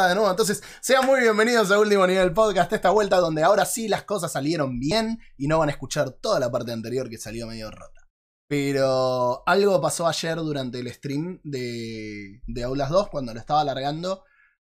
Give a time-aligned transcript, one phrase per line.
[0.00, 0.30] de nuevo.
[0.30, 4.32] Entonces, sean muy bienvenidos a Último Nivel Podcast, esta vuelta donde ahora sí las cosas
[4.32, 8.00] salieron bien y no van a escuchar toda la parte anterior que salió medio rota.
[8.48, 14.24] Pero algo pasó ayer durante el stream de, de Aulas 2 cuando lo estaba alargando.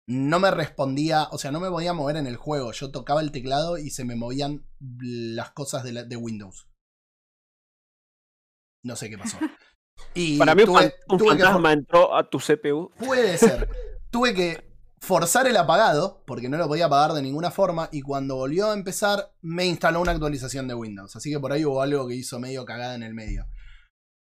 [0.07, 2.73] No me respondía, o sea, no me podía mover en el juego.
[2.73, 6.69] Yo tocaba el teclado y se me movían las cosas de, la- de Windows.
[8.85, 9.39] No sé qué pasó.
[10.13, 12.91] Y Para mí un, tuve- fan- un tuve que fantasma entró a tu CPU.
[12.99, 13.69] Puede ser.
[14.11, 14.74] Tuve que
[15.05, 18.75] forzar el apagado, porque no lo podía apagar de ninguna forma, y cuando volvió a
[18.75, 21.15] empezar, me instaló una actualización de Windows.
[21.15, 23.47] Así que por ahí hubo algo que hizo medio cagada en el medio.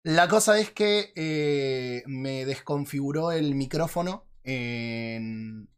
[0.02, 5.68] La cosa es que eh, me desconfiguró el micrófono en,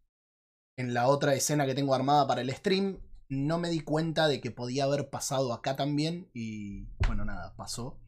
[0.79, 3.01] en la otra escena que tengo armada para el stream.
[3.29, 7.99] No me di cuenta de que podía haber pasado acá también, y bueno, nada, pasó.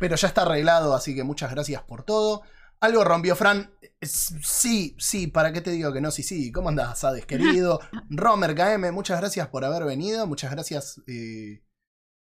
[0.00, 2.42] Pero ya está arreglado, así que muchas gracias por todo.
[2.84, 3.72] Algo rompió Fran.
[4.02, 6.10] Sí, sí, ¿para qué te digo que no?
[6.10, 6.52] Sí, sí.
[6.52, 7.80] ¿Cómo andás, Hades, querido?
[8.10, 10.26] Romer KM, muchas gracias por haber venido.
[10.26, 11.62] Muchas gracias eh,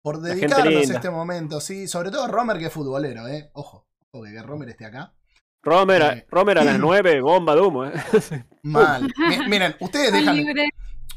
[0.04, 1.60] por dedicarnos este momento.
[1.60, 3.50] Sí, sobre todo Romer, que es futbolero, ¿eh?
[3.54, 5.16] Ojo, ojo que Romer esté acá.
[5.64, 6.28] Romer, a- Eh.
[6.30, 7.86] Romer a las 9, bomba de humo.
[7.86, 7.94] ¿eh?
[8.64, 9.12] Mal.
[9.18, 10.38] Mi- Miren, ustedes dejan,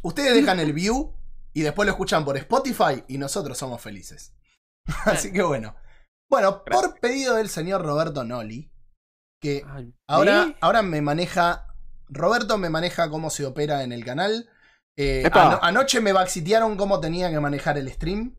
[0.02, 1.14] ustedes dejan el view
[1.52, 4.34] y después lo escuchan por Spotify y nosotros somos felices.
[5.04, 5.76] Así que bueno.
[6.30, 8.70] Bueno, por pedido del señor Roberto Noli,
[9.44, 11.66] que Ay, Ahora, ahora me maneja.
[12.08, 14.48] Roberto me maneja cómo se opera en el canal.
[14.96, 18.36] Eh, ano- anoche me baxitearon cómo tenía que manejar el stream.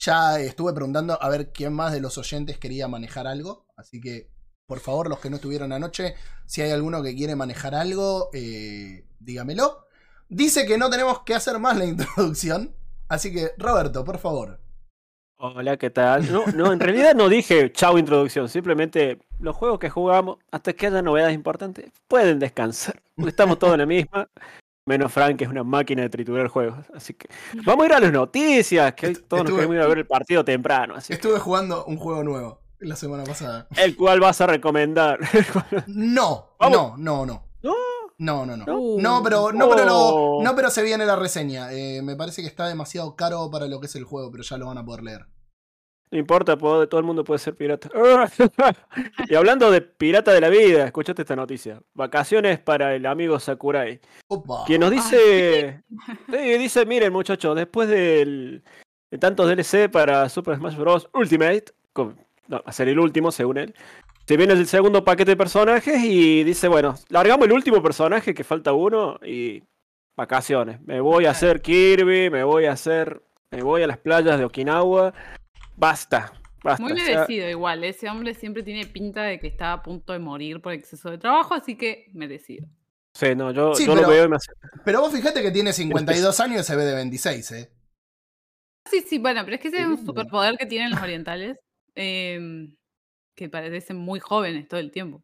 [0.00, 3.66] Ya estuve preguntando a ver quién más de los oyentes quería manejar algo.
[3.76, 4.30] Así que,
[4.66, 6.14] por favor, los que no estuvieron anoche,
[6.46, 9.84] si hay alguno que quiere manejar algo, eh, dígamelo.
[10.28, 12.74] Dice que no tenemos que hacer más la introducción.
[13.08, 14.60] Así que, Roberto, por favor.
[15.40, 16.32] Hola, ¿qué tal?
[16.32, 20.86] No, no, en realidad no dije chau introducción, simplemente los juegos que jugamos, hasta que
[20.86, 23.00] haya novedades importantes, pueden descansar.
[23.16, 24.28] Porque estamos todos en la misma,
[24.86, 26.78] menos Frank, que es una máquina de triturar juegos.
[26.94, 27.28] Así que
[27.64, 30.06] vamos a ir a las noticias, que hoy todos nos queremos ir a ver el
[30.06, 33.66] partido temprano, así que- Estuve jugando un juego nuevo la semana pasada.
[33.76, 35.18] el cual vas a recomendar.
[35.86, 37.26] No, no, no.
[37.26, 37.44] No.
[38.20, 38.64] No, no, no.
[38.66, 38.80] No.
[38.98, 39.94] No, pero, no, pero, lo-
[40.38, 40.42] Oh.
[40.42, 41.72] no, pero se viene la reseña.
[41.72, 44.56] Eh, me parece que está demasiado caro para lo que es el juego, pero ya
[44.58, 45.26] lo van a poder leer.
[46.10, 47.88] No importa, puedo- todo el mundo puede ser pirata.
[49.28, 51.80] y hablando de pirata de la vida, escuchaste esta noticia.
[51.94, 54.00] Vacaciones para el amigo Sakurai.
[54.28, 54.64] Opa.
[54.66, 55.82] Quien nos dice.
[56.30, 58.62] Sí, dice, miren muchachos, después del,
[59.10, 61.08] de tantos DLC para Super Smash Bros.
[61.14, 63.74] Ultimate, con- no, va a ser el último según él,
[64.26, 68.44] se viene el segundo paquete de personajes y dice, bueno, largamos el último personaje que
[68.44, 69.62] falta uno y
[70.16, 70.80] vacaciones.
[70.82, 74.44] Me voy a hacer Kirby, me voy a hacer, me voy a las playas de
[74.44, 75.12] Okinawa.
[75.78, 76.32] Basta,
[76.64, 76.82] basta.
[76.82, 77.84] Muy o sea, merecido igual.
[77.84, 81.18] Ese hombre siempre tiene pinta de que está a punto de morir por exceso de
[81.18, 82.66] trabajo, así que merecido.
[83.14, 84.52] sí, no, yo, Sí, yo pero- lo veo y me hace...
[84.84, 87.70] Pero vos fijate que tiene 52 años y se ve de 26, ¿eh?
[88.90, 91.58] Sí, sí, bueno, pero es que ese es un superpoder que tienen los orientales,
[91.94, 92.74] em,
[93.36, 95.22] que parecen muy jóvenes todo el tiempo.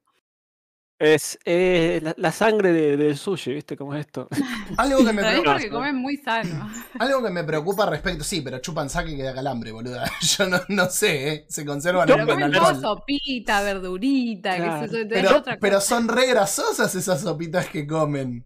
[0.99, 4.29] Es eh, la, la sangre de- del sushi, ¿viste cómo es esto?
[4.79, 6.71] Algo que me, Pero preocupa, porque comen muy sano.
[7.01, 8.23] algo que me preocupa respecto.
[8.25, 10.09] Sí, pero chupan saque que da calambre, boluda.
[10.21, 11.47] Yo no, no sé, ¿eh?
[11.49, 12.81] Se conservan Pero en comen alcohol.
[12.81, 14.81] sopita, verdurita, Claro.
[14.83, 15.89] qué sé yo, es Pero, otra pero cosa.
[15.89, 18.45] son re grasosas esas sopitas que comen.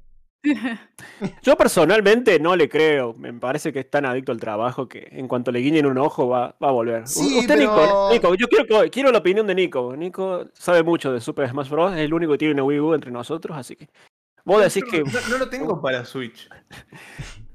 [1.43, 3.15] Yo personalmente no le creo.
[3.15, 6.28] Me parece que es tan adicto al trabajo que en cuanto le guiñen un ojo
[6.28, 7.06] va, va a volver.
[7.09, 9.94] Sí, Usted, pero- Nico, Nico, yo quiero, quiero la opinión de Nico.
[9.97, 11.93] Nico sabe mucho de Super Smash Bros.
[11.93, 13.88] Es el único que tiene una Wii U entre nosotros, así que.
[14.44, 15.03] Vos decís que.
[15.03, 16.49] No, no lo tengo para Switch.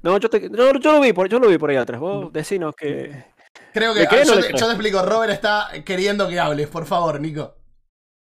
[0.02, 1.98] No, yo, te- yo, yo lo vi por, yo lo vi por ahí atrás.
[2.00, 3.24] Vos decinos que.
[3.72, 4.00] Creo que.
[4.00, 6.84] ¿Le crees o yo, no te, yo te explico, Robert está queriendo que hables, por
[6.86, 7.56] favor, Nico.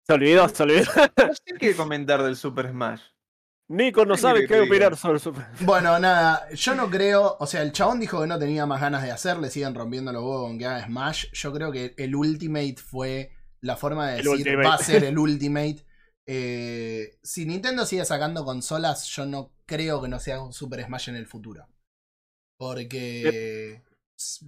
[0.05, 0.83] Se olvidó, se olvidó.
[0.95, 3.01] No sé qué comentar del Super Smash.
[3.69, 7.61] Nico no ¿Qué sabe qué opinar sobre Super Bueno, nada, yo no creo, o sea,
[7.61, 10.47] el chabón dijo que no tenía más ganas de hacer, le siguen rompiendo los huevos
[10.47, 11.25] con que haga Smash.
[11.33, 13.31] Yo creo que el Ultimate fue
[13.61, 14.67] la forma de El decir, Ultimate.
[14.67, 15.85] va a ser el Ultimate.
[16.25, 21.09] Eh, si Nintendo sigue sacando consolas, yo no creo que no sea un Super Smash
[21.09, 21.67] en el futuro.
[22.57, 23.81] Porque
[24.15, 24.45] s-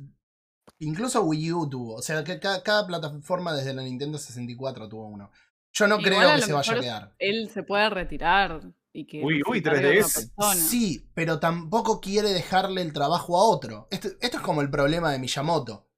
[0.80, 5.08] incluso Wii U tuvo, o sea, que ca- cada, plataforma desde la Nintendo 64 tuvo
[5.08, 5.32] uno.
[5.74, 7.16] Yo no Igual creo que se vaya a quedar.
[7.20, 8.62] Él se puede retirar
[8.98, 10.32] y que Uy, uy, encargue otra 3DS.
[10.36, 10.56] persona.
[10.56, 13.88] Sí, pero tampoco quiere dejarle el trabajo a otro.
[13.92, 15.90] Esto, esto es como el problema de Miyamoto.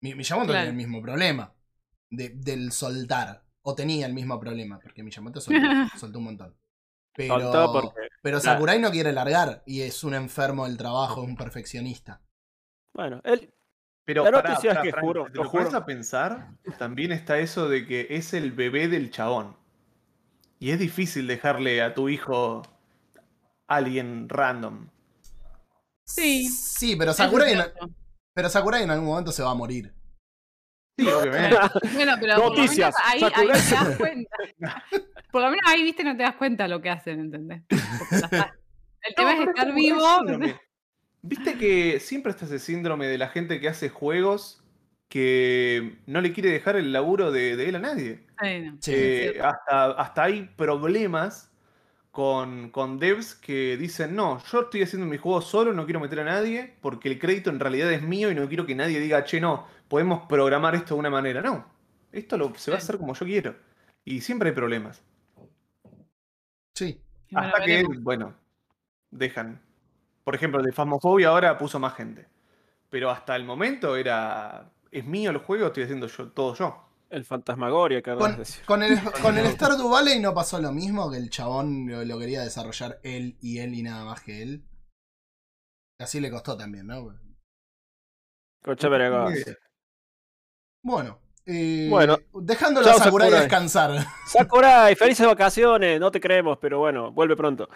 [0.00, 0.60] Mi- Miyamoto Claro.
[0.66, 1.52] tiene el mismo problema
[2.10, 3.44] de- del soltar.
[3.62, 5.60] O tenía el mismo problema, porque Miyamoto soltó,
[5.98, 6.56] soltó un montón.
[7.14, 11.36] Pero, porque- pero Sakurai no quiere largar y es un enfermo del trabajo, es un
[11.36, 12.22] perfeccionista.
[12.94, 13.52] Bueno, él.
[14.06, 15.76] Pero La pará, pará, que Frank, juro, te lo juro.
[15.76, 19.56] a pensar, también está eso de que es el bebé del chabón.
[20.60, 22.62] Y es difícil dejarle a tu hijo
[23.66, 24.88] alguien random.
[26.04, 26.48] Sí.
[26.48, 27.62] Sí, pero Sakurai, en,
[28.34, 29.92] pero Sakurai en algún momento se va a morir.
[30.98, 31.56] Sí, obviamente.
[31.94, 34.36] Bueno, pero por lo Noticias, menos ahí, ahí te das cuenta.
[35.32, 37.62] Por lo menos ahí, viste, no te das cuenta lo que hacen, ¿entendés?
[39.02, 40.16] El tema No, es estar vivo.
[40.18, 40.60] síndrome.
[41.22, 44.62] Viste que siempre está ese síndrome de la gente que hace juegos
[45.10, 48.20] que no le quiere dejar el laburo de, de él a nadie.
[48.80, 48.92] Sí.
[48.94, 51.50] Eh, hasta, hasta hay problemas
[52.12, 56.20] con, con devs que dicen, no, yo estoy haciendo mi juego solo, no quiero meter
[56.20, 59.24] a nadie, porque el crédito en realidad es mío y no quiero que nadie diga,
[59.24, 61.42] che, no, podemos programar esto de una manera.
[61.42, 61.66] No,
[62.12, 63.56] esto lo, se va a hacer como yo quiero.
[64.04, 65.02] Y siempre hay problemas.
[66.72, 67.00] Sí.
[67.32, 68.02] Bueno, Hasta que, veremos.
[68.02, 68.34] bueno,
[69.10, 69.60] dejan.
[70.22, 72.26] Por ejemplo, el de Phasmophobia ahora puso más gente.
[72.88, 74.70] Pero hasta el momento era.
[74.90, 76.86] Es mío el juego, estoy haciendo yo todo yo.
[77.10, 78.64] El fantasmagoria, que Con, de decir.
[78.64, 82.18] con el, con el Stardew Valley no pasó lo mismo, que el chabón lo, lo
[82.18, 84.64] quería desarrollar él y él y nada más que él.
[85.98, 87.12] Así le costó también, ¿no?
[89.30, 89.56] Idea.
[90.82, 91.18] Bueno.
[91.46, 92.18] eh, Bueno.
[92.34, 93.40] Dejándolo Chao, a Sakurai, Sakurai.
[93.48, 94.06] descansar.
[94.26, 97.68] Sakurai, felices vacaciones, no te creemos, pero bueno, vuelve pronto.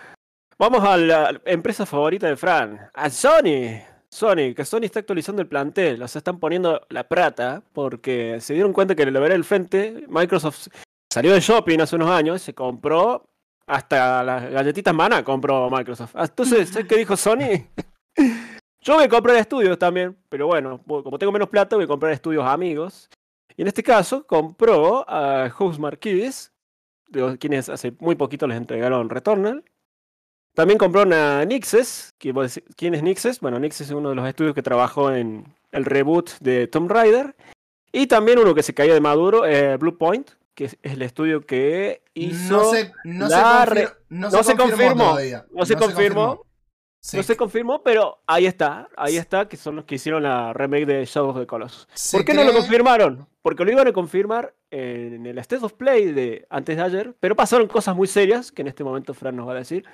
[0.58, 3.82] Vamos a la empresa favorita de Fran, a Sony.
[4.14, 8.54] Sony, que Sony está actualizando el plantel, o sea, están poniendo la plata porque se
[8.54, 10.68] dieron cuenta que le ver el frente, Microsoft
[11.12, 13.28] salió de shopping hace unos años, se compró
[13.66, 16.12] hasta las galletitas mana, compró Microsoft.
[16.14, 17.66] Ah, Entonces, ¿sabes qué dijo Sony?
[18.80, 22.12] Yo voy a comprar estudios también, pero bueno, como tengo menos plata, voy a comprar
[22.12, 23.10] estudios amigos.
[23.56, 26.52] Y en este caso compró a House Marquis,
[27.08, 29.64] de quienes hace muy poquito les entregaron Returnal.
[30.54, 32.14] También compró a Nixes.
[32.18, 33.40] ¿Quién es Nixes?
[33.40, 37.34] Bueno, Nixes es uno de los estudios que trabajó en el reboot de Tomb Raider.
[37.92, 41.44] Y también uno que se caía de maduro, eh, Blue Point, que es el estudio
[41.46, 42.56] que hizo...
[42.58, 45.76] No se, no se, la confir- re- no no se se confirmó, confirmó, no se
[45.76, 46.42] confirmó.
[47.00, 47.18] Sí.
[47.18, 50.86] No se confirmó, pero ahí está, ahí está, que son los que hicieron la remake
[50.86, 51.86] de Shadow of the Colossus.
[51.92, 53.28] Se ¿Por qué no lo cree- confirmaron?
[53.42, 57.36] Porque lo iban a confirmar en el State of Play de antes de ayer, pero
[57.36, 59.84] pasaron cosas muy serias que en este momento Fran nos va a decir.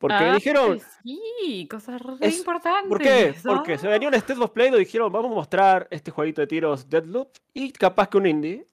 [0.00, 2.88] Porque Ah, dijeron, Sí, cosas re Es- importantes.
[2.88, 3.34] ¿por qué?
[3.42, 6.46] Porque se venía un State of Play donde dijeron, vamos a mostrar este jueguito de
[6.46, 8.66] tiros Deadloop y capaz que un indie.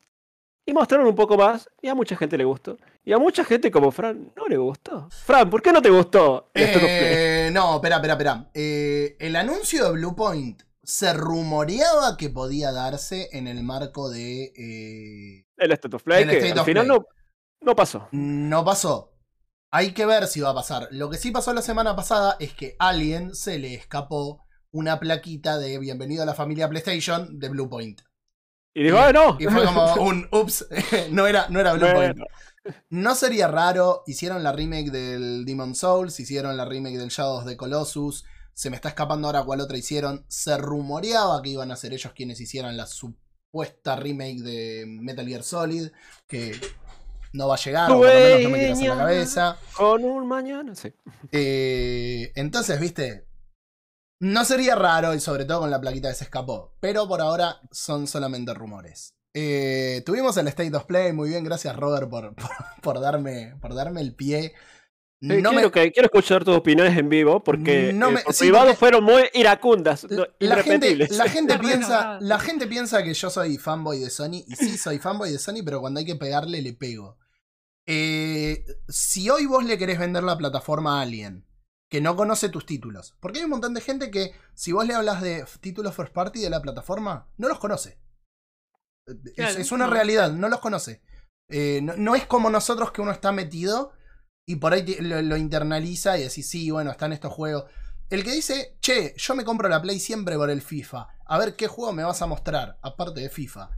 [0.68, 2.75] Y mostraron un poco más y a mucha gente le gustó.
[3.04, 5.07] Y a mucha gente como Fran no le gustó.
[5.12, 7.00] Fran, ¿por qué no te gustó el State of Play?
[7.04, 8.50] Eh, no, espera, espera, espera.
[8.56, 14.54] Eh, el anuncio de Blue Point se rumoreaba que podía darse en el marco de.
[14.57, 16.98] eh, El State of Play, el que State al of final Play.
[16.98, 17.06] no,
[17.62, 18.07] no pasó.
[18.12, 19.12] no pasó.
[19.77, 20.88] Hay que ver si va a pasar.
[20.92, 24.42] Lo que sí pasó la semana pasada es que a alguien se le escapó
[24.72, 28.00] una plaquita de Bienvenido a la familia PlayStation de Blue Point.
[28.74, 29.36] Y dijo, ah, no.
[29.38, 30.66] Y fue como un ups,
[31.12, 32.16] no era, no era Blue Point.
[32.16, 32.25] Bueno,
[32.89, 37.57] No sería raro, hicieron la remake del Demon Souls, hicieron la remake del Shadows de
[37.57, 38.24] Colossus,
[38.54, 42.13] se me está escapando ahora cuál otra hicieron, se rumoreaba que iban a ser ellos
[42.16, 45.89] quienes hicieran la supuesta remake de Metal Gear Solid,
[46.27, 46.54] que
[47.35, 49.57] no va a llegar, o por lo menos no me tiras en la cabeza.
[49.75, 50.93] con un mañana, sí.
[51.31, 53.27] Eh, entonces, viste,
[54.21, 57.59] no sería raro, y sobre todo con la plaquita que se escapó, pero por ahora
[57.71, 59.13] son solamente rumores.
[59.37, 62.49] Eh, tuvimos el State of Play, muy bien, gracias Robert por, por,
[62.81, 64.53] por darme, por darme el pie.
[65.21, 68.21] Eh, No quiero, me- que- quiero escuchar tus opiniones en vivo porque No eh, me-
[68.21, 72.67] por sí, privado porque- fueron muy iracundas, no, la gente, la gente piensa, la gente
[72.67, 76.00] piensa que yo soy fanboy de Sony, y sí soy fanboy de Sony, pero cuando
[76.00, 77.17] hay que pegarle, le pego.
[77.88, 81.46] Eh, si hoy vos le querés vender la plataforma a alguien
[81.89, 84.96] que no conoce tus títulos, porque hay un montón de gente que, si vos le
[84.96, 88.00] hablas de títulos first party de la plataforma, no los conoce.
[89.36, 89.94] Es, Claro, es una no.
[89.94, 91.01] realidad, no los conoce.
[91.50, 93.94] Eh, no, no es como nosotros que uno está metido
[94.48, 97.65] y por ahí te- lo, lo internaliza y decís, sí, bueno, están estos juegos.
[98.10, 101.08] El que dice, che, yo me compro la Play siempre por el FIFA.
[101.25, 103.72] A ver qué juego me vas a mostrar, aparte de FIFA.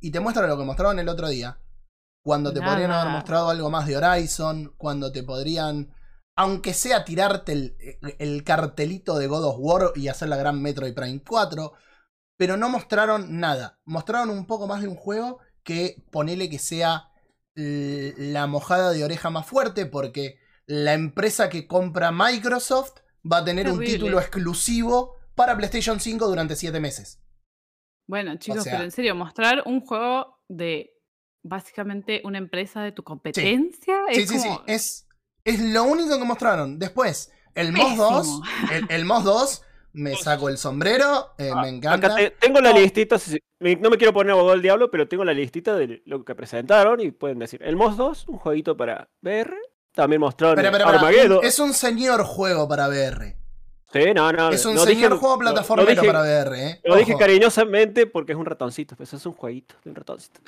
[0.00, 1.58] Y te muestra lo que mostraron el otro día.
[2.24, 2.72] Cuando te Nada.
[2.72, 4.74] podrían haber mostrado algo más de Horizon.
[4.76, 5.92] Cuando te podrían,
[6.36, 7.76] aunque sea tirarte el,
[8.18, 11.72] el cartelito de God of War y hacer la gran Metroid Prime 4.
[12.38, 13.80] Pero no mostraron nada.
[13.84, 17.08] Mostraron un poco más de un juego que ponele que sea
[17.54, 19.86] la mojada de oreja más fuerte.
[19.86, 23.00] Porque la empresa que compra Microsoft
[23.30, 27.20] va a tener un título exclusivo para PlayStation 5 durante 7 meses.
[28.08, 30.90] Bueno, chicos, sea- pero en serio, mostrar un juego de
[31.42, 34.48] básicamente una empresa de tu competencia Sí, es sí, sí.
[34.66, 35.06] Es,
[35.44, 36.78] es lo único que mostraron.
[36.78, 38.16] Después, el MOS 2.
[38.18, 38.42] Pésimo.
[38.72, 39.62] El, el MOS 2.
[39.94, 41.34] Me saco el sombrero.
[41.36, 42.14] eh, me encanta.
[42.16, 45.22] Te- tengo la listita, si- me- no me quiero poner abogado del diablo, pero tengo
[45.24, 49.10] la listita de lo que presentaron y pueden decir, el MOS 2, un jueguito para
[49.20, 49.54] VR,
[49.94, 51.44] También mostraron Pero, pero, Armageddon.
[51.44, 53.36] es un señor juego para VR.
[53.92, 54.48] Sí, no, no.
[54.48, 56.80] Es un no señor dije- juego plataformero dije- para VR, ¿eh?
[56.84, 60.40] Lo dije cariñosamente porque es un ratoncito, pues es un jueguito de un ratoncito.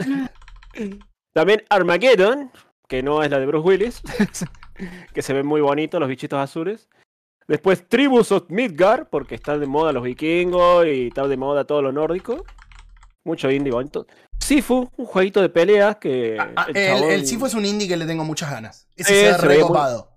[1.33, 2.51] También Armageddon,
[2.89, 4.03] que no es la de Bruce Willis,
[5.15, 6.89] que se ven muy bonitos los bichitos azules.
[7.47, 11.83] Después Tribus of Midgard, porque están de moda los vikingos y está de moda todo
[11.83, 12.45] lo nórdico.
[13.25, 14.07] Mucho indie bonito.
[14.39, 16.39] Sifu, un jueguito de peleas que.
[16.39, 18.87] Ah, el el, Sifu es un indie que le tengo muchas ganas.
[18.97, 20.09] Ese se ve se ve muy- recopado.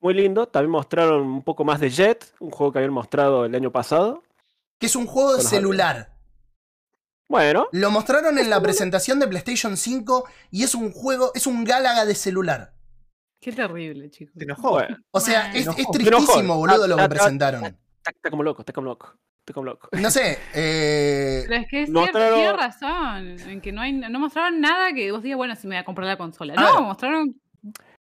[0.00, 0.46] Muy lindo.
[0.46, 4.22] También mostraron un poco más de Jet, un juego que habían mostrado el año pasado.
[4.80, 6.12] Que es un juego de celular.
[7.28, 11.64] Bueno, Lo mostraron en la presentación de PlayStation 5 y es un juego, es un
[11.64, 12.72] Gálaga de celular.
[13.40, 14.34] Qué terrible, chicos.
[14.36, 14.70] Se enojó.
[14.72, 14.96] bueno.
[15.10, 17.64] O sea, es, tristísimo, boludo, lo Ah, que ah, ah, presentaron.
[17.64, 19.14] Está, está como loco, está como loco.
[19.40, 19.88] Está como loco.
[19.92, 23.50] No sé, eh, Pero es que es Mostraron- cierto, tiene razón.
[23.50, 25.84] En que no hay, no mostraron nada que vos digas, bueno, si me voy a
[25.84, 26.54] comprar la consola.
[26.54, 27.40] No, mostraron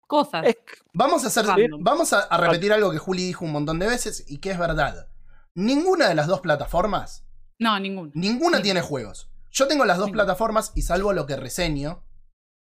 [0.06, 0.44] cosas.
[0.46, 0.56] Es
[0.92, 1.82] vamos a hacer, Random.
[1.82, 4.58] vamos a, a repetir algo que Juli dijo un montón de veces y que es
[4.58, 5.08] verdad.
[5.54, 7.24] Ninguna de las dos plataformas,
[7.62, 8.62] No, ninguna Sí.
[8.64, 9.30] tiene juegos.
[9.50, 10.24] Yo tengo las dos Ninguna.
[10.24, 12.04] plataformas y salvo lo que reseño,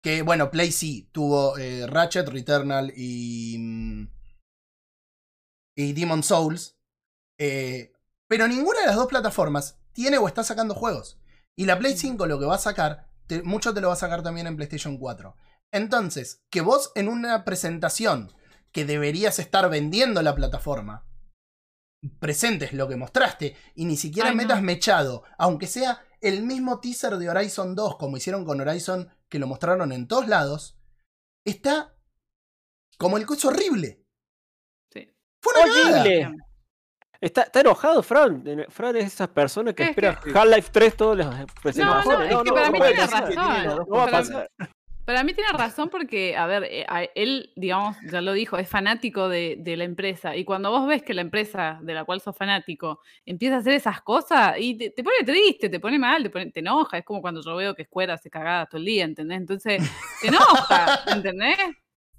[0.04, 3.58] que bueno, Play sí, tuvo eh, Ratchet, Returnal y.
[3.60, 4.08] mm,
[5.78, 6.76] y Demon Souls.
[7.42, 7.94] eh,
[8.28, 11.20] pero ninguna de las dos plataformas tiene o está sacando juegos.
[11.56, 13.98] Y la Play 5 lo que va a sacar, te- mucho te lo va a
[13.98, 15.36] sacar también en PlayStation 4.
[15.72, 18.32] Entonces, que vos en una presentación
[18.72, 21.06] que deberías estar vendiendo la plataforma,
[22.20, 24.42] presentes lo que mostraste y ni siquiera Ay, no.
[24.44, 29.40] metas mechado, aunque sea el mismo teaser de Horizon 2 como hicieron con Horizon que
[29.40, 30.78] lo mostraron en todos lados,
[31.46, 31.94] está
[32.98, 34.04] como el coche horrible.
[34.92, 35.10] Sí.
[35.42, 36.36] Fue una horrible.
[37.22, 38.44] Está, está enojado, Fran.
[38.46, 41.28] Eh, Fran es esas personas que Es esperan que- Half-Life 3 todas las
[41.76, 43.36] No, no, es que para mí puede tiene pasar.
[43.36, 43.86] razón.
[43.90, 44.50] No va a pasar.
[45.10, 48.70] Para mí tiene razón porque, a ver, eh, a- él, digamos, ya lo dijo, es
[48.70, 50.36] fanático de, de la empresa.
[50.36, 53.74] Y cuando vos ves que la empresa de la cual sos fanático empieza a hacer
[53.74, 57.00] esas cosas, y te, te pone triste, te pone mal, te, pone- te enoja.
[57.00, 59.40] Es como cuando yo veo que Square hace cagadas todo el día, ¿entendés?
[59.40, 59.82] Entonces,
[60.22, 61.58] te enoja, ¿entendés?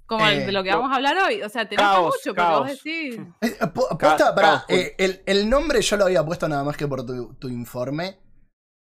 [0.05, 1.41] Como el Eh, de lo que vamos a hablar hoy.
[1.43, 3.19] O sea, te enoja Caos, mucho porque vos decís.
[3.39, 7.05] Eh, eh, posta, eh, el, el nombre yo lo había puesto nada más que por
[7.05, 8.17] tu, tu informe.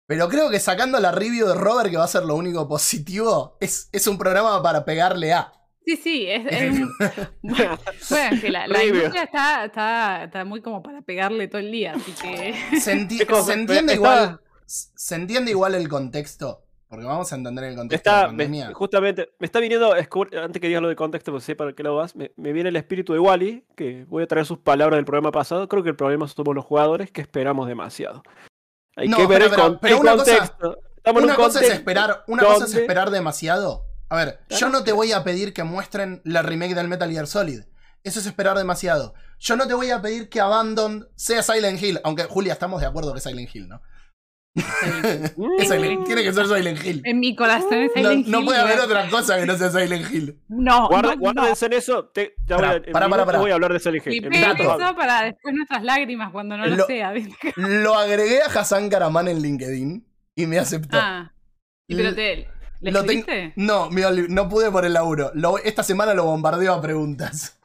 [0.06, 3.56] Pero creo que sacando la review de Robert, que va a ser lo único positivo,
[3.61, 5.52] es, es un programa para pegarle a.
[5.87, 6.90] Sí, sí, es, es un-
[7.42, 7.78] bueno,
[8.40, 12.12] que la, la industria está, está, está muy como para pegarle todo el día, así
[12.12, 12.54] que.
[12.80, 14.40] Se, enti- Qué cosa, se entiende está- igual.
[14.66, 16.61] Se entiende igual el contexto.
[16.88, 18.68] Porque vamos a entender el contexto de Está, la pandemia.
[18.68, 21.97] me- justamente, me está viniendo, antes que digas lo de contexto, pues sepa que lo
[21.97, 25.06] vas, me, me viene el espíritu de Wally, que voy a traer sus palabras del
[25.06, 25.66] programa pasado.
[25.68, 28.23] Creo que el problema somos los jugadores que esperamos demasiado.
[28.96, 30.78] Hay No, que ver pero- el, pero- una cosa- contexto.
[31.04, 33.87] Una un cosa es esperar, una cosa es esperar demasiado.
[34.08, 37.26] A ver, yo no te voy a pedir que muestren la remake del Metal Gear
[37.26, 37.62] Solid.
[38.04, 39.14] Eso es esperar demasiado.
[39.40, 42.00] Yo no te voy a pedir que Abandon sea Silent Hill.
[42.04, 43.80] Aunque, Julia, estamos de acuerdo que es Silent Hill, ¿no?
[44.54, 47.02] Silent- tiene que ser Silent Hill.
[47.04, 49.71] En mi corazón es No, Silent no Hill, puede haber otra cosa que no sea
[49.71, 50.38] Silent Hill.
[50.49, 51.21] No, Guarda- no, no.
[51.21, 52.04] guárdense en eso.
[52.06, 53.38] te- ya voy a, pará, pará.
[53.38, 54.28] voy a hablar de Silent Hill.
[54.30, 54.62] Dato.
[54.62, 57.12] eso para después nuestras lágrimas cuando no lo, Lo- sea.
[57.56, 60.06] Lo agregué a Hassan Karaman en LinkedIn
[60.37, 60.99] y me aceptó.
[61.00, 61.32] Ah,
[61.88, 62.49] y pero te.
[62.80, 63.52] ¿Le Lo ten-?
[63.56, 65.30] No, me no pude por el laburo.
[65.35, 67.59] Lo- esta semana lo bombardeo a preguntas.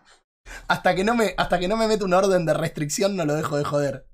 [0.68, 3.34] Hasta que, no me, hasta que no me mete una orden de restricción, no lo
[3.34, 4.06] dejo de joder.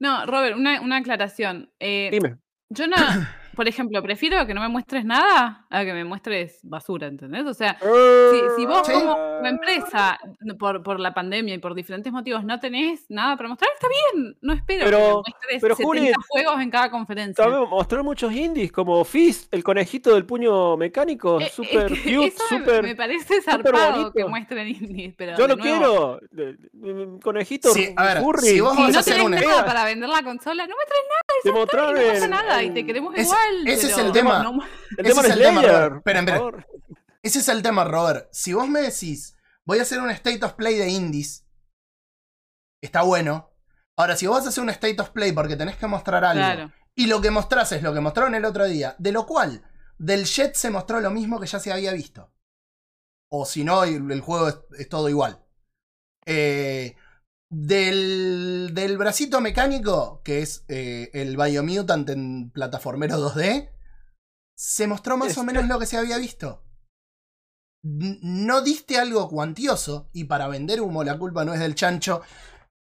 [0.00, 1.70] No, Robert, una, una aclaración.
[1.78, 2.38] Eh, Dime.
[2.70, 2.96] yo no,
[3.54, 7.44] por ejemplo, prefiero que no me muestres nada a que me muestres basura, ¿entendés?
[7.46, 8.92] O sea, si, si vos Sí.
[8.92, 10.18] como, empresa,
[10.58, 14.36] por, por la pandemia y por diferentes motivos, no tenés nada para mostrar, está bien.
[14.40, 17.44] No espero que me Pero- muestres pero, 70 Juli, juegos en cada conferencia.
[17.44, 22.14] También mostraron muchos indies como Fist, el conejito del puño mecánico, Eh, es super que
[22.14, 22.82] cute, eso me- super.
[22.82, 24.12] me, parece zarpado bonito.
[24.12, 27.18] que muestren indies, pero Yo lo nuevo, quiero.
[27.22, 28.40] conejito Sí, a ver, furry.
[28.46, 30.74] si vos Si vas a no hacer tenés un nada para vender la consola, no
[30.74, 33.39] muestres nada, Te mostraron no pasa el- nada, y te queremos Ese- igual.
[33.66, 34.42] Ese es el tema.
[34.42, 34.62] no mu-
[34.96, 35.96] El Ese es el tema, Robert.
[35.96, 36.66] Esperen, esperen.
[37.22, 38.28] Ese es el tema, Robert.
[38.32, 41.46] Si vos me decís, voy a hacer un State of Play de indies,
[42.82, 43.50] está bueno.
[43.96, 46.42] Ahora, si vos vas a hacer un State of Play porque tenés que mostrar algo,
[46.42, 46.72] Claro.
[46.94, 49.62] y lo que mostrás es lo que mostraron el otro día, de lo cual
[49.98, 52.32] del Jet se mostró lo mismo que ya se había visto.
[53.30, 55.44] O si no, el, el juego es, es todo igual.
[56.24, 56.96] Eh,
[57.50, 63.70] del, del bracito mecánico, que es eh, el Biomutant en plataformero 2D,
[64.56, 66.64] se mostró más o Es- menos lo que se había visto.
[67.82, 72.20] No diste algo cuantioso, y para vender humo la culpa no es del chancho.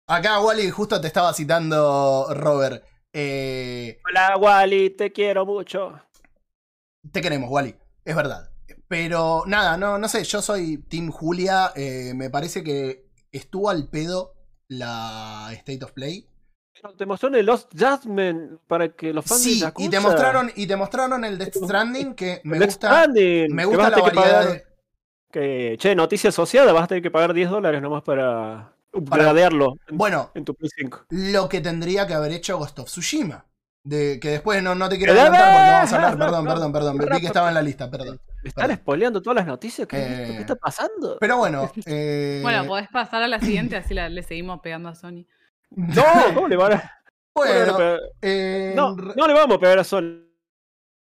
[0.08, 2.82] Acá, Wally, justo te estaba citando, Robert.
[3.12, 6.00] Eh, Hola, Wally, te quiero mucho.
[7.12, 7.76] te queremos, Wally.
[8.04, 8.50] Es verdad.
[8.88, 11.72] pero nada, no, no sé, yo soy Team Julia.
[11.76, 14.32] eh, me parece que estuvo al pedo
[14.68, 16.26] la State of Play.
[16.80, 19.98] Pero Te mostró en el Lost Judgment para que los fans de Sí, y te
[20.00, 22.88] mostraron, y te mostraron el Death Stranding que me Death gusta.
[22.88, 24.64] Stranding, Me gusta la variedad pagar- de.
[25.32, 29.98] que, che, noticia asociada, vas a tener que pagar 10 dólares nomás para upgradearlo en,
[29.98, 31.06] Bueno, en tu Play 5.
[31.10, 33.44] lo que tendría que haber hecho Ghost of Tsushima.
[33.84, 36.50] De, que después no, no te quiero Pero adelantar porque vamos a hablar, perdón, no,
[36.50, 36.98] perdón, perdón.
[37.16, 38.20] Vi que estaba en la lista, perdón.
[38.56, 39.86] ¿Me están spoileando todas las noticias?
[39.86, 41.16] ¿Qué, Eh, ¿Qué está pasando?
[41.20, 44.94] Pero bueno, eh, Bueno, podés pasar a la siguiente, así la- le seguimos pegando a
[44.94, 45.26] Sony.
[45.70, 46.02] No,
[46.34, 46.92] ¿cómo le van a,
[47.34, 50.24] bueno, eh, No, no le vamos a pegar a Sony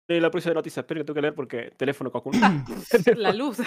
[0.08, 0.82] la próxima de noticias.
[0.82, 2.38] Espero que tengo que leer porque teléfono cocuno.
[3.16, 3.58] La luz.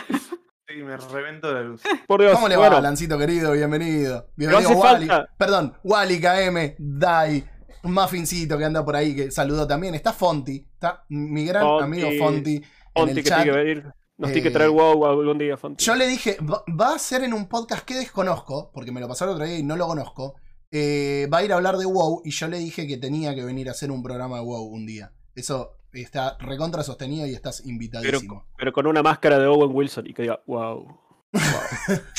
[0.68, 1.82] Sí, me revento la luz.
[2.08, 3.52] Por Dios, ¿Cómo le va, bueno, Lancito querido?
[3.52, 4.28] Bienvenido.
[4.36, 5.08] Bienvenido, hace Wally.
[5.08, 5.30] falta.
[5.38, 7.44] Perdón, Wally, KM, Dai,
[7.84, 9.94] Muffincito que anda por ahí que saludó también.
[9.96, 12.62] Está Fonti, está mi gran Fonti, amigo Fonti
[12.96, 13.84] Fonti que tiene que venir.
[14.18, 15.84] Nos tiene que Eh, traer WoW algún día, Fonti.
[15.84, 19.08] Yo le dije, va, va a ser en un podcast que desconozco, porque me lo
[19.08, 20.36] pasaron otro día y no lo conozco.
[20.76, 23.44] eh, va a ir a hablar de WoW y yo le dije que tenía que
[23.46, 25.12] venir a hacer un programa de WoW un día.
[25.36, 28.48] Eso está recontra sostenido y estás invitadísimo.
[28.58, 30.88] pero con una máscara de Owen Wilson y que diga, wow.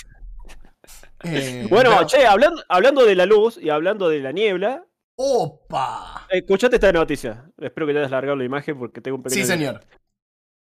[1.24, 4.84] Eh, Bueno, pero- che, hablando, hablando de la luz y hablando de la niebla,
[5.16, 6.26] ¡Opa!
[6.30, 7.50] escuchate esta noticia.
[7.58, 9.42] Espero que te hayas largado la imagen porque tengo un pequeño.
[9.42, 9.80] Sí, señor.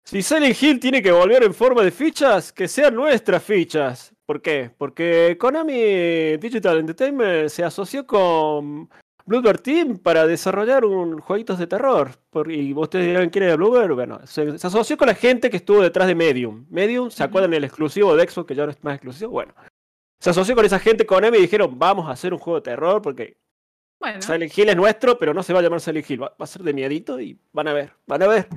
[0.09, 4.15] Si Silent Hill tiene que volver en forma de fichas, que sean nuestras fichas.
[4.25, 4.71] ¿Por qué?
[4.79, 8.89] Porque Konami Digital Entertainment se asoció con
[9.27, 12.13] Bluebird Team para desarrollar un jueguitos de terror.
[12.31, 13.95] Por- y ustedes dirán, ¿quién era Bluebird?
[13.95, 16.65] Bueno, se, se asoció con la gente que estuvo detrás de Medium.
[16.71, 19.31] Medium, ¿se acuerdan del exclusivo de Xbox que ya no es más exclusivo?
[19.33, 19.53] Bueno.
[20.21, 23.03] Se asoció con esa gente Konami y dijeron, vamos a hacer un juego de terror
[23.03, 23.37] porque
[24.01, 26.23] Bueno, Silent Hill es nuestro, pero no se va a llamar Silent Hill.
[26.23, 28.49] Va, va a ser de miedito y van a ver, van a ver.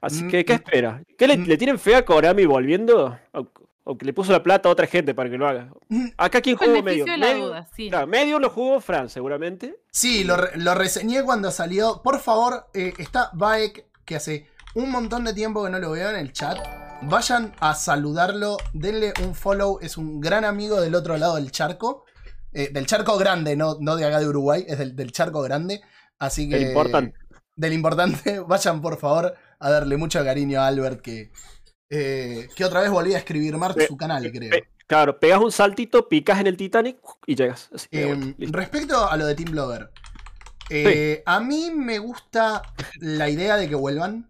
[0.00, 1.02] Así Mm, que, ¿qué mm, espera?
[1.18, 1.44] ¿Qué le, mm.
[1.46, 3.18] le tienen fe a Konami volviendo?
[3.32, 3.46] O,
[3.84, 5.70] o que le puso la plata a otra gente para que lo haga.
[6.16, 7.04] Acá, ¿quién jugó medio?
[7.04, 7.88] de la Medio, duda, sí.
[7.88, 9.76] claro, medio lo jugó Fran, seguramente.
[9.92, 12.02] Sí, lo, re- lo reseñé cuando salió.
[12.02, 16.10] Por favor, eh, está Baek, que hace un montón de tiempo que no lo veo
[16.10, 16.58] en el chat.
[17.02, 19.78] Vayan a saludarlo, denle un follow.
[19.80, 22.04] Es un gran amigo del otro lado del charco.
[22.52, 25.80] Eh, del charco grande, no, no de acá de Uruguay, es del, del charco grande.
[26.18, 26.56] Así que.
[26.56, 27.18] El importante.
[27.54, 28.40] Del importante.
[28.48, 31.30] Vayan, por favor, a darle mucho cariño a Albert, que.
[31.90, 34.52] eh, que otra vez volví a escribir Mark Pe- su canal, creo.
[34.88, 37.70] Claro, pegas un saltito, picas en el Titanic y llegas.
[37.74, 38.56] Así que, Eh, bueno, listo.
[38.58, 39.90] respecto a lo de Team Blover,
[40.70, 42.62] eh, a mí me gusta
[43.00, 44.28] la idea de que vuelvan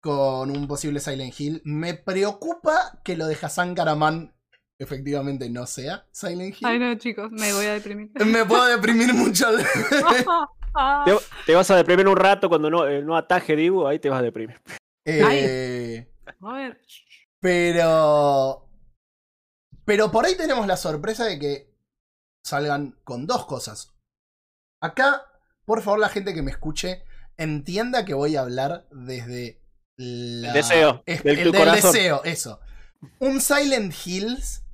[0.00, 1.62] con un posible Silent Hill.
[1.64, 4.34] Me preocupa que lo de Hassan Karaman
[4.80, 6.66] efectivamente no sea Silent Hill.
[6.66, 8.10] Ay, no, chicos, me voy a deprimir.
[8.26, 9.46] Me puedo deprimir mucho.
[10.74, 11.02] Ah.
[11.04, 11.12] Te,
[11.46, 14.20] te vas a deprimir un rato cuando no, eh, no ataje Dibu, ahí te vas
[14.20, 14.60] a deprimir.
[15.04, 16.06] Eh,
[16.40, 16.80] A ver.
[17.40, 18.68] pero.
[19.84, 21.74] Pero por ahí tenemos la sorpresa de que
[22.44, 23.94] salgan con dos cosas.
[24.80, 25.26] Acá,
[25.64, 27.02] por favor, la gente que me escuche
[27.36, 29.60] entienda que voy a hablar desde
[29.96, 30.48] la...
[30.48, 31.92] El deseo, Es- del el tu del corazón.
[31.92, 32.60] deseo, eso.
[33.18, 34.64] Un Silent Hills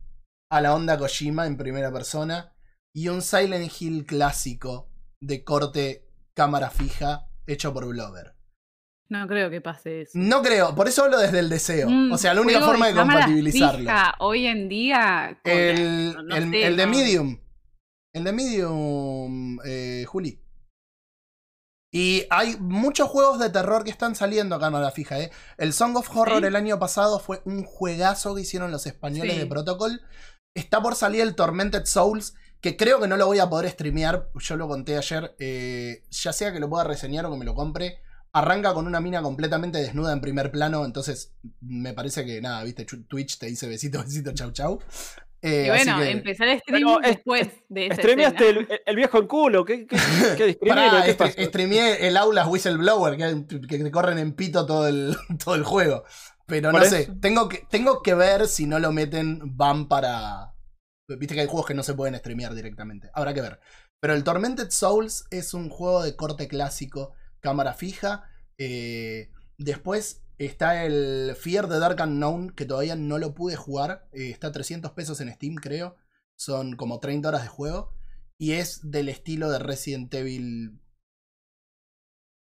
[0.51, 2.55] a la onda Kojima en primera persona
[2.95, 8.35] y un Silent Hill clásico de corte cámara fija hecho por Blover.
[9.11, 10.13] No creo que pase eso.
[10.15, 11.89] No creo, por eso hablo desde el deseo.
[11.89, 13.79] Un o sea, la única forma de compatibilizarlo.
[13.81, 15.41] fija hoy en día.
[15.45, 16.93] El, no el- sé, el de no.
[16.93, 17.41] Medium.
[18.15, 20.43] El de Medium, eh, Juli.
[21.91, 25.31] Y hay muchos juegos de terror que están saliendo a cámara fija, ¿eh?
[25.57, 26.47] El Song of Horror ¿Sí?
[26.47, 29.39] el año pasado fue un juegazo que hicieron los españoles Sí.
[29.39, 30.03] de Protocol.
[30.55, 34.29] Está por salir el Tormented Souls, que creo que no lo voy a poder streamear.
[34.39, 35.35] Yo lo conté ayer.
[35.39, 37.99] eh, ya sea que lo pueda reseñar o que me lo compre.
[38.33, 40.85] Arranca con una mina completamente desnuda en primer plano.
[40.85, 44.79] Entonces, me parece que nada, viste, Twitch te dice besito, besito, chau, chau.
[45.41, 48.97] Eh, Y bueno, que- empezar el stream Pero es- después de esa Streameaste el, el
[48.97, 49.97] viejo en culo, ¿qué, qué,
[50.37, 50.59] qué?
[50.69, 55.63] Pará, ¿Qué streameé el Aulas Whistleblower, que, que corren en pito todo el, todo el
[55.63, 56.03] juego.
[56.47, 60.55] Pero no sé, tengo que, tengo que ver si no lo meten van para...
[61.17, 63.11] Viste que hay juegos que no se pueden streamear directamente.
[63.15, 63.61] Habrá que ver.
[64.01, 68.31] Pero el Tormented Souls es un juego de corte clásico, cámara fija.
[68.59, 74.09] eh, después está el Fear the Dark Unknown, que todavía no lo pude jugar.
[74.13, 75.97] eh, está a 300 pesos en Steam, creo.
[76.37, 77.93] Son como 30 horas de juego.
[78.39, 80.79] Y es del estilo de Resident Evil.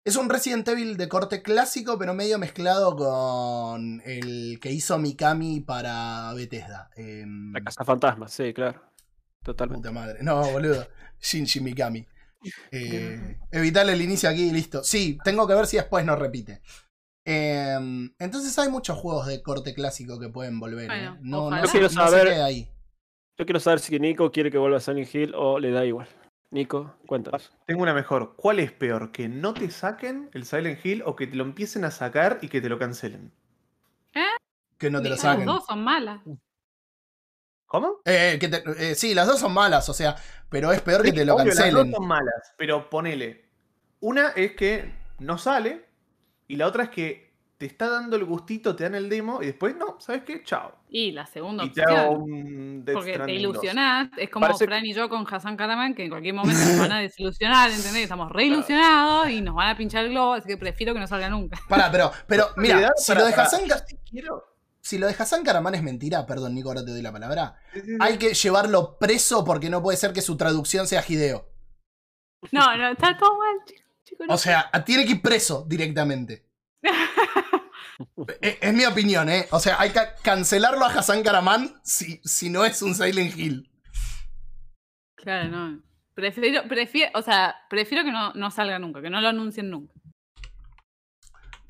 [0.06, 5.62] Es un Resident Evil de corte clásico, pero medio mezclado con el que hizo Mikami
[5.62, 6.92] para Bethesda.
[6.96, 8.82] Em, La casa fantasma, sí, claro.
[9.44, 9.90] Totalmente.
[9.90, 10.20] Puta madre.
[10.22, 10.88] No, boludo.
[11.20, 12.06] Shinji Mikami.
[12.72, 14.84] Eh, evitarle el inicio aquí y listo.
[14.84, 16.62] Sí, tengo que ver si después no repite.
[17.26, 20.84] Em, entonces hay muchos juegos de corte clásico que pueden volver.
[20.84, 20.88] ¿eh?
[20.88, 22.70] Bueno, No, no, Quiero no se saber- queda ahí.
[23.40, 26.08] Yo quiero saber si Nico quiere que vuelva a Silent Hill o le da igual.
[26.56, 27.52] Nico, cuéntanos.
[27.66, 28.34] Tengo una mejor.
[28.38, 29.12] ¿Cuál es peor?
[29.12, 32.48] ¿Que no te saquen el Silent Hill o que te lo empiecen a sacar y
[32.48, 33.30] que te lo cancelen?
[34.78, 35.46] Que no te lo Las saquen.
[35.46, 36.22] dos son malas.
[37.66, 37.98] ¿Cómo?
[38.06, 40.16] Eh, que te- eh, sí, las dos son malas, o sea,
[40.50, 41.92] pero es peor que te lo obvio, las cancelen.
[41.92, 43.50] dos son malas, pero ponele.
[44.00, 45.86] Una es que no sale
[46.48, 47.25] y la otra es que
[47.58, 50.44] te está dando el gustito, te dan el demo y después no, ¿sabes qué?
[50.44, 50.76] Chao.
[50.90, 52.22] Y la segunda Y te hago opción.
[52.22, 53.52] un Death Porque te Stranding 2.
[53.54, 56.80] ilusionás, es como Parece- Fran y yo con Hassan Karaman, que en cualquier momento nos
[56.80, 58.04] van a desilusionar, ¿entendés?
[58.04, 61.08] Estamos re ilusionados y nos van a pinchar el globo, así que prefiero que no
[61.08, 61.58] salga nunca.
[61.70, 63.62] Pará, pero, pero, mira, si para- lo, de para- Hassan,
[64.82, 67.58] si lo de Hassan Karaman es mentira, perdón, Nico, ahora te doy la palabra.
[68.02, 71.50] Hay que llevarlo preso porque no puede ser que su traducción sea Hideo.
[72.52, 73.84] No, no, está todo mal, chicos.
[74.04, 74.34] chicos, no.
[74.36, 76.45] O sea, tiene que ir preso directamente.
[78.42, 79.48] E- Es, mi opinión, ¿eh?
[79.52, 83.72] O sea, hay que cancelarlo a Hassan Karaman si, si no es un Silent Hill.
[85.16, 85.82] Claro, no.
[86.14, 89.94] Prefiero, prefiero, o sea, prefiero que no, no salga nunca, que no lo anuncien nunca.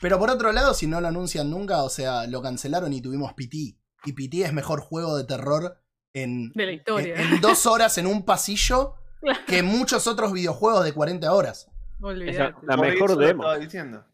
[0.01, 3.33] Pero por otro lado, si no lo anuncian nunca, o sea, lo cancelaron y tuvimos
[3.33, 3.77] PT.
[4.05, 5.81] Y PT es mejor juego de terror
[6.13, 7.15] en, De la historia.
[7.15, 8.95] en, en dos horas en un pasillo
[9.47, 11.67] que muchos otros videojuegos de 40 horas.
[12.01, 12.55] Olvídate.
[12.63, 13.43] La mejor demo.
[13.43, 14.05] estaba diciendo.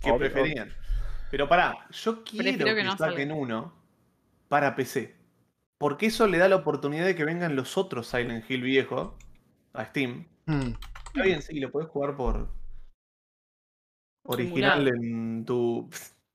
[0.00, 0.72] Que Obvio, preferían.
[1.30, 3.34] Pero pará, yo quiero que, que no saquen salga.
[3.34, 3.74] uno
[4.48, 5.16] para PC.
[5.78, 9.14] Porque eso le da la oportunidad de que vengan los otros Silent Hill viejos
[9.72, 10.26] a Steam.
[10.46, 10.74] Hmm.
[11.06, 12.48] Está bien, sí, lo podés jugar por
[14.24, 15.88] original en tu.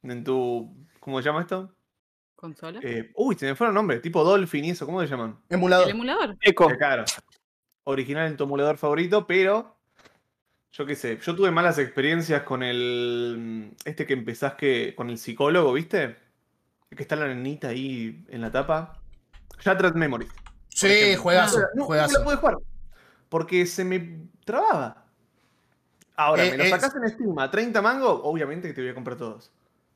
[0.04, 0.88] en tu.
[1.00, 1.76] ¿Cómo se llama esto?
[2.36, 2.80] ¿Consola?
[2.84, 5.40] Eh, uy, se me fueron nombres, tipo Dolphin y eso, ¿cómo se llaman?
[5.50, 5.88] Emulador.
[5.88, 6.38] ¿El emulador?
[6.42, 6.72] Eco.
[6.72, 7.06] Eh, claro.
[7.86, 9.75] Original en tu emulador favorito, pero.
[10.78, 13.76] Yo qué sé, yo tuve malas experiencias con el.
[13.86, 14.94] Este que empezás que.
[14.96, 16.18] con el psicólogo, ¿viste?
[16.90, 19.00] Que está la nenita ahí en la tapa.
[19.62, 20.30] Shattered Memories.
[20.70, 22.20] Sí, juegazo, No, no juegazo.
[22.20, 22.58] la pude jugar.
[23.30, 25.06] Porque se me trababa.
[26.18, 28.94] Ahora, Eh, me lo sacás en Steam a 30 mangos, obviamente que te voy a
[28.94, 29.52] comprar todos.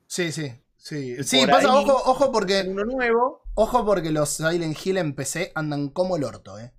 [0.08, 0.54] Sí, sí.
[0.78, 2.64] Sí, sí por pasa, ahí- ojo, ojo porque.
[2.68, 3.42] Uno nuevo.
[3.56, 6.72] Ojo porque los Silent Hill en PC andan como el orto, eh.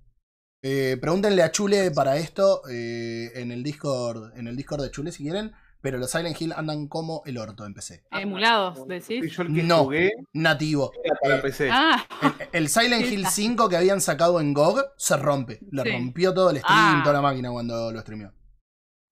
[0.63, 5.11] Eh, pregúntenle a Chule para esto eh, en el Discord, en el Discord de Chule
[5.11, 8.03] si quieren, pero los Silent Hill andan como el orto en PC.
[8.11, 8.85] Emulados, Sí,
[9.19, 9.35] decís.
[9.35, 9.85] yo el que No.
[9.85, 10.91] jugué Nativo.
[11.03, 11.69] era para Eh, PC.
[11.71, 13.31] Ah, El, el Silent Hill está.
[13.31, 15.59] 5 que habían sacado en GOG se rompe.
[15.71, 15.91] Le Sí.
[15.91, 17.01] rompió todo el stream, Ah.
[17.03, 18.31] toda la máquina cuando lo streameó.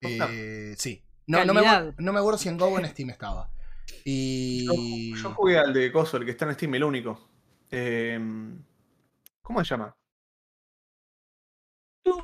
[0.01, 1.03] Eh, sí.
[1.25, 3.49] No, no, me, acuerdo- no me acuerdo si en GOG o en Steam estaba.
[4.05, 4.65] Y.
[4.67, 4.73] Yo,
[5.23, 7.27] yo jugué al de Coso, el que está en Steam, el único.
[7.71, 8.19] Eh,
[9.41, 9.95] ¿Cómo se llama?
[12.05, 12.23] No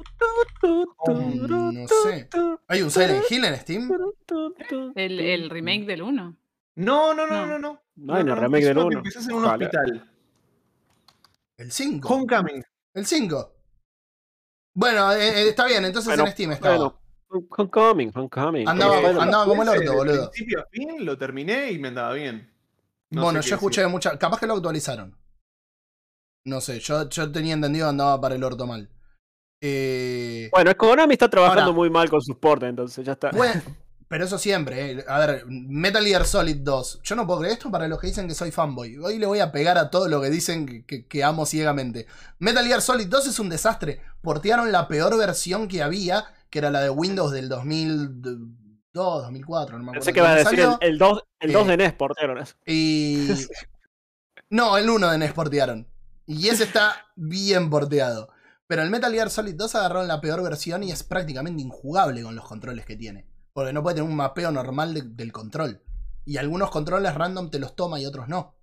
[1.87, 2.29] sé.
[2.67, 3.89] ¿Hay un Silent Hill en Steam?
[4.95, 6.37] el, el remake del 1.
[6.77, 7.45] No, no, no, No.
[7.47, 7.81] no, no.
[7.97, 8.99] No hay un remake del uno que uno.
[8.99, 9.65] empezás en un Ojalá.
[9.65, 10.11] hospital.
[11.57, 12.13] El 5.
[12.13, 12.63] Homecoming.
[12.93, 13.51] El 5.
[14.73, 16.75] Bueno, eh, eh, está bien, entonces Bueno, en Steam estaba.
[16.77, 16.99] Bueno,
[17.57, 18.67] Homecoming, Homecoming.
[18.67, 20.29] Andaba- Bueno, andaba como el orto, de boludo.
[20.31, 22.51] principio a fin lo terminé y me andaba bien.
[23.11, 24.17] No bueno, yo escuché mucha.
[24.19, 25.15] Capaz que lo actualizaron.
[26.43, 28.89] No sé, yo, yo tenía entendido que andaba para el orto mal.
[29.61, 33.31] Eh, Bueno, Konami está trabajando Ahora- muy mal con sus portes, entonces ya está.
[33.31, 33.61] Bueno,
[34.07, 35.05] pero eso siempre, eh.
[35.07, 37.01] A ver, Metal Gear Solid 2.
[37.03, 38.97] Yo no puedo creer esto para los que dicen que soy fanboy.
[38.97, 42.05] Hoy le voy a pegar a todo lo que dicen que, que- que amo ciegamente.
[42.39, 44.01] Metal Gear Solid 2 es un desastre.
[44.21, 49.83] Portearon la peor versión que había, que era la de Windows del 2002, 2004, no
[49.83, 49.99] me acuerdo.
[49.99, 50.77] Pensé que ibas a decir el, salió.
[50.81, 52.55] el 2, el 2 Eh, de NES portearon eso.
[52.65, 53.27] Y.
[54.47, 55.87] No, el 1 de NES portearon.
[56.27, 58.29] Y ese está bien porteado.
[58.67, 62.35] Pero el Metal Gear Solid 2 agarraron la peor versión y es prácticamente injugable con
[62.35, 63.27] los controles que tiene.
[63.53, 65.83] Porque no puede tener un mapeo normal de- del control.
[66.25, 68.55] Y algunos controles random te los toma y otros no.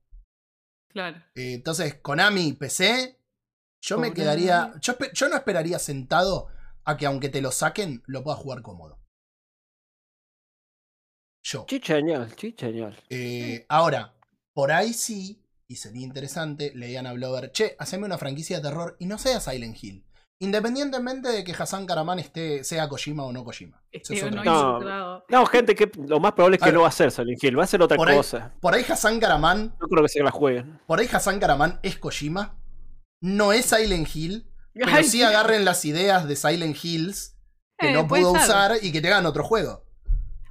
[0.88, 1.19] Claro.
[1.35, 3.19] Eh, entonces, Konami, PC,
[3.81, 4.75] yo me quedaría.
[4.81, 6.49] Yo, no esperaría sentado
[6.85, 8.99] a que aunque te lo saquen, lo puedas jugar cómodo.
[11.45, 11.65] Yo.
[11.67, 12.97] Chicheñal, chicheñal.
[13.09, 14.15] Eh, ahora,
[14.53, 15.41] por ahí sí,
[15.72, 19.18] y sería interesante, le digan a Blover, che, haceme una franquicia de terror y no
[19.18, 20.04] sea Silent Hill.
[20.38, 23.80] Independientemente de que Hassan Karaman esté, sea Kojima o no Kojima.
[23.92, 24.85] Eso es Este, otra no cosa.
[24.85, 25.22] No.
[25.28, 27.64] No, gente, que lo más probable es que no va a ser Silent Hill, va
[27.64, 28.52] a ser otra Por ahí- cosa.
[28.61, 30.80] Por ahí Hassan Karaman, No creo que se la jueguen.
[30.87, 32.58] por ahí Hassan Karaman es Kojima.
[33.20, 34.48] No es Silent Hill.
[34.74, 37.37] Pero sí agarren las ideas de Silent Hills
[37.78, 39.85] que Eh, no pudo usar y que te hagan otro juego.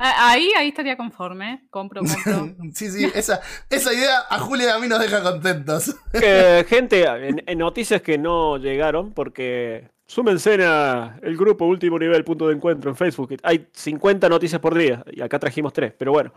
[0.04, 1.68] Ah, Ahí, ahí estaría conforme.
[1.70, 2.56] Compro, compro.
[2.74, 5.96] sí, sí, esa, esa idea a Julia y a mí nos deja contentos.
[6.12, 12.24] Que, gente, en, en noticias que no llegaron, porque súmense a el grupo Último Nivel
[12.24, 13.38] Punto de Encuentro en Facebook.
[13.44, 16.34] Hay 50 noticias por día, y acá trajimos tres, pero bueno.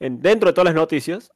[0.00, 1.30] en- dentro de todas las noticias,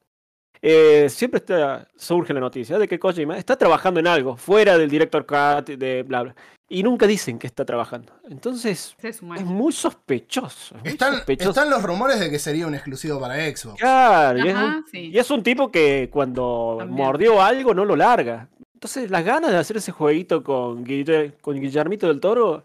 [0.63, 4.89] eh, siempre está, surge la noticia de que Kojima está trabajando en algo, fuera del
[4.91, 6.35] director cut, de bla bla.
[6.71, 8.13] Y nunca dicen que está trabajando.
[8.29, 10.75] Entonces, es muy sospechoso.
[10.77, 11.49] es muy Están, sospechoso.
[11.51, 13.81] están los rumores de que sería un exclusivo para Xbox.
[13.81, 14.99] Claro, y es, un, sí.
[15.11, 17.07] y es un tipo que cuando También.
[17.07, 18.49] mordió algo no lo larga.
[18.75, 22.65] Entonces, las ganas de hacer ese jueguito con, Guille- con Guillermito del Toro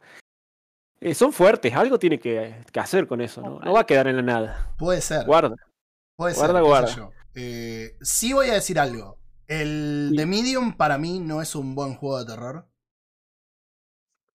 [1.00, 1.74] eh, son fuertes.
[1.74, 3.42] Algo tiene que, que hacer con eso.
[3.42, 3.60] ¿no?
[3.60, 4.74] No va a quedar en la nada.
[4.78, 5.26] Puede ser.
[5.26, 5.56] Guarda.
[6.18, 7.10] Puede guarda, ser, guarda.
[7.36, 9.18] Eh, sí voy a decir algo.
[9.48, 10.18] El Sí.
[10.18, 12.68] The Medium para mí no es un buen juego de terror.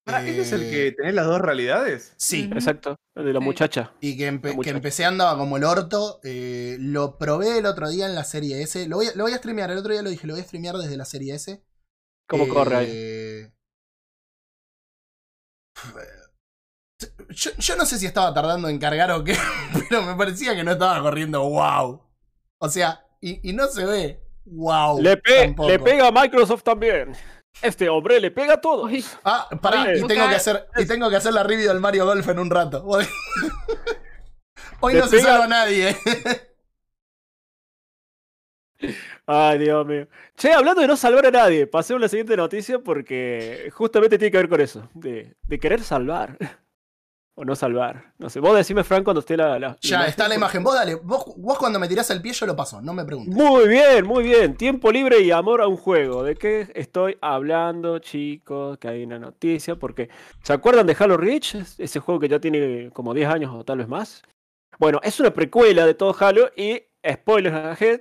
[0.05, 2.15] Pará, ¿Este es el Eh, que tenés las dos realidades?
[2.17, 2.49] Sí.
[2.53, 2.97] Exacto.
[3.15, 3.93] El de la muchacha.
[4.01, 6.21] Y que, empe- empecé andaba como el orto.
[6.25, 8.87] eh, lo probé el otro día en la serie S.
[8.89, 9.71] Lo voy, a, lo voy a streamear.
[9.71, 11.63] El otro día lo dije, lo voy a streamear desde la serie S.
[12.29, 12.87] ¿Cómo corre ahí?
[12.91, 13.53] Eh,
[17.31, 19.37] Yo, yo no sé si estaba tardando en cargar o qué,
[19.89, 22.03] pero me parecía que no estaba corriendo wow.
[22.59, 25.01] O sea, y, y no se ve wow.
[25.01, 25.69] Le, pe- tampoco.
[25.69, 27.13] le pega a Microsoft también.
[27.63, 28.91] Este hombre le pega a todos.
[29.25, 32.29] Ah, pará, y tengo, que hacer, y tengo que hacer la review del Mario Golf
[32.29, 32.85] en un rato.
[34.81, 35.97] Hoy, Le no se pega- salva nadie.
[39.27, 40.07] Ay, Dios mío.
[40.37, 44.31] Che, hablando de no salvar a nadie, pasemos a la siguiente noticia porque justamente tiene
[44.31, 44.89] que ver con eso.
[44.95, 46.39] De, de querer salvar.
[47.41, 48.13] O no salvar.
[48.19, 48.41] No sé.
[48.41, 49.61] Vos decime, Frank, cuando esté la.
[49.61, 50.65] la- ya está la imagen.
[50.65, 50.97] Vos dale.
[50.97, 52.83] Vos, vos cuando me tirás el pie yo lo paso.
[52.83, 53.33] No me preguntes.
[53.33, 54.57] Muy bien, muy bien.
[54.57, 56.25] Tiempo libre y amor a un juego.
[56.25, 58.77] ¿De qué estoy hablando, chicos?
[58.79, 59.77] Que hay una noticia.
[59.77, 60.09] Porque,
[60.43, 61.55] ¿se acuerdan de Halo Reach?
[61.55, 64.23] Es- Ese juego que ya tiene como 10 años o tal vez más.
[64.81, 68.01] Bueno, es una precuela de todo Halo y, spoilers ahead,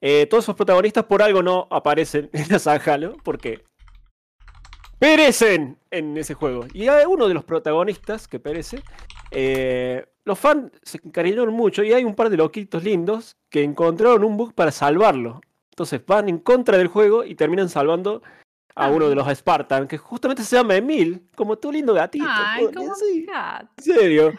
[0.00, 3.62] eh, todos esos protagonistas por algo no aparecen en la saga Halo porque
[5.00, 6.66] perecen en ese juego.
[6.72, 8.82] Y hay uno de los protagonistas que perece.
[9.32, 14.22] eh, los fans se encariñaron mucho y hay un par de loquitos lindos que encontraron
[14.22, 15.40] un bug para salvarlo.
[15.70, 18.22] Entonces van en contra del juego y terminan salvando
[18.76, 22.26] a uno de los Spartan, que justamente se llama Emil, como tu lindo gatito.
[22.28, 22.66] Ay,
[22.98, 23.24] sí.
[23.24, 23.68] gato.
[23.78, 24.32] En serio.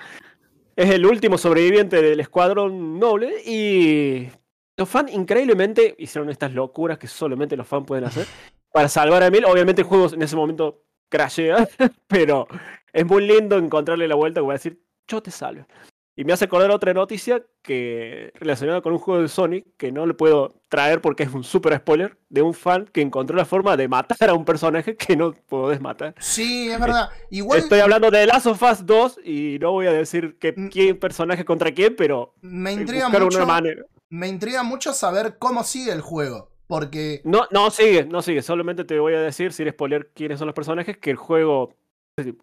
[0.75, 4.29] Es el último sobreviviente del escuadrón noble y
[4.77, 8.25] los fans increíblemente hicieron estas locuras que solamente los fans pueden hacer
[8.71, 9.45] para salvar a Emil.
[9.45, 11.67] Obviamente el juego en ese momento crashea,
[12.07, 12.47] pero
[12.93, 15.65] es muy lindo encontrarle la vuelta como decir, yo te salvo.
[16.13, 20.05] Y me hace acordar otra noticia que relacionada con un juego de Sonic que no
[20.05, 23.77] le puedo traer porque es un super spoiler de un fan que encontró la forma
[23.77, 26.13] de matar a un personaje que no podés matar.
[26.19, 27.09] Sí, es verdad.
[27.29, 30.67] Igual Estoy hablando de Last of Us 2 y no voy a decir que, Mm.
[30.69, 33.25] quién personaje contra quién, pero me intriga mucho.
[33.37, 33.81] una manera.
[34.09, 36.50] Me intriga mucho saber cómo sigue el juego.
[36.71, 37.19] Porque.
[37.25, 38.41] No, no sigue, no sigue.
[38.41, 41.75] Solamente te voy a decir, sin spoiler, quiénes son los personajes, que el juego
[42.15, 42.37] ¿Muere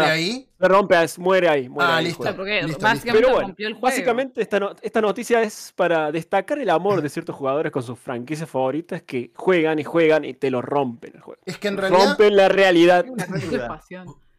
[0.00, 0.12] Nada.
[0.12, 0.48] ahí?
[0.60, 1.68] se rompe, es- muere ahí.
[1.68, 2.24] Muere Ah, ahí listo.
[2.36, 3.86] Porque listo, básicamente Pero bueno, rompió el juego.
[3.86, 7.98] Básicamente, esta, no- esta noticia es para destacar el amor de ciertos jugadores con sus
[8.00, 11.40] franquicias favoritas que juegan y juegan y te lo rompen el juego.
[11.46, 12.04] Es que en realidad.
[12.08, 13.06] Rompen la realidad.
[13.08, 13.26] Una.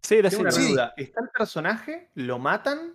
[0.01, 0.41] Sí, decime.
[0.41, 0.69] una Sí.
[0.69, 0.93] duda.
[0.97, 2.09] ¿Está el personaje?
[2.15, 2.93] ¿Lo matan?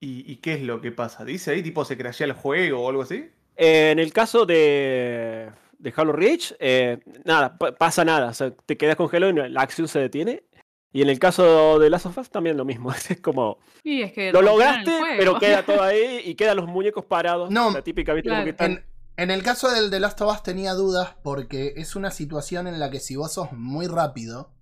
[0.00, 1.24] ¿Y, y qué es lo que pasa?
[1.24, 3.30] ¿Dice ahí tipo se crashea el juego o algo así?
[3.60, 8.28] Eh, en el caso de, de Halo Reach, eh, nada, pa- pasa nada.
[8.30, 10.44] O sea, te quedas congelado y la acción se detiene.
[10.92, 12.90] Y en el caso de Last of Us también lo mismo.
[13.08, 17.04] Es como, Y es que lo lograste, pero queda todo ahí y quedan los muñecos
[17.04, 17.50] parados.
[17.50, 18.28] No, la típica, ¿viste?
[18.30, 18.44] Como claro.
[18.44, 18.84] que están-
[19.16, 22.66] En, en el caso del The Last of Us tenía dudas porque es una situación
[22.66, 24.54] en la que si vos sos muy rápido,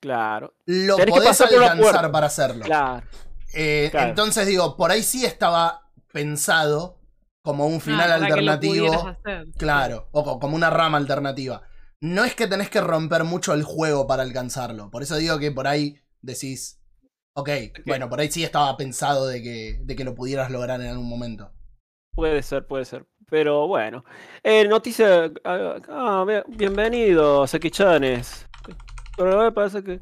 [0.00, 2.64] Claro, lo Tenés podés alcanzar para hacerlo.
[2.64, 3.06] claro.
[3.54, 4.10] Eh, Claro.
[4.10, 6.98] Entonces digo, por ahí sí estaba pensado
[7.46, 9.16] como un final Ah, alternativo.
[9.56, 11.62] Claro, o co- como una rama alternativa.
[12.02, 14.90] No es que tenés que romper mucho el juego para alcanzarlo.
[14.90, 16.82] Por eso digo que por ahí decís,
[17.34, 17.48] ok,
[17.86, 21.08] bueno, por ahí sí estaba pensado de que, de que lo pudieras lograr en algún
[21.08, 21.52] momento.
[22.14, 23.06] Puede ser, puede ser.
[23.30, 24.04] Pero bueno.
[24.42, 25.30] Eh, noticia.
[25.44, 28.46] ah, ah, bien- bienvenido, Seki-chanes.
[29.16, 30.00] Pero me parece que.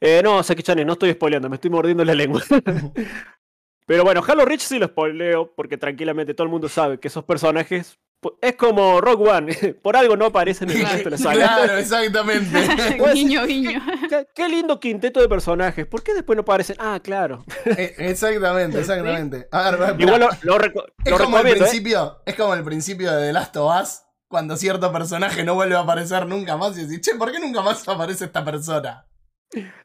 [0.00, 2.42] Eh, no, Seki-chanes, no estoy spoileando, me estoy mordiendo la lengua.
[3.86, 7.24] Pero bueno, Halo Reach sí lo spoileo, porque tranquilamente todo el mundo sabe que esos
[7.24, 7.98] personajes.
[8.40, 11.34] Es como Rogue One, por algo no aparecen en el resto de la saga.
[11.56, 12.68] claro, exactamente.
[13.14, 13.82] guiño, guiño.
[14.08, 15.86] Qué, qué lindo quinteto de personajes.
[15.86, 16.76] ¿Por qué después no aparecen?
[16.78, 17.44] Ah, claro.
[17.66, 19.48] Eh, exactamente, exactamente.
[19.50, 20.00] A ver.
[20.00, 21.56] Igual lo, lo reco- es lo como el ¿eh?
[21.56, 25.74] principio, es como el principio de The Last of Us, cuando cierto personaje no vuelve
[25.74, 29.04] a aparecer nunca más y decís, che, ¿por qué nunca más aparece esta persona?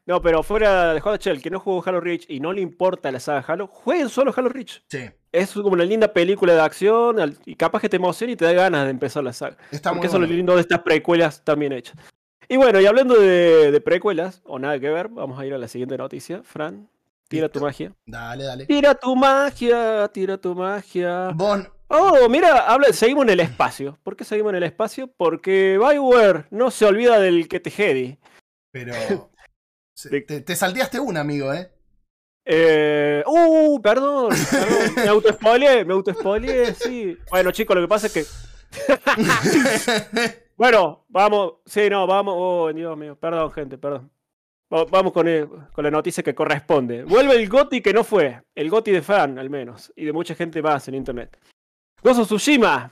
[0.06, 3.10] No, pero fuera de juego Shell, que no jugó Halo Reach y no le importa
[3.12, 4.82] la saga Halo, jueguen solo Halo Reach.
[4.88, 8.44] Sí, Es como una linda película de acción y capaz que te emociona y te
[8.46, 9.56] da ganas de empezar la saga.
[9.70, 10.36] está Porque muy eso es lo bueno.
[10.36, 11.96] lindo de estas precuelas también hechas.
[12.48, 15.58] Y bueno, y hablando de, de precuelas, o nada que ver, vamos a ir a
[15.58, 16.42] la siguiente noticia.
[16.44, 16.88] Fran,
[17.28, 17.92] Tira tu magia.
[18.06, 18.64] Dale, dale.
[18.64, 21.30] Tira tu magia, tira tu magia.
[21.34, 23.98] Bon, Oh, mira, habla, seguimos en el espacio.
[24.02, 25.10] ¿Por qué seguimos en el espacio?
[25.16, 28.18] Porque Bioware no se olvida del que te jedi.
[28.70, 28.92] pero.
[30.04, 31.70] De- te, te salteaste una, amigo, ¿eh?
[32.44, 37.16] Eh, uh, perdón, perdón, me autoespoileé, me autoespoileé, sí.
[37.30, 38.24] Bueno, chicos, lo que pasa es que.
[40.56, 44.10] Bueno, vamos, sí, no, vamos, oh, Dios mío, perdón, gente, perdón.
[44.74, 47.04] Va- Vamos con, el- con la noticia que corresponde.
[47.04, 50.34] Vuelve el GOTI que no fue, el GOTI de fan, al menos, y de mucha
[50.34, 51.38] gente más en internet.
[52.02, 52.90] Of Tsushima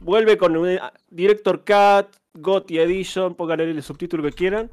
[0.00, 4.70] vuelve con un eh, Director Cut, GOTI Edition, pónganle el subtítulo que quieran,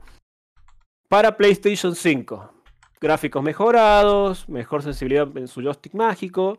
[1.11, 2.53] para PlayStation 5
[3.01, 6.57] gráficos mejorados, mejor sensibilidad en su joystick mágico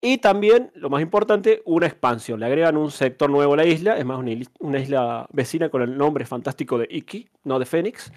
[0.00, 2.40] y también, lo más importante, una expansión.
[2.40, 4.18] Le agregan un sector nuevo a la isla, es más,
[4.58, 8.12] una, isla vecina con el nombre fantástico de Iki, no de Fénix.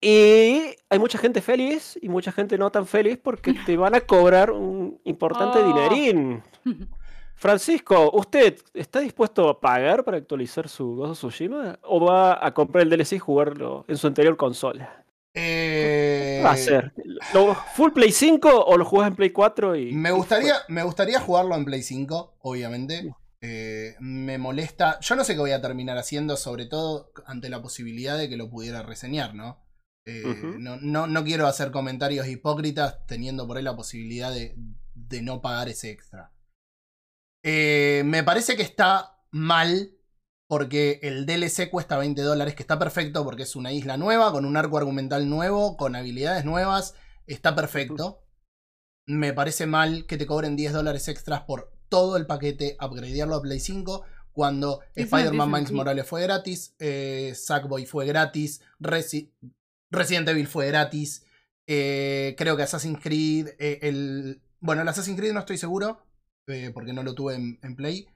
[0.00, 4.02] Y hay mucha gente feliz y mucha gente no tan feliz porque te van a
[4.02, 5.66] cobrar un importante Oh.
[5.66, 6.44] dinerín.
[7.36, 12.54] Francisco, ¿usted está dispuesto a pagar para actualizar su Ghost of Tsushima o va a
[12.54, 15.04] comprar el DLC y jugarlo en su anterior consola?
[15.34, 16.94] Eh, ¿Qué va a hacer?
[17.34, 19.76] ¿Lo, ¿Full Play 5 o lo jugás en Play 4?
[19.76, 23.14] Y, Me y gustaría, me gustaría jugarlo en Play 5, obviamente.
[23.42, 24.98] Eh, me molesta.
[25.00, 28.38] Yo no sé qué voy a terminar haciendo, sobre todo ante la posibilidad de que
[28.38, 29.62] lo pudiera reseñar, ¿no?
[30.06, 30.22] Eh,
[30.58, 34.54] no, no, no quiero hacer comentarios hipócritas teniendo por ahí la posibilidad de,
[34.94, 36.32] de no pagar ese extra.
[37.48, 39.92] Eh, me parece que está mal
[40.48, 44.44] porque el DLC cuesta 20 dólares, que está perfecto porque es una isla nueva, con
[44.44, 46.94] un arco argumental nuevo, con habilidades nuevas,
[47.26, 48.24] está perfecto.
[49.06, 53.42] Me parece mal que te cobren 10 dólares extras por todo el paquete, upgradearlo a
[53.42, 55.70] Play 5, cuando Spider-Man Miles.
[55.72, 59.32] Morales fue gratis, eh, Sackboy fue gratis, Resi-
[59.90, 61.24] Resident Evil fue gratis,
[61.68, 64.42] eh, creo que Assassin's Creed, eh, el...
[64.58, 66.05] Bueno, el Assassin's Creed no estoy seguro,
[66.46, 68.06] eh, porque no lo tuve en, en Play.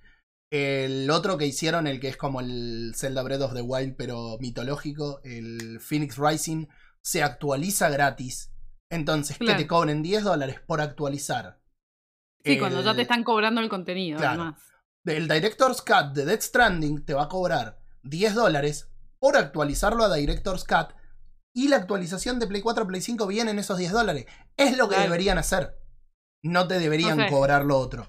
[0.52, 4.36] El otro que hicieron, el que es como el Zelda Breath of the Wild, pero
[4.40, 6.66] mitológico, el Phoenix Rising,
[7.02, 8.52] se actualiza gratis.
[8.90, 9.60] Entonces, que Claro.
[9.60, 11.60] te cobren 10 dólares por actualizar.
[12.44, 14.42] Sí, cuando ya te están cobrando el contenido, Claro.
[14.42, 14.62] además.
[15.06, 18.90] El Director's Cut de Death Stranding te va a cobrar 10 dólares
[19.20, 20.94] por actualizarlo a Director's Cut.
[21.54, 24.26] Y la actualización de Play 4 a Play 5 viene en esos 10 dólares.
[24.56, 25.10] Es lo que Claro.
[25.10, 25.76] deberían hacer.
[26.42, 28.08] No te deberían cobrar lo otro.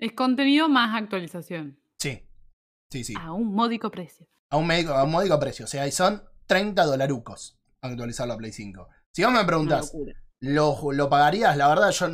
[0.00, 1.78] Es contenido más actualización.
[1.98, 2.26] Sí.
[2.90, 3.14] Sí, sí.
[3.20, 4.26] A un módico precio.
[4.50, 5.66] A un, médico, a un módico precio.
[5.66, 8.88] O sea, y son 30 dolarucos actualizarlo a Play 5.
[9.12, 9.92] Si vos me preguntás.
[10.40, 11.56] ¿lo, ¿lo pagarías?
[11.56, 12.08] La verdad, yo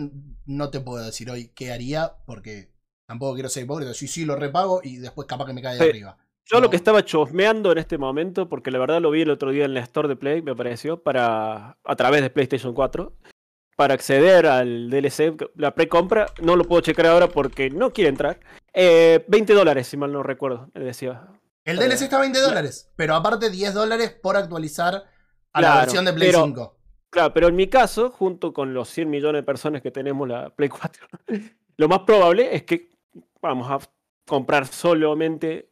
[0.47, 2.73] no te puedo decir hoy qué haría, porque
[3.09, 3.95] tampoco quiero ser hipócrita.
[3.95, 5.89] Sí, sí, lo repago y después capaz que me cae de Sí.
[5.91, 6.19] arriba.
[6.45, 6.63] Yo No.
[6.63, 9.65] lo que estaba chosmeando en este momento, porque la verdad lo vi el otro día
[9.65, 13.17] en la Store de Play, me pareció, para a través de PlayStation 4,
[13.77, 18.41] para acceder al DLC, la precompra, no lo puedo checar ahora porque no quiere entrar.
[18.73, 21.29] Eh, 20 dólares, si mal no recuerdo, me decía.
[21.65, 25.05] El DLC está a 20 dólares, pero aparte 10 dólares por actualizar
[25.53, 26.73] a la versión de Play pero- 5.
[27.11, 30.51] Claro, pero en mi caso, junto con los 100 millones de personas que tenemos la
[30.51, 31.07] Play 4,
[31.77, 32.91] lo más probable es que
[33.41, 33.79] vamos a
[34.27, 35.71] comprar solamente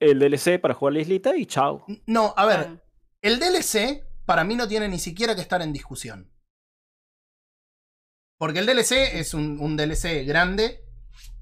[0.00, 1.84] el DLC para jugar la islita y chao.
[2.06, 2.82] No, a ver,
[3.22, 6.30] el DLC para mí no tiene ni siquiera que estar en discusión.
[8.40, 10.82] Porque el DLC es un, un DLC grande,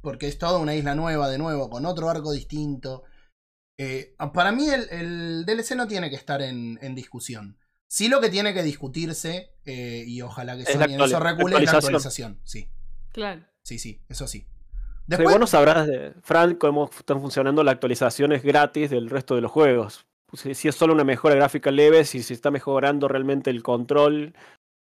[0.01, 3.05] porque es toda una isla nueva de nuevo, con otro arco distinto.
[3.79, 7.57] Eh, para mí el, el DLC no tiene que estar en, en discusión.
[7.87, 11.71] Sí lo que tiene que discutirse, eh, y ojalá que Sony en eso recule, es
[11.71, 12.41] la actualización.
[12.43, 12.69] Sí,
[13.13, 13.45] Claro.
[13.63, 14.41] sí, sí, eso sí.
[14.41, 14.47] Sí,
[15.07, 19.43] Después, vos no sabrás, de, Fran, cómo están funcionando las actualizaciones gratis del resto de
[19.43, 20.05] los juegos.
[20.33, 24.35] Si, si es solo una mejora gráfica leve, si se está mejorando realmente el control.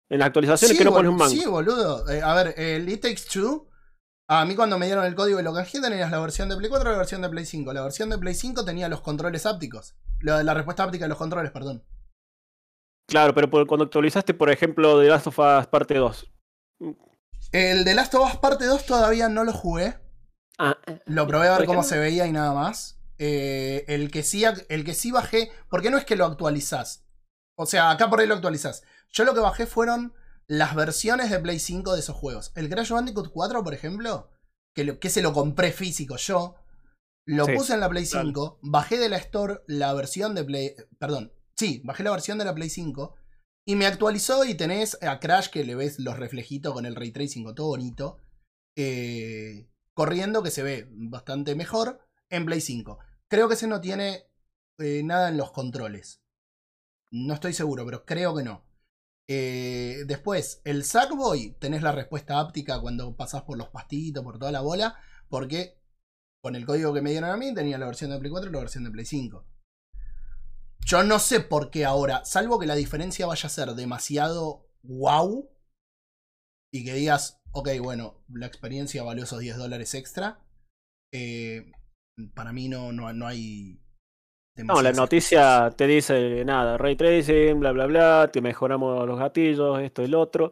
[0.10, 1.32] En las actualizaciones Sí, que no pones un mango.
[1.32, 2.10] Sí, boludo.
[2.10, 3.68] Eh, a ver, el It Takes Two.
[4.30, 6.70] A mí cuando me dieron el código y lo canjeé tenías la versión de Play
[6.70, 7.74] 4 y la versión de Play 5.
[7.74, 9.96] La versión de Play 5 tenía los controles ápticos.
[10.22, 11.84] La, la respuesta áptica de los controles, perdón.
[13.10, 16.30] Claro, pero por- cuando actualizaste, por ejemplo, The Last of Us parte 2.
[17.54, 19.98] El de Last of Us Parte 2 todavía no lo jugué.
[20.58, 23.00] Ah, Lo probé a ver ¿Por qué cómo se veía y nada más.
[23.20, 27.06] Eh, el, que sí, el que sí bajé, porque no es que lo actualizás.
[27.56, 28.84] O sea, acá por ahí lo actualizás.
[29.12, 30.14] Yo lo que bajé fueron
[30.48, 32.52] las versiones de Play 5 de esos juegos.
[32.56, 34.30] El Crash Bandicoot 4, por ejemplo,
[34.76, 36.56] que, lo- que se lo compré físico yo,
[37.26, 38.28] lo Sí, puse en la Play claro.
[38.28, 40.76] 5, bajé de la Store la versión de Play...
[41.00, 43.16] Perdón, sí, bajé la versión de la Play 5
[43.66, 47.12] y me actualizó y tenés a Crash que le ves los reflejitos con el ray
[47.12, 48.22] tracing, todo bonito.
[48.78, 52.00] eh, corriendo que se ve bastante mejor
[52.30, 53.00] en Play 5.
[53.28, 54.28] Creo que ese no tiene
[54.78, 56.22] eh, nada en los controles.
[57.12, 58.64] No estoy seguro, pero creo que no.
[59.30, 64.52] Eh, después, el Sackboy, tenés la respuesta áptica cuando pasás por los pastitos, por toda
[64.52, 64.96] la bola,
[65.30, 65.78] porque
[66.42, 68.54] con el código que me dieron a mí tenía la versión de Play 4 y
[68.54, 69.46] la versión de Play 5.
[70.86, 75.50] Yo no sé por qué ahora, salvo que la diferencia vaya a ser demasiado wow
[76.72, 80.40] y que digas, ok, bueno, la experiencia valió esos 10 dólares extra.
[81.14, 81.72] eh,
[82.34, 83.80] para mí no, no, no hay.
[84.64, 89.80] No, la noticia te dice nada, ray tracing, bla, bla, bla, te mejoramos los gatillos,
[89.80, 90.52] esto y lo otro.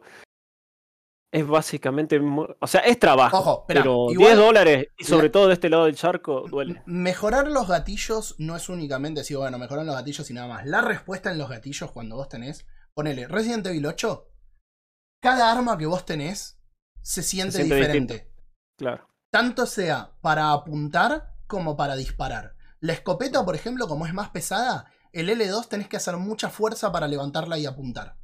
[1.32, 5.48] Es básicamente, o sea, es trabajo, Ojo, espera, pero igual 10 dólares y sobre todo
[5.48, 6.82] de este lado del charco duele.
[6.86, 10.66] Mejorar los gatillos no es únicamente decir, bueno, mejoran los gatillos y nada más.
[10.66, 14.30] La respuesta en los gatillos cuando vos tenés, ponele Resident Evil 8,
[15.20, 16.62] cada arma que vos tenés
[17.02, 18.32] se siente, siente diferente.
[18.78, 19.08] Claro.
[19.30, 22.55] Tanto sea para apuntar como para disparar.
[22.80, 26.92] La escopeta, por ejemplo, como es más pesada, el L2 tenés que hacer mucha fuerza
[26.92, 28.18] para levantarla y apuntar.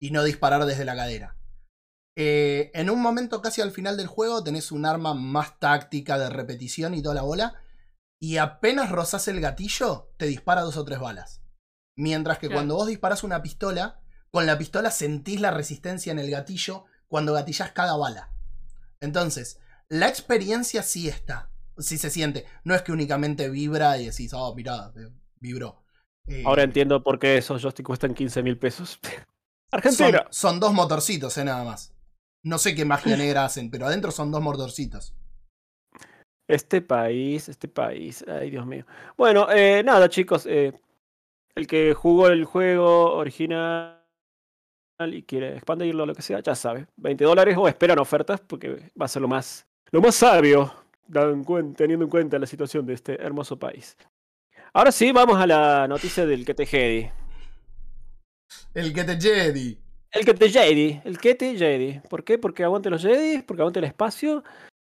[0.00, 1.36] Y no disparar desde la cadera.
[2.18, 6.30] Eh, en un momento casi al final del juego tenés un arma más táctica de
[6.30, 7.62] repetición y toda la bola.
[8.20, 11.42] Y apenas rozás el gatillo, te dispara dos o tres balas.
[11.98, 12.58] Mientras que Claro.
[12.58, 14.00] cuando vos disparás una pistola,
[14.30, 18.32] con la pistola sentís la resistencia en el gatillo cuando gatillás cada bala.
[19.00, 19.58] Entonces,
[19.88, 21.50] la experiencia sí está.
[21.78, 22.46] Sí se siente.
[22.64, 25.10] No es que únicamente vibra y decís, oh, mirá, eh,
[25.40, 25.84] vibró.
[26.26, 28.98] Eh, Ahora entiendo por qué esos joysticks cuestan 15 mil pesos.
[29.70, 30.26] Argentina.
[30.30, 31.94] son dos motorcitos, eh, nada más.
[32.44, 35.14] No sé qué magia negra hacen, pero adentro son dos motorcitos.
[36.48, 38.86] Este país, este país, ay Dios mío.
[39.16, 40.72] Bueno, eh, nada chicos, eh,
[41.56, 44.00] el que jugó el juego original
[45.00, 49.06] y quiere expandirlo lo que sea, ya sabe, 20 dólares o esperan ofertas porque va
[49.06, 50.72] a ser lo más, lo más sabio,
[51.76, 53.96] teniendo en cuenta la situación de este hermoso país.
[54.72, 57.10] Ahora sí, vamos a la noticia del que te Jedi.
[58.74, 59.78] El que te Jedi.
[60.12, 62.00] El que te Jedi, el Jedi.
[62.08, 62.38] ¿Por qué?
[62.38, 64.44] Porque aguante los Jedi, porque aguante el espacio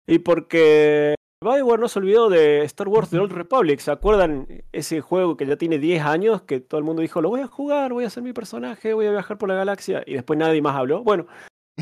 [0.07, 3.79] y porque Bioware no se olvidó de Star Wars The Old Republic.
[3.79, 7.29] ¿Se acuerdan ese juego que ya tiene 10 años que todo el mundo dijo, lo
[7.29, 10.13] voy a jugar, voy a ser mi personaje, voy a viajar por la galaxia y
[10.13, 11.03] después nadie más habló?
[11.03, 11.27] Bueno,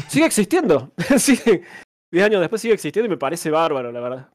[0.08, 0.92] sigue existiendo.
[1.18, 1.64] sigue,
[2.14, 4.30] 10 años después sigue existiendo y me parece bárbaro, la verdad.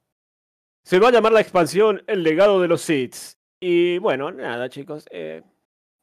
[0.85, 3.15] Se va a llamar la expansión El legado de los Sith.
[3.61, 5.07] Y bueno, nada, chicos.
[5.13, 5.43] eh,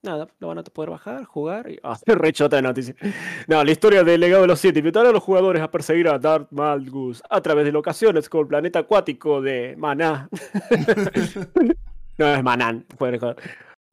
[0.01, 1.77] nada, lo van a poder bajar, jugar y.
[1.83, 2.95] Ah, rechota de noticia.
[3.47, 6.17] No, la historia del legado de los Sith invitará a los jugadores a perseguir a
[6.17, 10.29] Darth Malgus a través de locaciones como el planeta acuático de Maná.
[12.17, 12.85] no es Manán.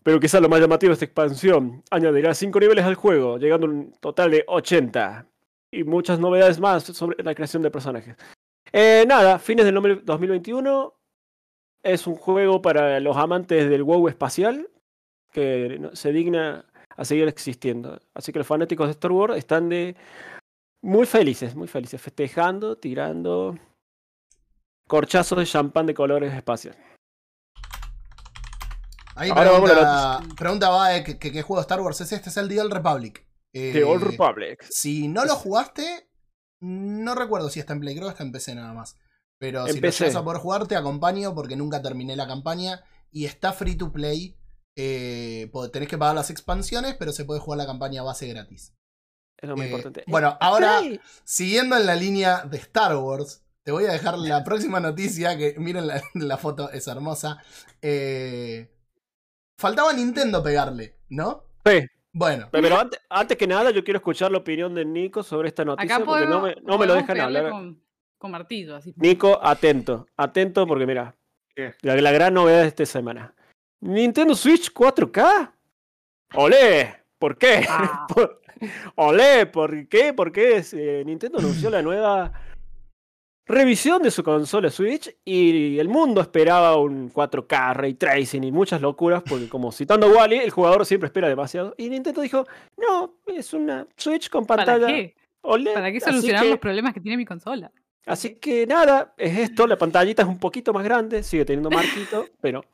[0.04, 3.70] Pero quizás lo más llamativo de esta expansión añadirá 5 niveles al juego, llegando a
[3.70, 5.26] un total de 80.
[5.72, 8.16] Y muchas novedades más sobre la creación de personajes.
[8.72, 10.94] Eh, nada, fines del nombre 2021.
[11.82, 14.68] Es un juego para los amantes del WoW espacial
[15.32, 16.66] que se digna
[16.96, 17.98] a seguir existiendo.
[18.14, 19.96] Así que los fanáticos de Star Wars están de
[20.82, 23.58] muy felices, muy felices, festejando, tirando
[24.86, 26.78] corchazos de champán de colores espaciales.
[29.14, 32.72] Ahí Ahora pregunta, pregunta va que qué juego Star Wars es este, es el Old
[32.72, 33.24] Republic.
[33.52, 34.64] Eh, The Old Republic.
[34.70, 36.08] Si no lo jugaste,
[36.60, 38.96] no recuerdo si está en Play, creo que está en PC nada más.
[39.38, 40.04] Pero En si PC.
[40.04, 43.76] lo llegas a poder jugar, te acompaño porque nunca terminé la campaña y está free
[43.76, 44.36] to play.
[44.76, 48.74] Eh, tenés que pagar las expansiones, pero se puede jugar la campaña base gratis.
[49.36, 50.04] Es lo más Eh, importante.
[50.06, 54.44] bueno, ahora, Ay, siguiendo en la línea de Star Wars, te voy a dejar la
[54.44, 57.42] próxima noticia, que miren la, la foto, es hermosa.
[57.82, 58.72] Eh,
[59.58, 61.44] faltaba Nintendo pegarle, ¿no?
[61.66, 61.80] sí,
[62.12, 65.64] Bueno, pero antes, antes que nada, yo quiero escuchar la opinión de Nico sobre esta
[65.64, 67.50] noticia Acá porque no me, no me lo dejan hablar.
[67.50, 67.82] Con,
[68.18, 68.92] con martillo, así.
[68.96, 71.14] Nico, atento, atento porque mira,
[71.54, 71.74] ¿Qué?
[71.80, 73.34] la, la gran novedad de esta semana.
[73.80, 75.52] Nintendo Switch 4K.
[76.34, 77.02] ¡Olé!
[77.18, 77.64] ¿Por qué?
[77.68, 78.06] Ah.
[78.14, 78.40] Por-
[78.96, 79.46] ¡Olé!
[79.46, 80.12] ¿Por qué?
[80.12, 82.32] Porque es, eh, Nintendo anunció la nueva
[83.46, 88.80] revisión de su consola Switch y el mundo esperaba un 4K, ray tracing y muchas
[88.80, 91.74] locuras, porque como citando a Wally, el jugador siempre espera demasiado.
[91.76, 95.14] Y Nintendo dijo, no, es una Switch con ¿Para pantalla qué?
[95.42, 95.74] OLED.
[95.74, 97.70] ¿Para qué solucionar que- los problemas que tiene mi consola?
[98.06, 101.70] Así que nada, es esto, la pantallita es un poquito más grande, sigue teniendo
[102.10, 102.64] marquito, pero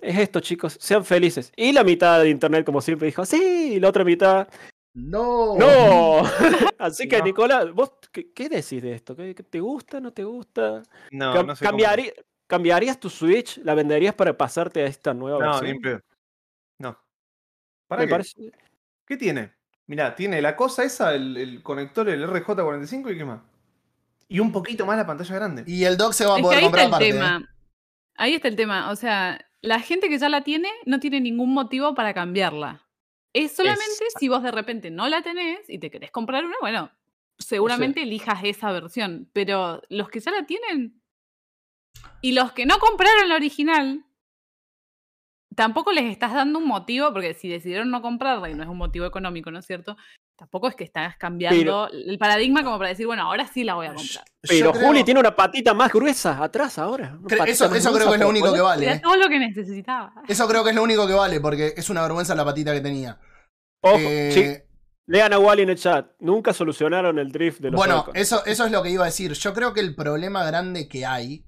[0.00, 1.52] es esto, chicos, sean felices.
[1.56, 4.48] Y la mitad de internet, como siempre, dijo, sí, y la otra mitad,
[4.96, 5.56] no.
[5.58, 6.22] no.
[6.78, 7.24] Así que, No.
[7.24, 9.14] Nicolás, ¿vos qué, qué decís de esto?
[9.14, 10.82] ¿Qué, qué te gusta, no te gusta?
[11.12, 11.64] No, Cam- no sé.
[11.66, 11.78] cómo-
[12.48, 13.58] ¿Cambiarías tu Switch?
[13.64, 15.78] ¿La venderías para pasarte a esta nueva No, versión?
[15.82, 15.90] ni.
[16.78, 16.96] No.
[17.88, 18.10] ¿Para Me qué?
[18.12, 18.52] parece-
[19.04, 19.52] ¿Qué tiene?
[19.88, 23.40] Mirá, tiene la cosa esa, el, el conector, el RJ45 y qué más.
[24.28, 25.64] Y un poquito más la pantalla grande.
[25.66, 27.08] Y el dock se va a Es poder ahí está comprar el aparte.
[27.08, 27.12] ¿eh?
[27.12, 27.54] tema.
[28.16, 28.90] Ahí está el tema.
[28.90, 32.85] O sea, la gente que ya la tiene no tiene ningún motivo para cambiarla.
[33.36, 34.18] Es solamente Exacto.
[34.18, 36.90] si vos de repente no la tenés y te querés comprar una, bueno,
[37.38, 39.28] seguramente elijas esa versión.
[39.34, 41.02] Pero los que ya la tienen
[42.22, 44.06] y los que no compraron la original,
[45.54, 48.78] tampoco les estás dando un motivo, porque si decidieron no comprarla y no es un
[48.78, 49.96] motivo económico, ¿no es cierto?
[50.36, 53.86] Tampoco es que estás cambiando el paradigma como para decir, bueno, ahora sí la voy
[53.86, 54.24] a comprar.
[54.42, 57.18] Pero creo- Juli tiene una patita más gruesa atrás ahora.
[57.46, 58.84] Eso, eso creo que es lo único que vale.
[58.84, 59.00] Era eh.
[59.02, 60.12] todo lo que necesitaba.
[60.28, 62.82] Eso creo que es lo único que vale, porque es una vergüenza la patita que
[62.82, 63.18] tenía.
[63.86, 64.74] Ojo, Eh, sí,
[65.06, 66.10] lean a Wally en el chat.
[66.20, 69.32] Nunca solucionaron el drift de los Bueno, eso, eso es lo que iba a decir.
[69.32, 71.46] Yo creo que el problema grande que hay,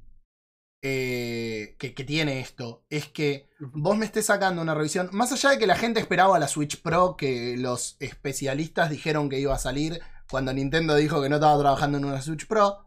[0.83, 5.51] eh, que, que tiene esto, es que vos me estés sacando una revisión, más allá
[5.51, 9.59] de que la gente esperaba la Switch Pro, que los especialistas dijeron que iba a
[9.59, 12.85] salir cuando Nintendo dijo que no estaba trabajando en una Switch Pro.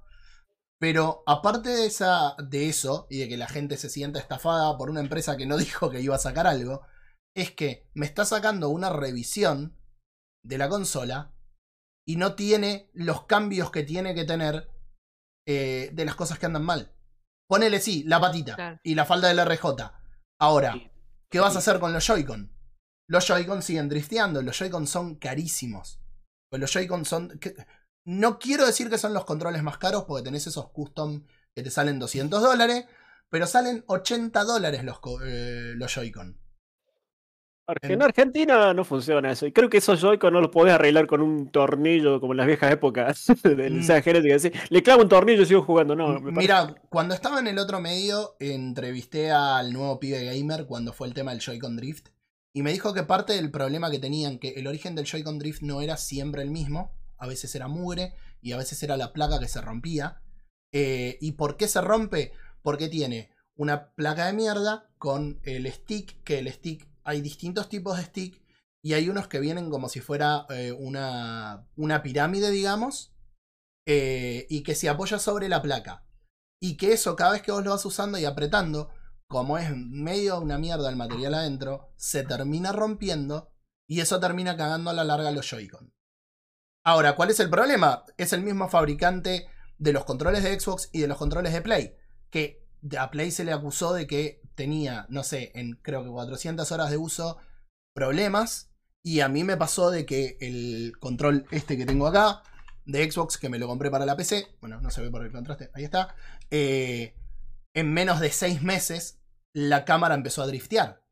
[0.78, 4.90] Pero aparte de, esa, de eso, y de que la gente se sienta estafada por
[4.90, 6.82] una empresa que no dijo que iba a sacar algo,
[7.36, 9.78] es que me está sacando una revisión
[10.44, 11.34] de la consola
[12.08, 14.70] y no tiene los cambios que tiene que tener
[15.48, 16.94] eh, de las cosas que andan mal.
[17.48, 18.80] Ponele sí, la patita Claro.
[18.84, 19.66] y la falda del RJ.
[20.40, 20.76] Ahora.
[21.30, 22.52] ¿qué vas a hacer con los Joy-Con?
[23.10, 26.02] Los Joy-Con siguen drifteando, los Joy-Con son carísimos.
[26.50, 27.40] Pues los Joy-Con son...
[28.06, 31.26] no quiero decir que son los controles más caros porque tenés esos custom
[31.56, 32.86] que te salen 200 dólares,
[33.30, 36.41] pero salen 80 dólares los, eh, los Joy-Con.
[37.82, 39.46] En Argentina no funciona eso.
[39.46, 42.48] Y creo que esos Joy-Con no los podés arreglar con un tornillo como en las
[42.48, 43.84] viejas épocas del Mm.
[43.84, 44.34] Sega Genesis.
[44.34, 45.96] así, Le clavo un tornillo y sigo jugando.
[45.96, 51.08] No, Mira, cuando estaba en el otro medio, entrevisté al nuevo pibe gamer cuando fue
[51.08, 52.10] el tema del Joy-Con Drift.
[52.54, 55.62] Y me dijo que parte del problema que tenían, que el origen del Joy-Con Drift
[55.62, 56.94] no era siempre el mismo.
[57.18, 60.22] A veces era mugre y a veces era la placa que se rompía.
[60.74, 62.34] Eh, ¿Y por qué se rompe?
[62.62, 67.98] Porque tiene una placa de mierda con el stick, que el stick, hay distintos tipos
[67.98, 68.42] de stick.
[68.84, 73.14] Y hay unos que vienen como si fuera eh, una, una pirámide, digamos.
[73.86, 76.06] eh, y que se apoya sobre la placa.
[76.62, 78.90] Y que eso, cada vez que vos lo vas usando y apretando,
[79.28, 83.52] como es medio una mierda el material adentro, se termina rompiendo
[83.88, 85.94] y eso termina cagando a la larga los Joy-Con.
[86.84, 88.06] Ahora, ¿cuál es el problema?
[88.18, 89.48] Es el mismo fabricante
[89.78, 91.96] de los controles de Xbox y de los controles de Play.
[92.30, 96.72] Que a Play se le acusó de que tenía, no sé, en creo que 400
[96.72, 97.38] horas de uso,
[97.94, 98.70] problemas.
[99.04, 102.44] Y a mí me pasó de que el control este que tengo acá,
[102.86, 105.32] de Xbox, que me lo compré para la PC, bueno, no se ve por el
[105.32, 106.16] contraste, ahí está.
[106.52, 107.16] eh,
[107.74, 109.20] en menos de 6 meses,
[109.54, 111.04] la cámara empezó a driftear.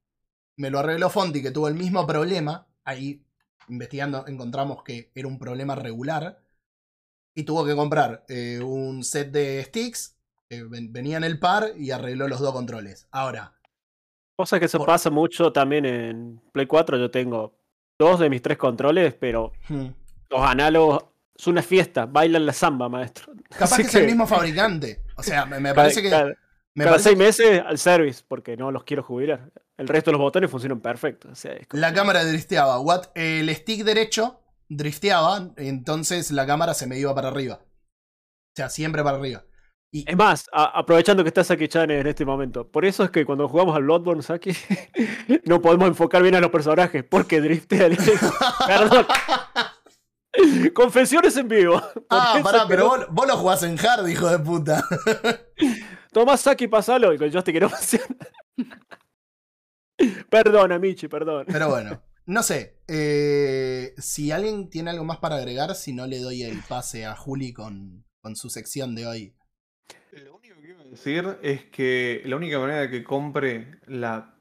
[0.57, 2.67] Me lo arregló Fonti, que tuvo el mismo problema.
[2.85, 3.25] Ahí,
[3.69, 6.43] investigando, encontramos que era un problema regular.
[7.35, 10.18] Y tuvo que comprar eh, un set de sticks.
[10.49, 13.07] Que ven- venía en el par y arregló los dos controles.
[13.11, 13.55] Ahora,
[14.35, 16.97] Cosa que eso por- pasa mucho también en Play 4.
[16.97, 17.57] Yo tengo
[17.99, 19.87] dos de mis tres controles, pero hmm,
[20.29, 21.03] los análogos
[21.37, 22.05] es una fiesta.
[22.05, 23.33] Bailan la samba, maestro.
[23.49, 25.03] capaz que es el mismo fabricante.
[25.17, 26.09] O sea, me, me parece que.
[26.09, 26.27] cada,
[26.73, 29.51] me cada parece seis meses al service, porque no los quiero jubilar.
[29.77, 31.27] El resto de los botones funcionan perfecto.
[31.31, 32.79] O sea, es como- La cámara drifteaba.
[32.79, 34.39] What- el stick derecho
[34.69, 37.59] drifteaba, entonces la cámara se me iba para arriba.
[37.61, 39.43] O sea, siempre para arriba.
[39.91, 43.47] Y Es más, aprovechando que está Saki-chan en este momento, por eso es que cuando
[43.47, 44.51] jugamos al Bloodborne, Saki,
[45.45, 47.97] no podemos enfocar bien a los personajes, porque driftea el...
[48.67, 49.07] Perdón.
[50.75, 51.81] Confesiones en vivo.
[52.09, 54.83] Ah, pará, pero no- vos, vos lo jugás en hard, hijo de puta.
[56.13, 58.05] Tomá Saki, pasalo, y con joystick que no funciona.
[60.29, 61.45] Perdona, Michi, perdón.
[61.51, 62.79] Pero bueno, no sé.
[62.87, 67.15] eh, si alguien tiene algo más para agregar, si no le doy el pase a
[67.15, 69.35] Juli con, con su sección de hoy.
[70.11, 74.35] Lo único que iba a decir es que la única manera de que compre la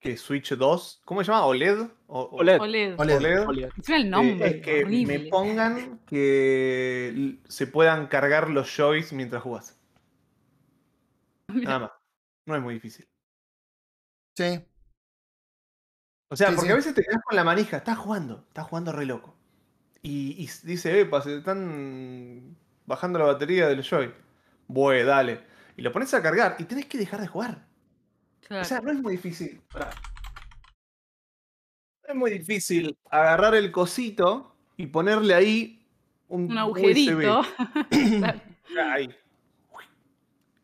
[0.00, 1.46] que Switch 2, ¿cómo se llama?
[1.46, 1.88] OLED.
[2.06, 2.60] O- OLED.
[2.60, 2.94] OLED.
[3.00, 3.16] OLED.
[3.16, 3.48] OLED.
[3.48, 3.70] OLED.
[3.76, 4.46] Encima el eh, nombre.
[4.48, 5.18] es que horrible.
[5.18, 9.80] me pongan que se puedan cargar los joys mientras jugás.
[11.48, 11.90] Nada más.
[12.46, 13.06] No es muy difícil.
[14.36, 14.64] Sí.
[16.30, 16.72] O sea, Sí, porque sí.
[16.72, 19.36] a veces te quedas con la manija, estás jugando, estás jugando re loco.
[20.02, 24.12] Y, dice, epa, se están bajando la batería del Joy.
[24.68, 25.40] Bue, dale.
[25.76, 27.66] Y lo pones a cargar y tenés que dejar de jugar.
[28.46, 28.62] Claro.
[28.62, 29.60] O sea, no es muy difícil.
[29.72, 29.90] Pará.
[32.06, 35.86] No es muy difícil agarrar el cosito y ponerle ahí
[36.28, 37.40] un, un agujerito.
[37.40, 38.18] USB.
[38.18, 38.40] Claro.
[38.92, 39.08] Ahí.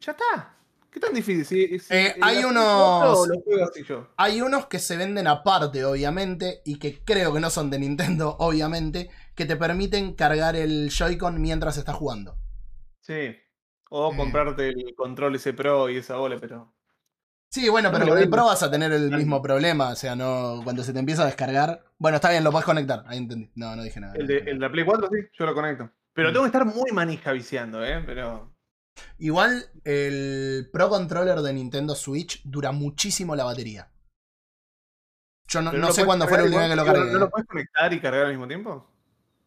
[0.01, 0.57] Ya está.
[0.91, 1.45] ¿Qué tan difícil?
[1.47, 4.09] Si- si- Eh, hay unos- 4 lo juego así yo.
[4.17, 8.37] Hay unos que se venden aparte, obviamente, y que creo que no son de Nintendo,
[8.41, 12.37] obviamente, que te permiten cargar el Joy-Con mientras estás jugando.
[13.01, 13.37] Sí.
[13.95, 14.17] O Eh.
[14.17, 16.73] comprarte el control ese Pro y esa bola, pero.
[17.51, 18.31] Sí, bueno, No pero con el.
[18.31, 19.91] Pro vas a tener el mismo problema.
[19.91, 21.85] O sea, no cuando se te empieza a descargar.
[21.99, 23.05] Bueno, está bien, lo puedes conectar.
[23.07, 23.51] Ahí entendí.
[23.55, 24.15] No, no dije nada.
[24.17, 25.91] El de, el de Play 4 sí, yo lo conecto.
[26.15, 26.33] Pero Mm.
[26.33, 28.03] tengo que estar muy manija viciando, ¿eh?
[28.07, 28.55] Pero.
[29.19, 33.91] Igual el Pro Controller de Nintendo Switch dura muchísimo la batería.
[35.49, 37.13] Yo no, no sé cuándo fue la última vez que lo cargué.
[37.13, 37.31] ¿No lo eh.
[37.31, 38.91] puedes conectar y cargar al mismo tiempo?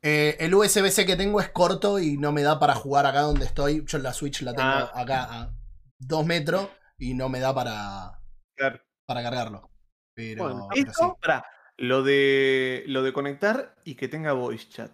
[0.07, 3.45] Eh, el USB-C que tengo es corto y no me da para jugar acá donde
[3.45, 3.83] estoy.
[3.87, 4.91] Yo la Switch la tengo Ah.
[4.93, 5.49] acá a
[5.97, 8.19] 2 metros y no me da para,
[8.55, 8.79] Claro.
[9.07, 9.71] para cargarlo.
[10.13, 11.05] Pero, Bueno, pero sí.
[11.19, 11.43] Pará,
[11.77, 14.91] lo de, lo de conectar y que tenga voice chat.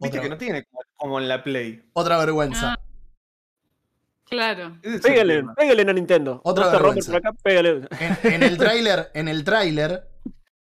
[0.00, 1.88] Viste Otra- que no tiene como, en la Play.
[1.94, 2.74] Otra vergüenza.
[2.74, 2.78] Ah,
[4.26, 4.78] claro.
[5.02, 6.40] Pégale, pégale a Nintendo.
[6.44, 7.12] Otra no vergüenza.
[7.12, 7.88] por acá, pégale.
[7.98, 10.06] En, en el tráiler, en el tráiler,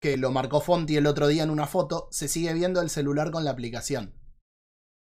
[0.01, 3.31] que lo marcó Fonti el otro día en una foto, se sigue viendo el celular
[3.31, 4.15] con la aplicación.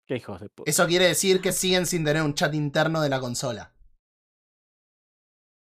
[0.07, 0.70] Qué hijos de puta.
[0.70, 3.74] Eso quiere decir que siguen sin tener un chat interno de la consola.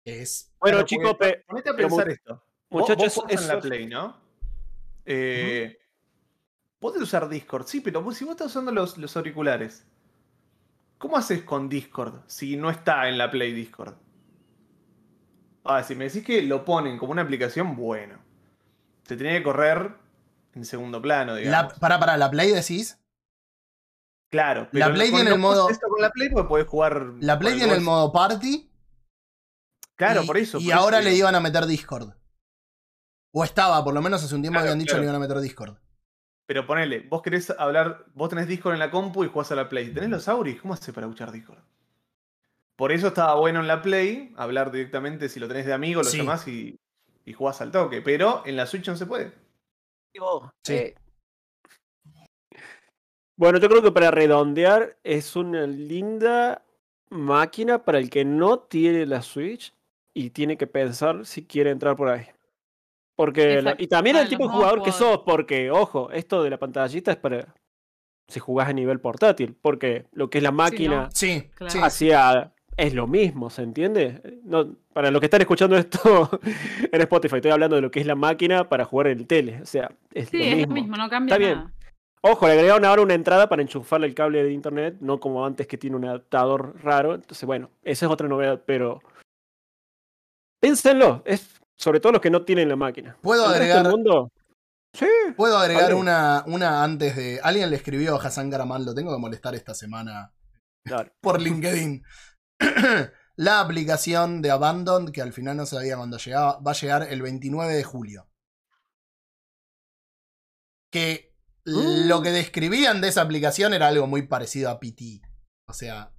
[0.05, 0.53] Es.
[0.59, 1.15] Bueno, chicos,
[1.47, 2.43] ponete a pensar esto.
[2.69, 4.17] Vos- muchachos, vos jugás en la Play, ¿no?
[5.05, 5.75] Eh,
[6.79, 9.85] Podés usar Discord, sí, pero vos- si vos estás usando los, los auriculares,
[10.97, 13.95] ¿cómo haces con Discord si no está en la Play Discord?
[15.65, 18.19] Ah, si me decís que lo ponen como una aplicación, bueno.
[19.09, 19.95] Se tenía que correr
[20.53, 21.73] en segundo plano, La, digamos.
[21.79, 22.99] para, para, ¿la Play decís?
[24.31, 27.13] Claro, La Play tiene el modo- esto con la Play porque podés jugar.
[27.19, 28.69] La Play tiene el modo party.
[29.95, 30.59] Claro, y, por eso.
[30.59, 32.13] Y por ahora le iban a meter Discord.
[33.33, 35.01] O estaba, por lo menos hace un tiempo Claro, habían dicho claro.
[35.01, 35.77] que le iban a meter Discord.
[36.45, 39.69] Pero ponele, vos querés hablar, vos tenés Discord en la compu y jugás a la
[39.69, 39.91] Play.
[39.91, 40.61] ¿Tenés los auris?
[40.61, 41.59] ¿Cómo haces para escuchar Discord?
[42.75, 46.09] Por eso estaba bueno en la Play hablar directamente si lo tenés de amigo, lo
[46.09, 46.17] Sí.
[46.19, 46.79] llamás y,
[47.29, 48.01] y jugás al toque.
[48.01, 49.31] Pero en la Switch no se puede.
[50.63, 50.73] Sí.
[50.73, 50.95] Eh,
[53.37, 56.61] Bueno, yo creo que para redondear es una linda
[57.09, 59.73] máquina para el que no tiene la Switch
[60.13, 62.25] y tiene que pensar si quiere entrar por ahí.
[63.15, 66.49] Porque la- y también para el tipo de jugador que sos, porque ojo, esto de
[66.49, 67.53] la pantallita es para
[68.27, 71.71] si jugás a nivel portátil, porque lo que es la máquina Sí, Claro.
[71.71, 71.79] sí.
[71.81, 74.39] hacia es lo mismo, ¿se entiende?
[74.43, 76.29] No, para los que están escuchando esto
[76.91, 79.61] en Spotify, estoy hablando de lo que es la máquina para jugar en el tele,
[79.61, 80.75] o sea, es Sí, lo es mismo.
[80.75, 81.57] lo mismo, no cambia Está bien.
[81.59, 81.73] nada.
[82.21, 85.67] Ojo, le agregaron ahora una entrada para enchufarle el cable de internet, no como antes
[85.67, 87.15] que tiene un adaptador raro.
[87.15, 88.99] Entonces, bueno, esa es otra novedad, pero.
[90.61, 93.15] Pénsenlo, es sobre todo los que no tienen la máquina.
[93.21, 94.27] ¿Puedo El agregar, mundo,
[94.93, 97.39] sí, ¿puedo agregar una, una antes de.
[97.41, 100.33] Alguien le escribió a Hassan Karaman, lo tengo que molestar esta semana
[100.83, 101.13] dale.
[101.21, 102.03] por LinkedIn.
[103.39, 107.21] la aplicación de Abandon, que al final no sabía cuándo llegaba, va a llegar el
[107.21, 108.27] 29 de julio.
[110.91, 111.33] Que
[111.63, 115.21] lo que describían de esa aplicación era algo muy parecido a PT.
[115.69, 116.11] O sea.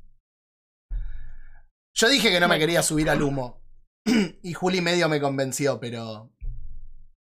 [1.95, 3.63] Yo dije que no me quería subir al humo.
[4.43, 6.33] y Juli medio me convenció, pero.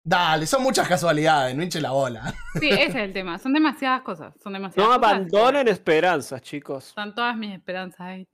[0.04, 2.34] Dale, son muchas casualidades, no hinche la bola.
[2.58, 3.38] Sí, ese es el tema.
[3.38, 4.34] Son demasiadas cosas.
[4.42, 5.12] Son demasiadas No cosas.
[5.14, 6.88] abandonen esperanzas, chicos.
[6.88, 8.28] Están todas mis esperanzas ahí.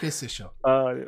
[0.00, 0.54] Qué sé yo.
[0.62, 1.04] Ay,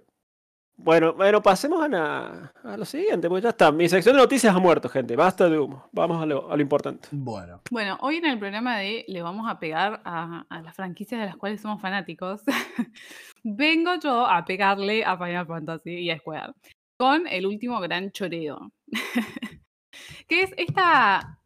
[0.78, 3.72] Bueno, bueno, pasemos a, la- a lo siguiente, porque ya está.
[3.72, 5.16] Mi sección de noticias ha muerto, gente.
[5.16, 5.88] Basta de humo.
[5.92, 7.08] Vamos a lo, a lo importante.
[7.12, 7.62] Bueno.
[7.70, 11.26] Bueno, hoy en el programa de Le vamos a pegar a, a las franquicias de
[11.28, 12.42] las cuales somos fanáticos,
[13.42, 16.52] vengo yo a pegarle a Final Fantasy y a Square
[16.98, 18.70] con el último gran choreo.
[20.28, 21.40] que es esta,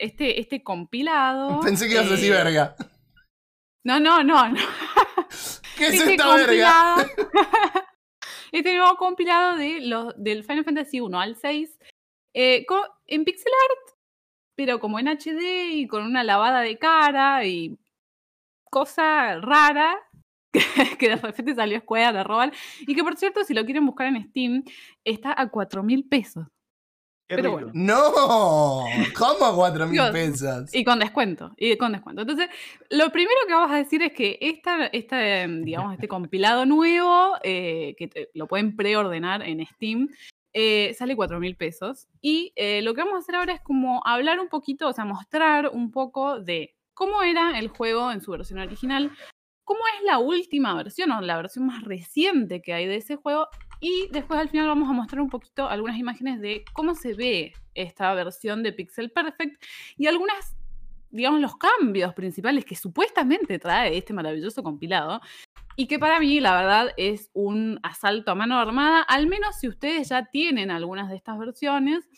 [0.00, 1.60] este, este compilado.
[1.60, 2.74] Pensé que ibas a decir verga.
[3.84, 4.60] No, no, no, no.
[5.78, 6.96] ¿Qué es este esta verga?
[8.52, 11.78] este nuevo compilado de los, del Final Fantasy 1 al 6
[12.34, 12.66] eh,
[13.06, 13.98] en pixel art,
[14.56, 17.78] pero como en HD y con una lavada de cara y
[18.70, 19.96] cosa rara
[20.98, 24.08] que de repente salió Square a robar y que por cierto si lo quieren buscar
[24.08, 24.64] en Steam
[25.04, 26.46] está a 4 mil pesos
[27.26, 27.52] Pero rico.
[27.52, 27.70] bueno.
[27.74, 28.82] No,
[29.18, 30.74] ¿cómo a 4 mil pesos?
[30.74, 32.48] y con descuento y con descuento entonces
[32.90, 37.34] lo primero que vamos a decir es que esta, esta em, digamos este compilado nuevo
[37.42, 40.08] eh, que te- lo pueden preordenar en Steam
[40.52, 44.06] eh, sale 4 mil pesos y eh, lo que vamos a hacer ahora es como
[44.06, 48.30] hablar un poquito o sea mostrar un poco de cómo era el juego en su
[48.32, 49.10] versión original
[49.64, 53.48] cómo es la última versión o la versión más reciente que hay de ese juego
[53.84, 57.52] y después al final vamos a mostrar un poquito algunas imágenes de cómo se ve
[57.74, 59.62] esta versión de Pixel Perfect
[59.98, 60.56] y algunas,
[61.10, 65.20] digamos, los cambios principales que supuestamente trae este maravilloso compilado
[65.76, 69.68] y que para mí, la verdad, es un asalto a mano armada, al menos si
[69.68, 72.08] ustedes ya tienen algunas de estas versiones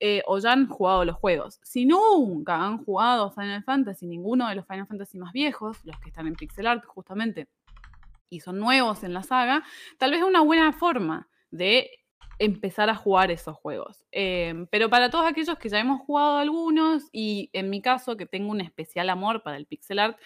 [0.00, 1.58] eh, o ya han jugado los juegos.
[1.62, 6.10] Si nunca han jugado Final Fantasy, ninguno de los Final Fantasy más viejos, los que
[6.10, 7.48] están en pixel art justamente,
[8.30, 9.64] y son nuevos en la saga,
[9.98, 11.90] tal vez es una buena forma de
[12.38, 14.04] empezar a jugar esos juegos.
[14.10, 18.26] Em, pero para todos aquellos que ya hemos jugado algunos, y en mi caso, que
[18.26, 20.18] tengo un especial amor para el pixel art,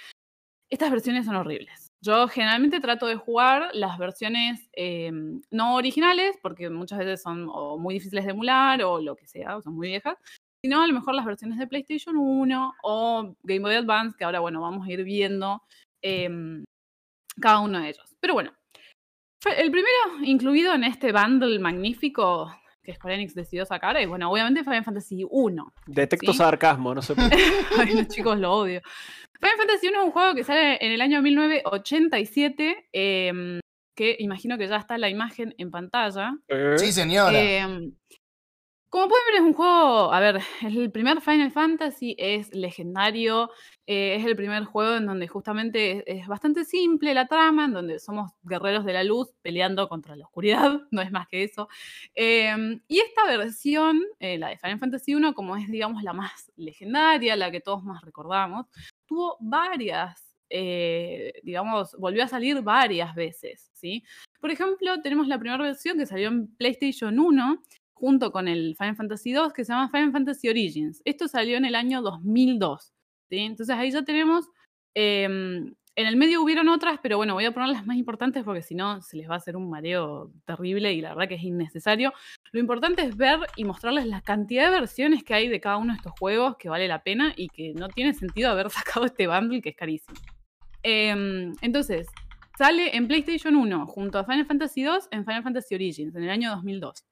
[0.70, 1.88] estas versiones son horribles.
[2.00, 7.46] Yo generalmente trato de jugar las versiones em, no originales, porque muchas veces son
[7.80, 10.16] muy difíciles de emular o lo que sea, son muy viejas,
[10.62, 14.40] sino a lo mejor las versiones de PlayStation 1 o Game Boy Advance, que ahora,
[14.40, 15.62] bueno, vamos a ir viendo
[16.02, 16.64] em,
[17.40, 18.16] cada uno de ellos.
[18.20, 18.52] Pero bueno,
[19.40, 24.30] fue el primero incluido en este bundle magnífico que Square Enix decidió sacar es, bueno,
[24.30, 25.74] obviamente Final Fantasy 1.
[25.86, 26.38] Detecto ¿Sí?
[26.38, 27.36] sarcasmo, no sé por qué.
[27.78, 28.80] Ay, los chicos lo odio.
[29.38, 33.60] Final Fantasy 1 es un juego que sale en el año 1987, em,
[33.94, 36.32] que imagino que ya está la imagen en pantalla.
[36.78, 37.38] Sí, señora.
[37.38, 37.92] Em,
[38.88, 43.50] como pueden ver, es un juego, a ver, el primer Final Fantasy, es legendario,
[43.90, 47.98] eh, es el primer juego en donde justamente es, bastante simple la trama, en donde
[47.98, 51.70] somos guerreros de la luz peleando contra la oscuridad, no es más que eso.
[52.14, 56.52] Em, y esta versión, eh, la de Final Fantasy 1, como es, digamos, la más
[56.56, 58.66] legendaria, la que todos más recordamos,
[59.06, 64.04] tuvo varias, eh, digamos, volvió a salir varias veces, ¿sí?
[64.38, 67.62] Por ejemplo, tenemos la primera versión que salió en PlayStation 1,
[67.94, 71.00] junto con el Final Fantasy 2 que se llama Final Fantasy Origins.
[71.06, 72.92] Esto salió en el año 2002.
[73.30, 74.46] Entonces ahí ya tenemos,
[74.94, 78.62] em, en el medio hubieron otras, pero bueno, voy a poner las más importantes porque
[78.62, 81.42] si no se les va a hacer un mareo terrible y la verdad que es
[81.42, 82.12] innecesario.
[82.52, 85.92] Lo importante es ver y mostrarles la cantidad de versiones que hay de cada uno
[85.92, 89.26] de estos juegos que vale la pena y que no tiene sentido haber sacado este
[89.26, 90.16] bundle que es carísimo.
[90.84, 92.06] Em, entonces,
[92.56, 96.30] sale en PlayStation 1 junto a Final Fantasy 2 en Final Fantasy Origins en el
[96.30, 97.04] año 2002.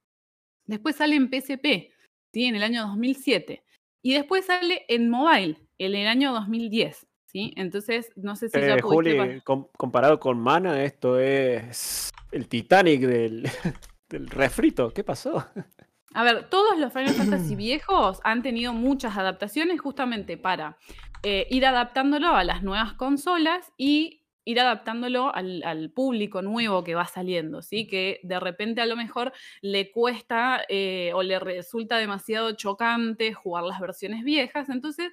[0.67, 1.93] Después sale en PSP,
[2.33, 2.45] ¿sí?
[2.45, 3.65] en el año 2007.
[4.03, 7.07] Y después sale en mobile, en el año 2010.
[7.27, 7.53] ¿sí?
[7.57, 12.11] Entonces, no sé si ya Eh, pudiste Juli, pa- com- comparado con Mana, esto es
[12.33, 13.43] el Titanic del,
[14.09, 14.91] del refrito.
[14.93, 15.45] ¿Qué pasó?
[16.15, 20.79] A ver, todos los Final Fantasy viejos han tenido muchas adaptaciones justamente para
[21.23, 26.95] eh, ir adaptándolo a las nuevas consolas y ir adaptándolo al, al público nuevo que
[26.95, 27.87] va saliendo, ¿sí?
[27.87, 33.65] Que de repente a lo mejor le cuesta eh, o le resulta demasiado chocante jugar
[33.65, 34.71] las versiones viejas.
[34.71, 35.11] Entonces,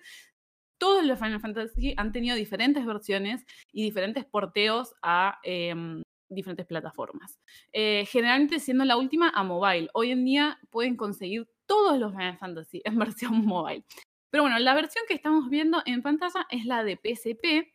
[0.84, 7.40] todos los Final Fantasy han tenido diferentes versiones y diferentes porteos a em, diferentes plataformas.
[7.72, 9.88] Eh, generalmente siendo la última a mobile.
[9.94, 13.86] Hoy en día pueden conseguir todos los Final Fantasy en versión mobile.
[14.30, 17.74] Pero bueno, la versión que estamos viendo en pantalla es la de PSP,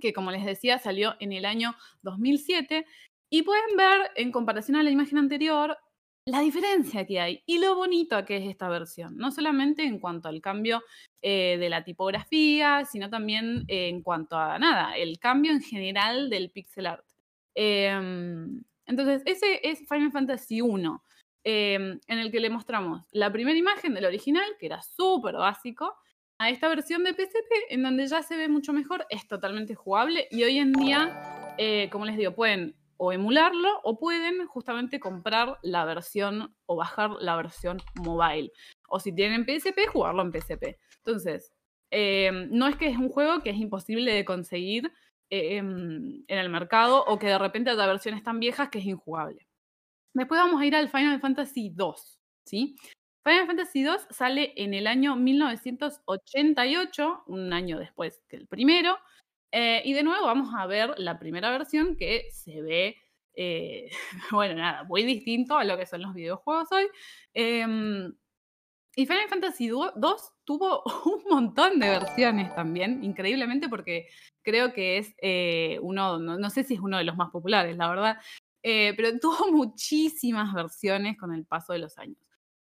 [0.00, 2.86] que como les decía salió en el año 2007.
[3.28, 5.76] Y pueden ver, en comparación a la imagen anterior,
[6.26, 9.16] la diferencia que hay y lo bonito que es esta versión.
[9.16, 10.82] No solamente en cuanto al cambio
[11.22, 16.28] eh, de la tipografía, sino también eh, en cuanto a nada, el cambio en general
[16.28, 17.06] del pixel art.
[17.54, 21.02] Em, entonces, ese es Final Fantasy 1,
[21.44, 25.94] en el que le mostramos la primera imagen del original, que era súper básico,
[26.38, 30.28] a esta versión de PSP, en donde ya se ve mucho mejor, es totalmente jugable
[30.30, 35.58] y hoy en día, eh, como les digo, pueden o emularlo o pueden justamente comprar
[35.62, 38.52] la versión o bajar la versión mobile.
[38.88, 40.78] O si tienen PSP, jugarlo en PSP.
[41.04, 41.52] Entonces,
[41.90, 44.92] eh, no es que es un juego que es imposible de conseguir
[45.30, 49.46] eh, en el mercado o que de repente haya versiones tan viejas que es injugable.
[50.14, 52.76] Después vamos a ir al Final Fantasy 2, ¿sí?
[53.22, 58.96] Final Fantasy 2 sale en el año 1988, un año después que el primero,
[59.58, 62.98] eh, y de nuevo vamos a ver la primera versión que se ve,
[63.32, 63.88] eh,
[64.30, 66.86] bueno, nada, muy distinto a lo que son los videojuegos hoy.
[67.32, 68.14] Em,
[68.94, 69.94] y Final Fantasy 2
[70.44, 74.08] tuvo un montón de versiones también, increíblemente, porque
[74.42, 77.78] creo que es eh, uno, no, no, sé si es uno de los más populares,
[77.78, 78.18] la verdad,
[78.62, 82.25] pero tuvo muchísimas versiones con el paso de los años.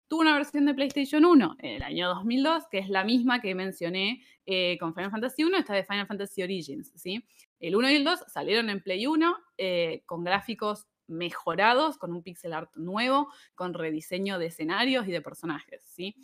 [0.09, 3.53] Tuvo una versión de PlayStation 1 en el año 2002, que es la misma que
[3.53, 7.23] mencioné eh, con Final Fantasy 1, esta de Final Fantasy Origins, ¿sí?
[7.59, 12.23] El 1 y el 2 salieron en Play 1 eh, con gráficos mejorados, con un
[12.23, 16.15] pixel art nuevo, con rediseño de escenarios y de personajes, ¿sí?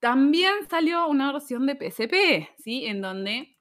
[0.00, 2.86] También salió una versión de PSP, ¿sí?
[2.86, 3.56] En donde,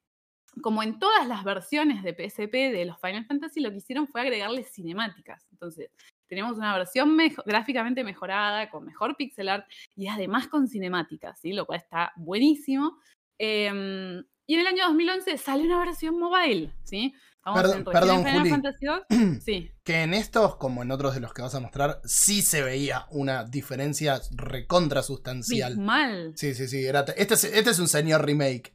[0.63, 4.21] como en todas las versiones de PSP de los Final Fantasy, lo que hicieron fue
[4.21, 5.45] agregarles cinemáticas.
[5.51, 5.91] Entonces,
[6.31, 9.67] tenemos una versión mejo gráficamente mejorada, con mejor pixel art
[9.97, 11.51] y además con cinemáticas, ¿sí?
[11.51, 12.99] Lo cual está buenísimo.
[13.37, 17.13] Eh, y en el año 2011 sale una versión mobile, ¿sí?
[17.43, 19.39] Vamos perdón, perdón Juli.
[19.41, 19.71] Sí.
[19.83, 23.07] Que en estos, como en otros de los que vas a mostrar, sí se veía
[23.09, 25.77] una diferencia recontra sustancial.
[25.77, 26.33] Mal.
[26.37, 26.85] Sí, sí, sí.
[26.85, 28.73] Era, este, es, este es un señor remake.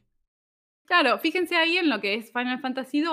[0.85, 3.07] Claro, fíjense ahí en lo que es Final Fantasy II.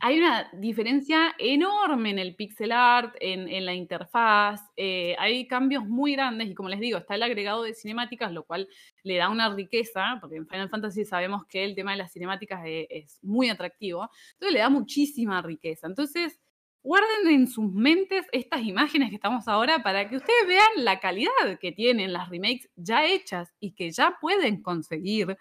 [0.00, 5.86] Hay una diferencia enorme en el pixel art, en, en la interfaz, eh, hay cambios
[5.86, 8.68] muy grandes y como les digo, está el agregado de cinemáticas, lo cual
[9.02, 12.62] le da una riqueza, porque en Final Fantasy sabemos que el tema de las cinemáticas
[12.66, 15.86] e- es, muy atractivo, entonces le da muchísima riqueza.
[15.86, 16.40] Entonces,
[16.82, 21.58] guarden en sus mentes estas imágenes que estamos ahora para que ustedes vean la calidad
[21.60, 25.38] que tienen las remakes ya hechas y que ya pueden conseguir,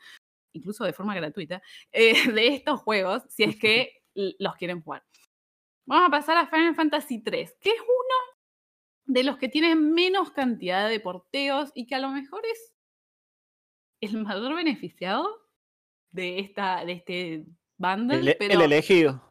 [0.54, 5.03] incluso de forma gratuita, eh, de estos juegos, si es que los quieren jugar.
[5.86, 8.34] Vamos a pasar a Final Fantasy III, que es uno
[9.05, 12.74] de los que tiene menos cantidad de porteos y que a lo mejor es
[14.01, 15.28] el mayor beneficiado
[16.11, 17.45] de, esta, de este
[17.78, 19.30] bundle, El, elegido.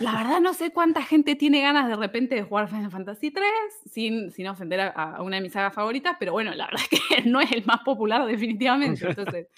[0.00, 3.46] la verdad no sé cuánta gente tiene ganas de repente de jugar Final Fantasy 3
[3.90, 7.00] sin, sin ofender a, a una de mis sagas favoritas, pero bueno, la verdad es
[7.22, 9.06] que no es el más popular definitivamente.
[9.08, 9.48] Entonces.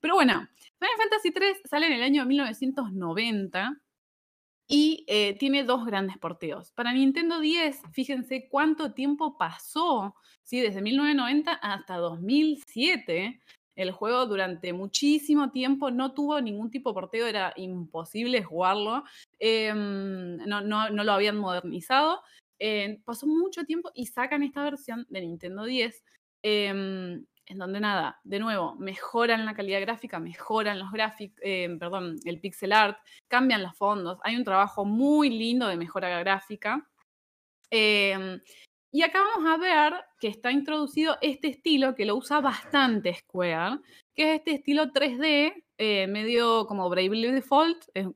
[0.00, 0.48] Pero bueno,
[0.78, 3.80] Final Fantasy 3 sale en el año 1990
[4.68, 6.72] y eh, tiene dos grandes porteos.
[6.72, 10.60] Para Nintendo 10, fíjense cuánto tiempo pasó, ¿sí?
[10.60, 13.40] desde 1990 hasta 2007.
[13.76, 19.04] El juego durante muchísimo tiempo no tuvo ningún tipo de porteo, era imposible jugarlo.
[19.38, 22.22] em, no, no- no lo habían modernizado.
[22.58, 26.02] Eh, pasó mucho tiempo y sacan esta versión de Nintendo 10,
[26.42, 31.40] em, en donde nada, de nuevo, mejoran la calidad gráfica, mejoran los gráficos,
[31.78, 34.18] perdón, el pixel art, cambian los fondos.
[34.22, 36.86] Hay un trabajo muy lindo de mejora gráfica.
[37.70, 38.40] Em,
[38.92, 43.80] y acá vamos a ver que está introducido este estilo que lo usa bastante Square,
[44.14, 48.08] que es este estilo 3D, eh, medio como Bravely Default, eh,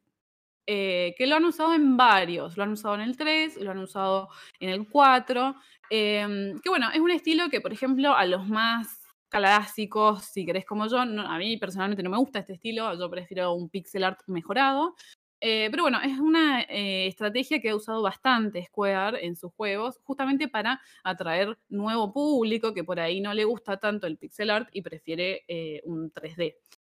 [0.66, 2.56] eh, que lo han usado en varios.
[2.56, 4.28] Lo han usado en el 3, lo han usado
[4.60, 5.56] en el 4.
[5.90, 8.99] em, que bueno, es un estilo que, por ejemplo, a los más
[9.30, 13.54] clásicos, si querés como yo, a mí personalmente no me gusta este estilo, yo prefiero
[13.54, 14.94] un pixel art mejorado.
[15.42, 19.98] Eh, pero bueno, es una eh, estrategia que ha usado bastante Square en sus juegos,
[20.02, 24.68] justamente para atraer nuevo público que por ahí no le gusta tanto el pixel art
[24.72, 26.56] y prefiere eh, un 3D.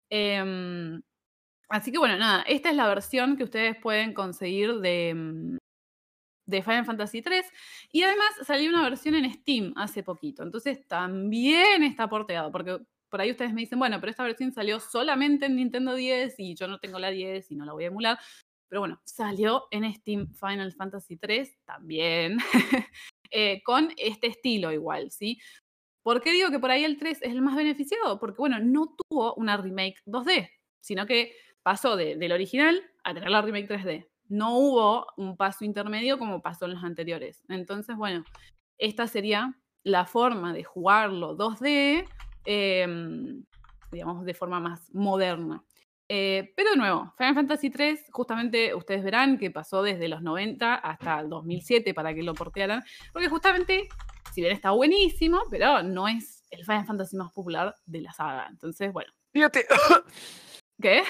[0.10, 1.02] Em,
[1.70, 5.58] así que bueno, nada, esta es la versión que ustedes pueden conseguir de, mm,
[6.52, 7.46] de Final Fantasy 3
[7.92, 12.78] y además salió una versión en Steam hace poquito, entonces también está porteado, porque
[13.10, 16.56] por ahí ustedes me dicen, bueno, pero esta versión salió solamente en Nintendo 10 y
[16.56, 18.20] yo no tengo la 10 y no la voy a emular.
[18.70, 22.38] Pero bueno, salió en Steam Final Fantasy 3 también,
[23.32, 25.40] eh, con este estilo igual, ¿sí?
[26.04, 28.18] ¿Por qué digo que por ahí el 3 es el más beneficiado?
[28.20, 30.50] Porque, bueno, no tuvo una remake 2D,
[30.80, 34.08] sino que pasó de- del original a tener la remake 3D.
[34.32, 37.44] No hubo un paso intermedio como pasó en los anteriores.
[37.50, 38.24] Entonces, bueno,
[38.78, 42.08] esta sería la forma de jugarlo 2D,
[42.46, 43.44] em,
[43.92, 45.64] digamos, de forma más moderna.
[46.08, 50.76] Eh, pero de nuevo, Final Fantasy 3, justamente ustedes verán que pasó desde los 90
[50.76, 53.88] hasta el 2007 para que lo portearan, porque justamente,
[54.34, 58.48] si bien está buenísimo, pero no es el Final Fantasy más popular de la saga.
[58.50, 59.66] Entonces, bueno, Fíjate.
[60.82, 61.04] ¿Qué?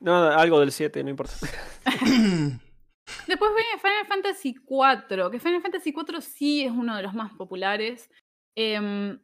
[0.00, 1.32] No, algo del 7, no importa.
[3.26, 7.32] Después viene Final Fantasy IV, que Final Fantasy IV sí es uno de los más
[7.34, 8.10] populares.
[8.56, 9.18] Em,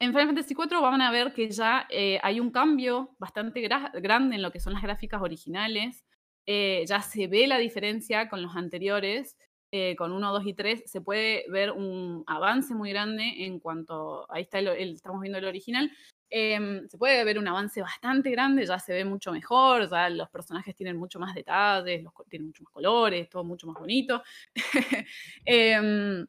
[0.00, 3.90] en Final Fantasy IV van a ver que ya eh, hay un cambio bastante gra-
[4.00, 6.04] grande en lo que son las gráficas originales.
[6.46, 9.36] Eh, ya se ve la diferencia con los anteriores,
[9.72, 10.82] eh, con 1, 2 y 3.
[10.90, 14.30] Se puede ver un avance muy grande en cuanto.
[14.32, 15.90] Ahí está el, el- estamos viendo el original.
[16.34, 20.30] Em, se puede ver un avance bastante grande, ya se ve mucho mejor, ya los
[20.30, 24.22] personajes tienen mucho más detalles, los, tienen mucho más colores, todo mucho más bonito.
[25.44, 26.26] Em,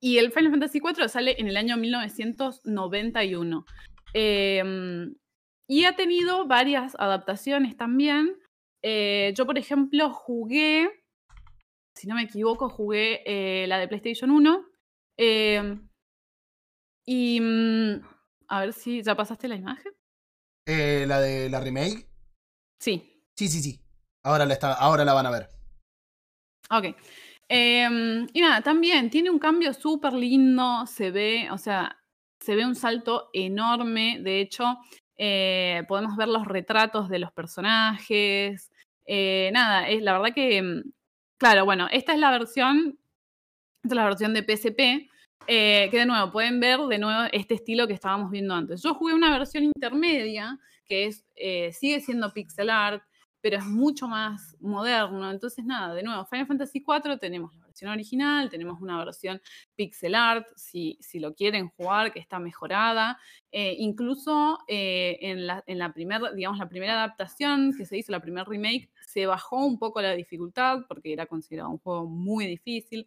[0.00, 3.64] y el Final Fantasy IV sale en el año 1991.
[4.12, 5.14] Em,
[5.68, 8.36] y ha tenido varias adaptaciones también.
[8.82, 10.90] Eh, yo, por ejemplo, jugué,
[11.94, 14.66] si no me equivoco, jugué eh, la de PlayStation 1.
[15.16, 15.88] em,
[17.06, 18.00] y mm,
[18.52, 19.92] a ver si ya pasaste la imagen.
[20.68, 22.06] Eh, la de la remake.
[22.78, 23.80] Sí, Sí, sí, sí.
[24.24, 25.50] Ahora la, está, ahora la van a ver.
[26.70, 26.94] ok.
[27.48, 31.98] Em, y nada, también tiene un cambio súper lindo, se ve, o sea,
[32.40, 34.18] se ve un salto enorme.
[34.20, 34.78] De hecho,
[35.16, 38.70] eh, podemos ver los retratos de los personajes.
[39.06, 40.82] Eh, nada, es la verdad que, mm,
[41.38, 42.98] claro, bueno, esta es la versión,
[43.82, 45.10] esta es la versión de PSP.
[45.46, 48.82] Eh, que de nuevo, pueden ver de nuevo este estilo que estábamos viendo antes.
[48.82, 53.02] Yo jugué una versión intermedia, que es, eh, sigue siendo pixel art,
[53.40, 55.30] pero es mucho más moderno.
[55.30, 59.40] Entonces, nada, de nuevo, Final Fantasy IV tenemos la versión original, tenemos una versión
[59.74, 63.18] pixel art, si, si lo quieren jugar, que está mejorada.
[63.50, 68.20] Eh, incluso en, la, en la primera, digamos, la primera adaptación que se hizo, la
[68.20, 73.06] primera remake, se bajó un poco la dificultad porque era considerado un juego muy difícil.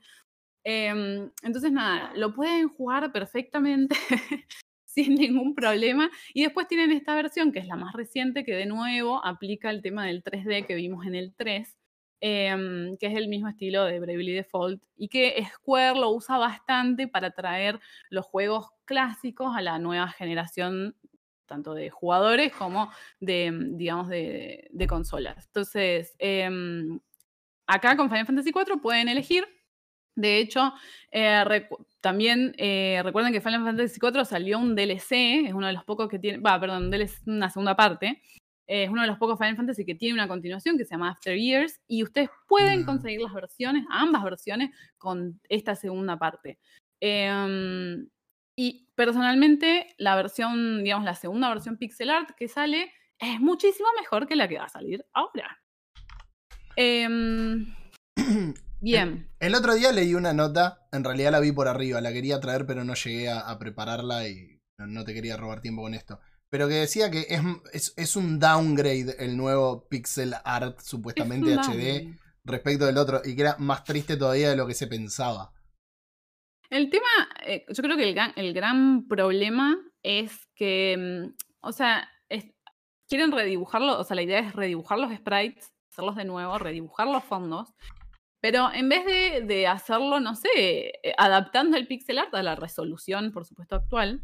[0.67, 3.95] Em, entonces, nada, lo pueden jugar perfectamente
[4.85, 6.09] sin ningún problema.
[6.33, 9.83] Y después tienen esta versión, que es la más reciente, que de nuevo aplica el
[9.83, 11.77] tema del 3D que vimos en el 3,
[12.19, 17.07] em, que es el mismo estilo de Bravely Default, y que Square lo usa bastante
[17.07, 20.95] para traer los juegos clásicos a la nueva generación
[21.45, 25.45] tanto de jugadores como de, digamos, de, consolas.
[25.45, 26.99] Entonces, em,
[27.67, 29.45] acá con Final Fantasy IV pueden elegir
[30.15, 30.73] de hecho,
[31.11, 31.67] eh,
[31.99, 36.07] también eh, recuerden que Final Fantasy IV salió un DLC, es uno de los pocos
[36.07, 38.21] que tiene, va, perdón, DLC, una segunda parte,
[38.67, 41.37] es uno de los pocos Final Fantasy que tiene una continuación que se llama After
[41.37, 42.85] Years y ustedes pueden mm.
[42.85, 46.57] conseguir las versiones, ambas versiones, con esta segunda parte.
[47.01, 48.07] Em,
[48.57, 54.27] y personalmente la versión, digamos, la segunda versión pixel art que sale es muchísimo mejor
[54.27, 55.61] que la que va a salir ahora.
[58.85, 59.27] Bien.
[59.39, 62.67] El, otro día leí una nota, en realidad la vi por arriba, la quería traer,
[62.67, 66.19] pero no llegué a, prepararla y no, te quería robar tiempo con esto.
[66.49, 67.25] Pero que decía que
[67.73, 73.41] es, es, un downgrade el nuevo pixel art, supuestamente HD, respecto del otro, y que
[73.41, 75.51] era más triste todavía de lo que se pensaba.
[76.69, 77.07] El tema,
[77.43, 82.07] eh, yo creo que el, el, gran problema es que, mm, o sea,
[83.07, 87.23] quieren redibujarlo, o sea, la idea es redibujar los sprites, hacerlos de nuevo, redibujar los
[87.23, 87.73] fondos,
[88.45, 89.03] pero en vez
[89.47, 94.21] de, hacerlo, no sé, eh, adaptando el pixel art a la resolución, por supuesto, actual,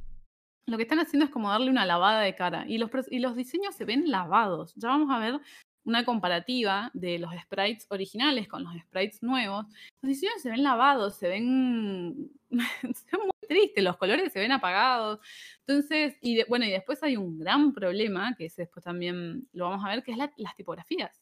[0.68, 2.66] lo que están haciendo es como darle una lavada de cara.
[2.68, 2.92] Y los,
[3.36, 4.76] diseños se ven lavados.
[4.76, 5.40] Ya vamos a ver
[5.86, 9.66] una comparativa de los sprites originales con los sprites nuevos.
[10.04, 15.20] Los diseños se ven lavados, se ven, muy tristes, los colores se ven apagados.
[15.66, 19.90] Entonces, y bueno, y después hay un gran problema, que después también lo vamos a
[19.90, 21.21] ver, que es las tipografías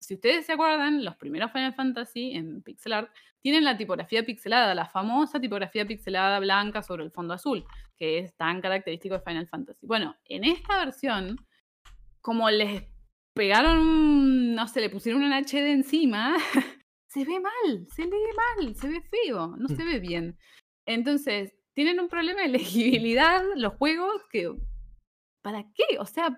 [0.00, 4.74] si ustedes se acuerdan, los primeros Final Fantasy en pixel art tienen la tipografía pixelada,
[4.74, 7.64] la famosa tipografía pixelada blanca sobre el fondo azul,
[7.96, 9.86] que es tan característico de Final Fantasy.
[9.86, 11.36] Bueno, en esta versión,
[12.20, 12.84] como les
[13.34, 16.36] pegaron, no sé, le pusieron un HD encima,
[17.08, 20.36] se ve mal, se lee mal, se ve feo, no se ve bien.
[20.86, 24.52] Entonces, tienen un problema de legibilidad los juegos que,
[25.42, 25.98] ¿para qué?
[25.98, 26.36] O sea,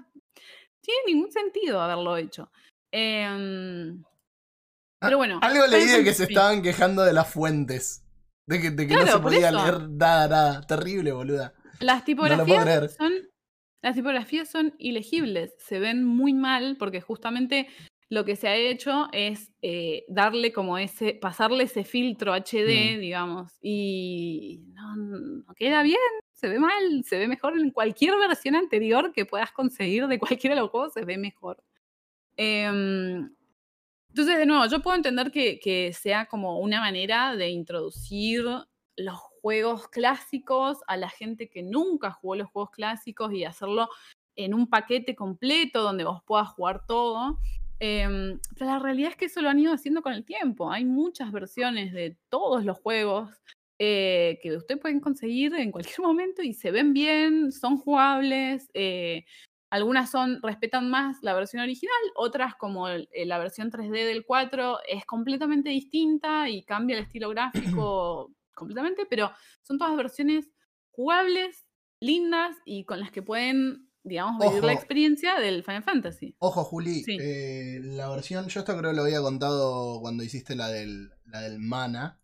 [0.82, 2.50] tiene ningún sentido haberlo hecho.
[2.92, 4.02] Em,
[5.00, 5.38] ah, pero bueno.
[5.42, 8.04] Algo leí de que se estaban quejando de las fuentes.
[8.46, 10.60] De que, no se podía leer nada, nada.
[10.62, 11.54] Terrible, boluda.
[11.78, 13.12] Las tipografías son.
[13.82, 17.66] Las tipografías son ilegibles, se ven muy mal porque justamente
[18.10, 23.00] lo que se ha hecho es eh, darle como ese, pasarle ese filtro HD, mm.
[23.00, 25.96] digamos, y no, queda bien,
[26.32, 30.56] se ve mal, se ve mejor en cualquier versión anterior que puedas conseguir de cualquiera
[30.56, 31.62] de los juegos, se ve mejor.
[32.42, 33.36] Em,
[34.08, 38.42] entonces, de nuevo, yo puedo entender que, sea como una manera de introducir
[38.96, 43.90] los juegos clásicos a la gente que nunca jugó los juegos clásicos y hacerlo
[44.36, 47.38] en un paquete completo donde vos puedas jugar todo.
[47.78, 50.72] Em, pero la realidad es que eso lo han ido haciendo con el tiempo.
[50.72, 53.28] Hay muchas versiones de todos los juegos
[53.78, 58.70] eh, que ustedes pueden conseguir en cualquier momento y se ven bien, son jugables.
[58.72, 59.26] Eh,
[59.70, 64.80] algunas son, respetan más la versión original, otras como eh, la versión 3D del 4
[64.88, 69.30] es completamente distinta y cambia el estilo gráfico completamente, pero
[69.62, 70.50] son todas versiones
[70.90, 71.66] jugables,
[72.00, 76.34] lindas y con las que pueden, digamos, vivir la experiencia del Final Fantasy.
[76.40, 80.68] Ojo, Juli, eh, la versión, yo esto creo que lo había contado cuando hiciste la
[80.68, 82.20] del, la del Mana.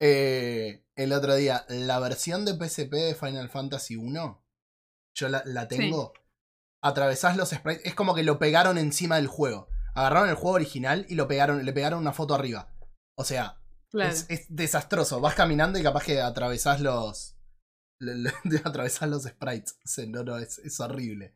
[0.00, 4.44] Eh, el otro día, la versión de PSP de Final Fantasy 1,
[5.14, 6.12] yo la, la tengo
[6.82, 7.84] atravesás los sprites.
[7.86, 9.68] Es como que lo pegaron encima del juego.
[9.94, 12.72] Agarraron el juego original y lo pegaron, le pegaron una foto arriba.
[13.14, 13.58] O sea,
[13.92, 15.20] es, desastroso.
[15.20, 17.36] Vas caminando y capaz que atravesás los.
[18.64, 19.78] atravesás los sprites.
[20.08, 21.34] no, no, es, horrible.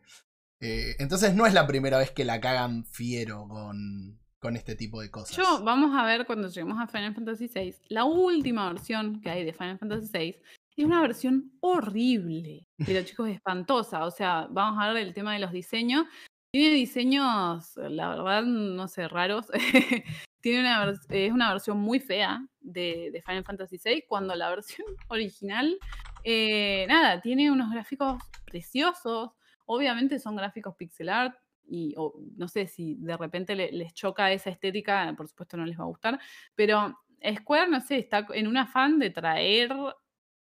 [0.60, 5.00] Eh, entonces no es la primera vez que la cagan fiero con, con este tipo
[5.00, 5.36] de cosas.
[5.36, 7.76] Yo, vamos a ver cuando lleguemos a Final Fantasy VI.
[7.88, 10.42] La última versión que hay de Final Fantasy VI
[10.76, 14.04] es una versión horrible, pero chicos, espantosa.
[14.04, 16.04] O sea, vamos a ver el tema de los diseños.
[16.50, 19.46] Tiene diseños, la verdad, no sé, raros.
[20.40, 25.78] Tiene una, es una versión muy fea de, Final Fantasy VI, cuando la versión original,
[26.22, 29.30] eh, nada, tiene unos gráficos preciosos.
[29.64, 31.34] Obviamente son gráficos pixel art,
[31.68, 31.96] y
[32.36, 35.88] no sé si de repente les choca esa estética, por supuesto no les va a
[35.88, 36.20] gustar,
[36.54, 36.96] pero
[37.34, 39.74] Square, no sé, está en un afán de traer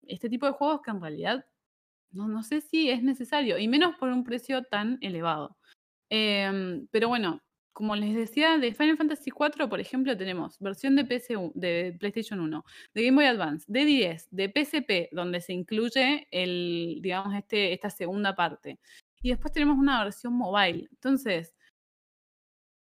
[0.08, 1.46] este tipo de juegos que en realidad
[2.12, 5.58] no, no sé si es necesario, y menos por un precio tan elevado.
[6.10, 7.42] Em, pero bueno,
[7.74, 12.40] como les decía, de Final Fantasy IV, por ejemplo, tenemos versión de, PC, de PlayStation
[12.40, 17.74] 1, de Game Boy Advance, de 10, de PSP, donde se incluye el, digamos, este,
[17.74, 18.80] esta segunda parte.
[19.24, 20.88] Y después tenemos una versión mobile.
[20.92, 21.56] Entonces,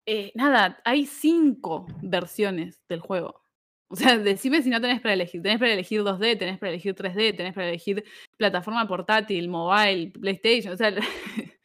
[0.08, 3.44] eh, nada, hay cinco versiones del juego.
[3.92, 5.42] O sea, decime si no tenés para elegir.
[5.42, 8.04] Tenés para elegir 2D, tenés para elegir 3D, tenés para elegir
[8.38, 10.74] plataforma portátil, mobile, PlayStation.
[10.74, 10.94] O sea,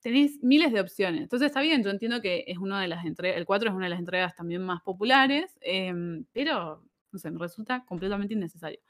[0.00, 1.22] tenéis miles de opciones.
[1.22, 3.86] Entonces está bien, yo entiendo que es una de las entregas, el 4 es una
[3.86, 8.80] de las entregas también más populares, em, pero no sé, me resulta completamente innecesario.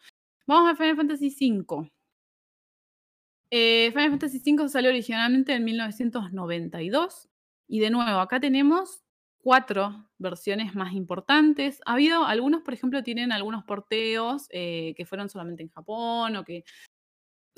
[0.47, 1.91] Vamos a Final Fantasy V.
[3.51, 7.29] Eh, Final Fantasy V salió originalmente en 1992
[7.69, 9.00] y de nuevo, acá tenemos
[9.43, 11.81] cuatro versiones más importantes.
[11.87, 16.45] Ha habido algunos, por ejemplo, tienen algunos porteos eh, que fueron solamente en Japón o
[16.45, 16.65] que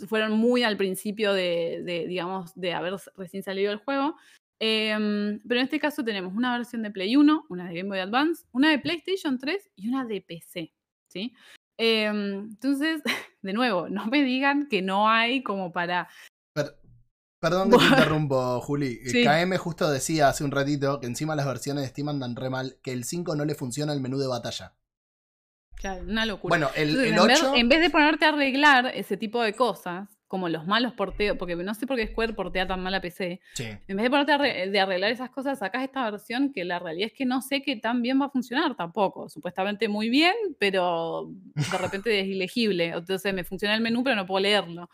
[0.08, 4.16] fueron muy al principio de, digamos, de haber recién salido el juego.
[4.60, 7.98] Em, pero en este caso tenemos una versión de Play 1, una de Game Boy
[7.98, 10.72] Advance, una de PlayStation 3 y una de PC,
[11.08, 11.34] ¿sí?
[11.76, 13.02] Em, entonces,
[13.42, 16.08] de nuevo, no me digan que no hay como para...
[17.42, 19.00] perdón que te interrumpo, Juli.
[19.12, 22.48] Eh, KM justo decía hace un ratito que encima las versiones de Steam andan re
[22.48, 24.74] mal, que el 5 no le funciona el menú de batalla.
[25.74, 26.50] Claro, una locura.
[26.52, 27.54] Bueno, el, el 8...
[27.56, 31.56] en, vez, de ponerte a arreglar ese tipo de cosas, como los malos porteos, porque
[31.56, 33.40] no sé por qué Square portea tan mal a PC.
[33.58, 37.08] En vez de ponerte a de arreglar esas cosas, sacas esta versión que la realidad
[37.08, 39.28] es que no sé qué tan bien va a funcionar tampoco.
[39.28, 42.90] Supuestamente muy bien, pero de repente es ilegible.
[42.90, 44.88] Entonces me funciona el menú, pero no puedo leerlo.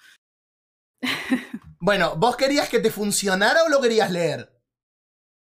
[1.80, 4.50] Bueno, ¿vos querías que te funcionara o lo querías leer?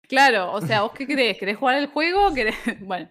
[0.07, 1.37] Claro, o sea, ¿vos qué crees?
[1.37, 2.33] ¿Querés jugar el juego?
[2.33, 2.55] ¿Querés...
[2.81, 3.09] Bueno.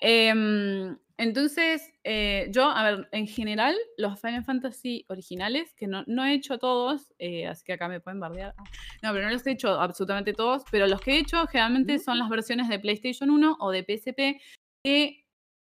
[0.00, 6.26] Eh, entonces, eh, yo, a ver, en general, los Final Fantasy originales, que no, no
[6.26, 8.54] he hecho todos, eh, así que acá me pueden bardear.
[9.02, 12.18] No, pero no los he hecho absolutamente todos, pero los que he hecho generalmente son
[12.18, 14.42] las versiones de PlayStation 1 o de PSP,
[14.84, 15.24] que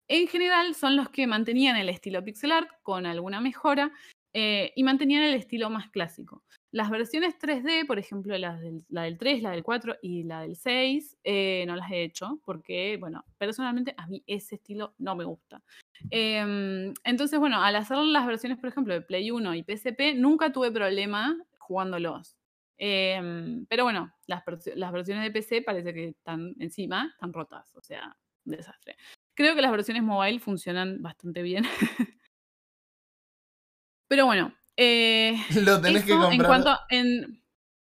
[0.08, 3.90] en general son los que mantenían el estilo pixel art con alguna mejora
[4.34, 6.42] eh, y mantenían el estilo más clásico.
[6.70, 10.40] Las versiones 3D, por ejemplo, la del, la del 3, la del 4 y la
[10.40, 15.14] del 6, eh, no las he hecho porque, bueno, personalmente a mí ese estilo no
[15.14, 15.62] me gusta.
[16.10, 20.50] Em, entonces, bueno, al hacer las versiones, por ejemplo, de Play 1 y PSP, nunca
[20.50, 22.36] tuve problema jugándolos.
[22.78, 24.42] Em, pero bueno, las,
[24.74, 28.16] las versiones de PC parece que están encima, están rotas, o sea,
[28.46, 28.96] un desastre.
[29.34, 31.64] Creo que las versiones mobile funcionan bastante bien.
[34.12, 36.34] pero bueno, eh, lo tenés que comprar.
[36.34, 37.42] En cuanto en.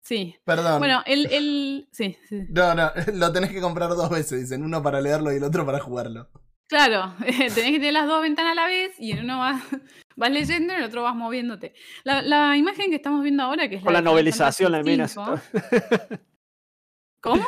[0.00, 0.34] Sí.
[0.46, 0.78] Perdón.
[0.78, 1.88] Bueno, el, el.
[1.92, 2.46] Sí, sí.
[2.48, 4.62] No, no, lo tenés que comprar dos veces, dicen.
[4.62, 6.30] Uno para leerlo y el otro para jugarlo.
[6.68, 9.62] Claro, tenés que tener las dos ventanas a la vez y en uno vas,
[10.16, 11.74] vas leyendo y en el otro vas moviéndote.
[12.02, 15.06] La, la imagen que estamos viendo ahora, que es con la, novelización, la mina.
[17.20, 17.46] ¿Cómo?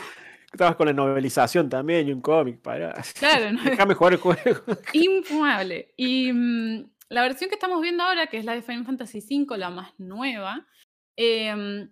[0.53, 2.93] Estabas con la novelización también y un cómic para.
[3.19, 3.64] Claro, no.
[3.64, 4.61] Déjame jugar el juego.
[4.93, 5.95] Infumable.
[5.97, 6.33] Y.
[7.11, 9.99] La versión que estamos viendo ahora, que es la de Final Fantasy V, la más
[9.99, 10.67] nueva,
[11.17, 11.91] em,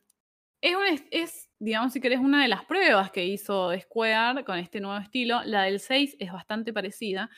[0.60, 4.98] es, es, digamos, si querés, una de las pruebas que hizo Square con este nuevo
[4.98, 5.42] estilo.
[5.44, 7.30] La del 6 es bastante parecida.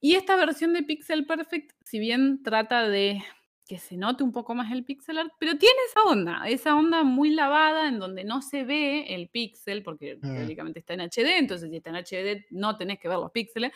[0.00, 3.22] Y esta versión de Pixel Perfect, si bien trata de
[3.66, 7.02] que se note un poco más el pixel art, pero tiene esa onda, esa onda
[7.02, 10.76] muy lavada en donde no se ve el pixel, porque mm.
[10.76, 13.72] está en HD, entonces si está en HD no tenés que ver los píxeles,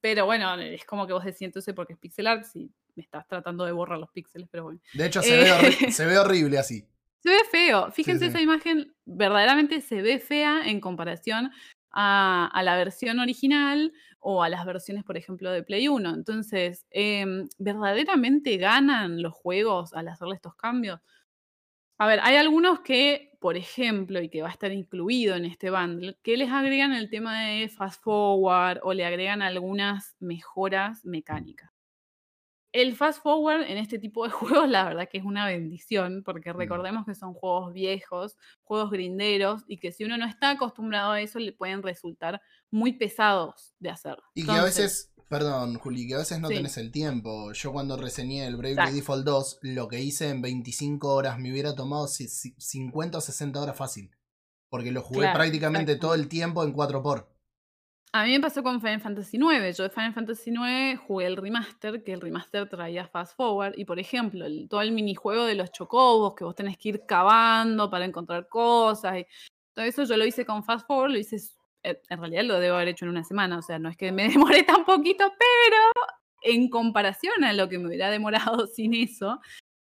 [0.00, 3.26] pero bueno, es como que vos decís entonces porque es pixel art, si me estás
[3.26, 4.80] tratando de borrar los píxeles, pero bueno.
[4.94, 5.46] De hecho, se, ve,
[5.92, 6.86] se ve horrible así.
[7.22, 7.90] Se ve feo.
[7.92, 11.50] Fíjense, esa imagen verdaderamente se ve fea en comparación
[11.92, 16.14] a, la versión original o a las versiones, por ejemplo, de Play 1.
[16.14, 21.00] Entonces, em, ¿verdaderamente ganan los juegos al hacerle estos cambios?
[21.98, 25.70] A ver, hay algunos que, por ejemplo, y que va a estar incluido en este
[25.70, 31.70] bundle, que les agregan el tema de fast forward o le agregan algunas mejoras mecánicas.
[32.72, 36.52] El fast forward en este tipo de juegos, la verdad que es una bendición, porque
[36.52, 36.56] mm.
[36.56, 41.20] recordemos que son juegos viejos, juegos grinderos, y que si uno no está acostumbrado a
[41.22, 44.18] eso, le pueden resultar muy pesados de hacer.
[44.34, 47.52] Y que a veces Perdón, Juli, que a veces no tenés el tiempo.
[47.52, 51.76] Yo cuando reseñé el Bravely Default 2, lo que hice en 25 horas me hubiera
[51.76, 54.10] tomado 50 o 60 horas fácil.
[54.68, 57.26] Porque lo jugué prácticamente todo el tiempo en 4x.
[58.12, 59.76] A mí me pasó con Final Fantasy IX.
[59.76, 63.74] Yo de Final Fantasy IX jugué el remaster, que el remaster traía fast forward.
[63.78, 67.88] Y por ejemplo, todo el minijuego de los chocobos, que vos tenés que ir cavando
[67.88, 69.18] para encontrar cosas.
[69.18, 69.26] Y
[69.74, 71.38] todo eso yo lo hice con fast forward, lo hice
[71.82, 74.28] en realidad lo debo haber hecho en una semana, o sea, no es que me
[74.28, 76.08] demoré tan poquito, pero
[76.42, 79.40] en comparación a lo que me hubiera demorado sin eso,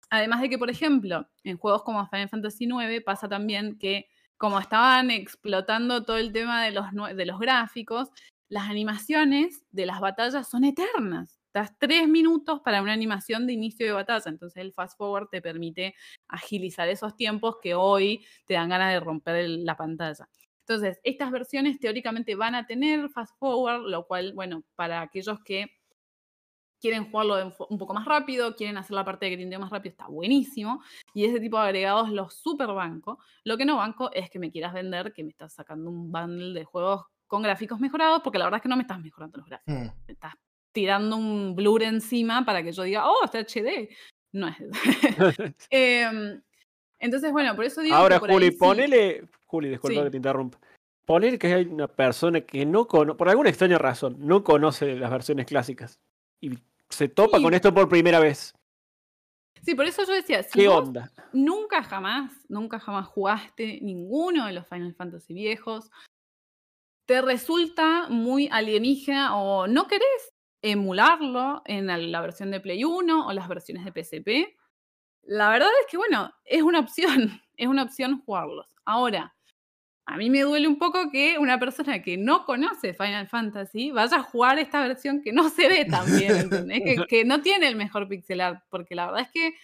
[0.10, 4.07] además de que, por ejemplo, en juegos como Final Fantasy IX pasa también que
[4.38, 6.86] como estaban explotando todo el tema de los,
[7.16, 8.10] de los gráficos,
[8.49, 11.40] las animaciones de las batallas son eternas.
[11.53, 14.30] Das tres minutos para una animación de inicio de batalla.
[14.30, 15.95] Entonces el fast forward te permite
[16.28, 20.28] agilizar esos tiempos que hoy te dan ganas de romper la pantalla.
[20.68, 25.68] Entonces, estas versiones teóricamente van a tener fast forward, lo cual, bueno, para aquellos que
[26.82, 30.08] quieren jugarlo un poco más rápido, quieren hacer la parte de grindeo más rápido, está
[30.08, 30.82] buenísimo.
[31.14, 33.20] Y ese tipo de agregados los super banco.
[33.44, 36.60] Lo que no banco es que me quieras vender que me estás sacando un bundle
[36.60, 39.48] de juegos con gráficos mejorados, porque la verdad es que no me estás mejorando los
[39.48, 39.74] gráficos.
[39.74, 39.90] Hmm.
[40.08, 40.34] Me estás
[40.72, 43.90] tirando un blur encima para que yo diga, oh, está HD.
[44.32, 44.58] No es.
[45.70, 46.42] Em,
[47.00, 47.96] entonces, bueno, por eso digo.
[47.96, 49.28] que Ahora, por Juli, ahí sí- ponele.
[49.46, 50.04] Juli, disculpa Sí.
[50.06, 50.60] que te interrumpa.
[51.06, 55.12] Ponele que hay una persona que no conoce, por alguna extraña razón, no conoce las
[55.12, 56.00] versiones clásicas.
[56.42, 56.58] Y
[56.90, 57.44] se topa Sí.
[57.44, 58.54] con esto por primera vez.
[59.62, 61.12] Sí, por eso yo decía, si ¿Qué onda?
[61.34, 65.90] nunca jamás, nunca jamás jugaste ninguno de los Final Fantasy viejos,
[67.08, 73.28] te resulta muy alienígena o no querés emularlo en la- la versión de Play 1
[73.28, 74.56] o las versiones de PSP,
[75.24, 77.06] la verdad es que, bueno, es una opción,
[77.58, 78.68] es una opción jugarlos.
[78.86, 79.35] Ahora,
[80.07, 84.18] a mí me duele un poco que una persona que no conoce Final Fantasy vaya
[84.18, 86.82] a jugar esta versión que no se ve tan bien, ¿entendés?
[86.84, 89.56] Que, que no tiene el mejor pixel art, porque la verdad es que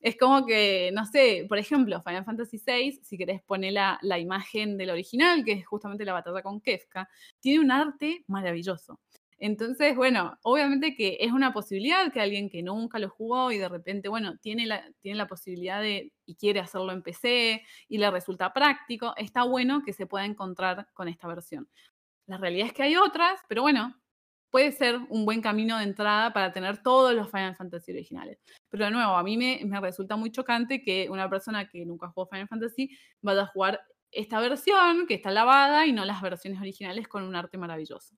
[0.00, 4.18] es como que, no sé, por ejemplo, Final Fantasy VI, si querés poner la, la
[4.18, 7.08] imagen del original, que es justamente la batalla con Kefka,
[7.38, 8.98] tiene un arte maravilloso.
[9.44, 13.68] Entonces, bueno, obviamente que es una posibilidad que alguien que nunca lo jugó y de
[13.68, 18.08] repente, bueno, tiene la, tiene la posibilidad de y quiere hacerlo en PC y le
[18.12, 21.68] resulta práctico, está bueno que se pueda encontrar con esta versión.
[22.26, 24.00] La realidad es que hay otras, pero bueno,
[24.50, 28.38] puede ser un buen camino de entrada para tener todos los Final Fantasy originales.
[28.70, 32.08] Pero de nuevo, a mí me, me resulta muy chocante que una persona que nunca
[32.10, 32.90] jugó Final Fantasy
[33.20, 33.80] vaya a jugar
[34.12, 38.14] esta versión que está lavada y no las versiones originales con un arte maravilloso.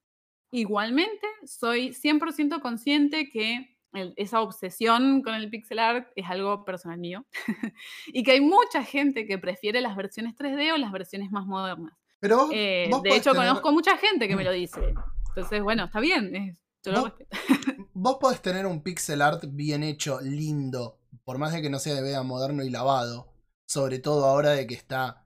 [0.51, 6.97] Igualmente, soy 100% consciente que el- esa obsesión con el pixel art es algo personal
[6.99, 7.25] mío
[8.07, 11.93] y que hay mucha gente que prefiere las versiones 3D o las versiones más modernas.
[12.19, 14.93] Pero vos, Eh, vos de hecho, tener- conozco mucha gente que me lo dice.
[15.29, 16.35] Entonces, bueno, está bien.
[16.35, 17.13] es- yo lo ¿Vos?
[17.93, 21.95] vos podés tener un pixel art bien hecho, lindo, por más de que no sea
[21.95, 23.33] de vea moderno y lavado,
[23.65, 25.25] sobre todo ahora de que está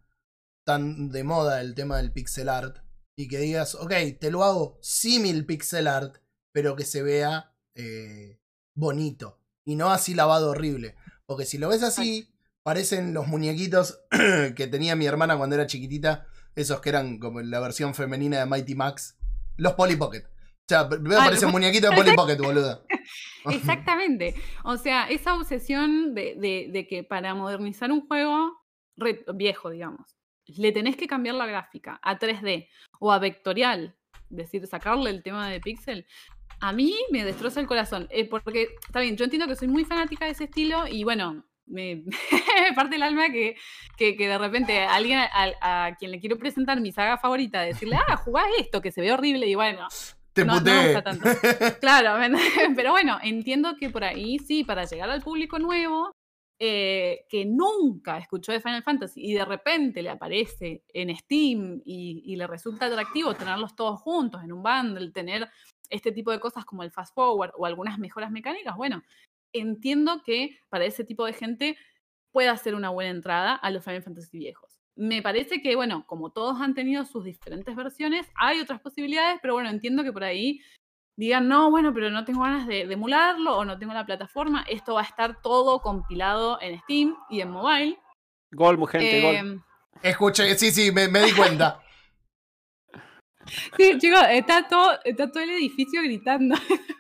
[0.64, 2.78] tan de moda el tema del pixel art,
[3.20, 6.16] y que digas, ok, te lo hago símil pixel art,
[6.54, 8.40] pero que se vea eh,
[8.74, 10.96] bonito, y no así lavado horrible.
[11.26, 12.34] Porque si lo ves así,
[12.64, 14.00] parecen los muñequitos
[14.56, 18.46] que tenía mi hermana cuando era chiquitita, esos que eran como la versión femenina de
[18.46, 19.18] Mighty Max,
[19.58, 20.24] los Polly Pocket.
[20.26, 22.86] O sea, primero Ah, parecen los- muñequitos de Polly Pocket, boludo.
[23.52, 24.34] Exactamente.
[24.64, 28.54] O sea, esa obsesión de, de- de que para modernizar un juego
[28.96, 30.16] re- viejo, digamos,
[30.58, 32.68] le tenés que cambiar la gráfica a 3D
[33.00, 33.96] o a vectorial,
[34.30, 36.06] es decir, sacarle el tema de pixel.
[36.62, 39.86] A mí me destroza el corazón, eh, porque está bien, yo entiendo que soy muy
[39.86, 42.12] fanática de ese estilo y bueno, me, me
[42.76, 43.56] parte el alma que,
[43.98, 47.96] que, que de repente alguien a, a quien le quiero presentar mi saga favorita, decirle,
[48.08, 49.88] ah, jugá esto, que se ve horrible y bueno,
[50.34, 50.84] Te No- no puteé.
[50.94, 51.30] gusta tanto.
[51.80, 52.16] Claro,
[52.76, 56.12] pero bueno, entiendo que por ahí sí, para llegar al público nuevo,
[56.60, 62.22] eh, que nunca escuchó de Final Fantasy y de repente le aparece en Steam y,
[62.26, 65.50] y le resulta atractivo tenerlos todos juntos en un bundle, tener
[65.90, 69.04] este tipo de cosas como el fast forward o algunas mejoras mecánicas, bueno,
[69.54, 71.78] entiendo que para ese tipo de gente
[72.32, 74.80] pueda ser una buena entrada a los Final Fantasy viejos.
[74.96, 79.54] Me parece que, bueno, como todos han tenido sus diferentes versiones, hay otras posibilidades, pero
[79.54, 80.60] bueno, entiendo que por ahí
[81.20, 84.64] digan, no, bueno, pero no tengo ganas de, de emularlo o no tengo la plataforma.
[84.68, 88.00] Esto va a estar todo compilado en Steam y en mobile.
[88.52, 89.36] Gol, gente, gol.
[89.36, 89.62] Em,
[90.02, 91.82] Escuché, sí, sí, me, me di cuenta.
[93.78, 96.56] sí, chicos, está todo, está todo el edificio gritando.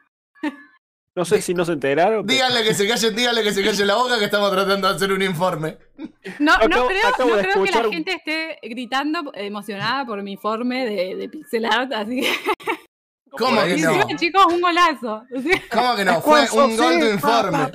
[1.15, 2.25] No sé si no se enteraron.
[2.25, 4.95] pero Díganle que se calle, díganle que se calle la boca que estamos tratando de
[4.95, 5.77] hacer un informe.
[5.97, 6.05] No,
[6.39, 10.21] no Acabo- creo, acabo no de creo que escuchar la gente esté gritando emocionada por
[10.23, 12.31] mi informe de, de pixel art, así que
[13.38, 13.91] ¿Cómo que no?
[13.91, 15.23] encima, chicos, un golazo.
[15.72, 16.22] ¿Cómo que no?
[16.22, 17.72] Fue un gol de informe.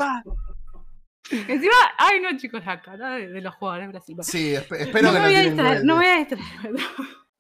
[1.30, 4.26] Encima, ay no, chicos, la cara de, de los jugadores brasileños.
[4.26, 6.74] Sí, esp- espero No que me no voy a distraer, no voy a distraer.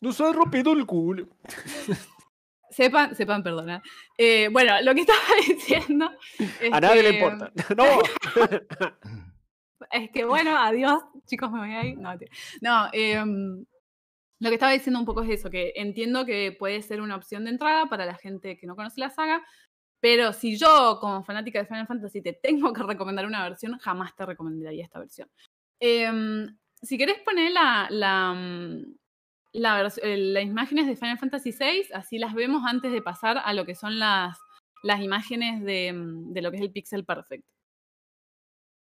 [0.00, 1.28] No se ha rompido el culo.
[2.70, 3.80] Sepan, sepan perdonar.
[4.18, 6.10] Eh, bueno, lo que estaba diciendo.
[6.60, 7.52] Es A nadie le importa.
[7.76, 7.84] No.
[9.92, 11.98] Es que bueno, adiós, chicos, me voy a ir.
[11.98, 12.14] No,
[12.62, 13.64] no em,
[14.44, 17.44] Lo que estaba diciendo un poco es eso, que entiendo que puede ser una opción
[17.44, 19.42] de entrada para la gente que no conoce la saga,
[20.00, 24.14] pero si yo, como fanática de Final Fantasy, te tengo que recomendar una versión, jamás
[24.14, 25.30] te recomendaría esta versión.
[25.80, 28.96] Em, si querés poner mm,
[29.54, 33.64] eh, las imágenes de Final Fantasy VI, así las vemos antes de pasar a lo
[33.64, 34.36] que son las,
[34.82, 37.46] las imágenes de, mm, de lo que es el Pixel Perfect.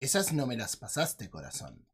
[0.02, 1.88] Esas no me las pasaste, corazón.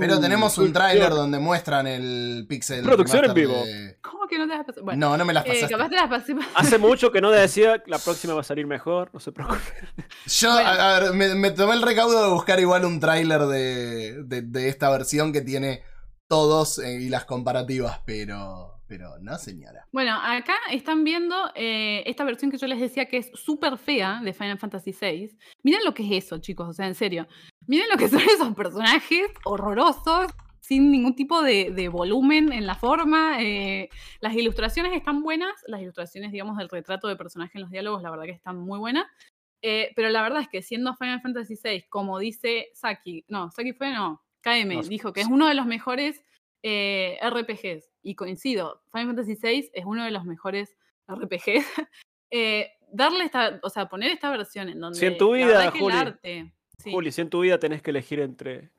[0.00, 2.82] Pero Uh, tenemos un tráiler donde muestran el pixel.
[2.82, 3.64] Producción en vivo.
[3.64, 4.80] de- ¿Cómo que no te las pasé?
[4.80, 5.74] Bueno, No, no me las eh, pasaste.
[5.74, 6.36] capaz te las pasé.
[6.54, 9.60] Hace mucho que no decía la próxima va a salir mejor, no se preocupe.
[10.26, 10.68] Yo, Bueno.
[10.68, 14.42] a, a ver, me, me tomé el recaudo de buscar igual un tráiler de, de,
[14.42, 15.82] de esta versión que tiene
[16.28, 19.86] todos eh, y las comparativas, pero, pero no, señora.
[19.92, 24.20] Bueno, acá están viendo eh, esta versión que yo les decía que es súper fea
[24.24, 25.36] de Final Fantasy VI.
[25.62, 27.26] Miren lo que es eso, chicos, o sea, en serio.
[27.66, 32.74] Miren lo que son esos personajes horrorosos, sin ningún tipo de, de volumen en la
[32.74, 33.42] forma.
[33.42, 33.88] eh,
[34.20, 38.10] las ilustraciones están buenas, las ilustraciones, digamos, del retrato de personaje en los diálogos, la
[38.10, 39.06] verdad que están muy buenas.
[39.62, 43.72] Eh, pero la verdad es que siendo Final Fantasy VI, como dice Saki, no, Saki
[43.72, 46.24] fue, no, KM, No, dijo que es uno de los mejores
[46.64, 50.76] eh, RPGs, y coincido, Final Fantasy VI es uno de los mejores
[51.08, 51.64] RPGs.
[52.30, 55.94] eh, darle esta, o sea, poner esta versión en donde Si en tu vida, Juli,
[55.94, 58.70] arte, sí, Juli, si en tu vida tenés que elegir entre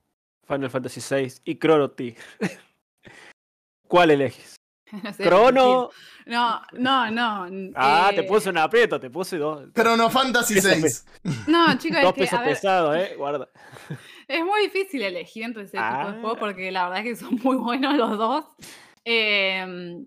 [0.47, 2.23] Final Fantasy VI y Chrono Trigger,
[3.87, 4.55] ¿cuál elegís?
[5.03, 5.89] no sé, Chrono.
[6.25, 7.71] No, no, no.
[7.75, 9.71] Ah, eh, te puse un aprieto, te puse dos.
[9.73, 11.31] Chrono Fantasy VI.
[11.47, 13.15] No, chicos, es Dos que, pesos a ver, pesados, eh.
[13.17, 13.49] Guarda.
[14.27, 16.17] es muy difícil elegir entre ese tipo de Ah.
[16.21, 18.45] juegos porque la verdad es que son muy buenos los dos.
[19.05, 20.05] Em,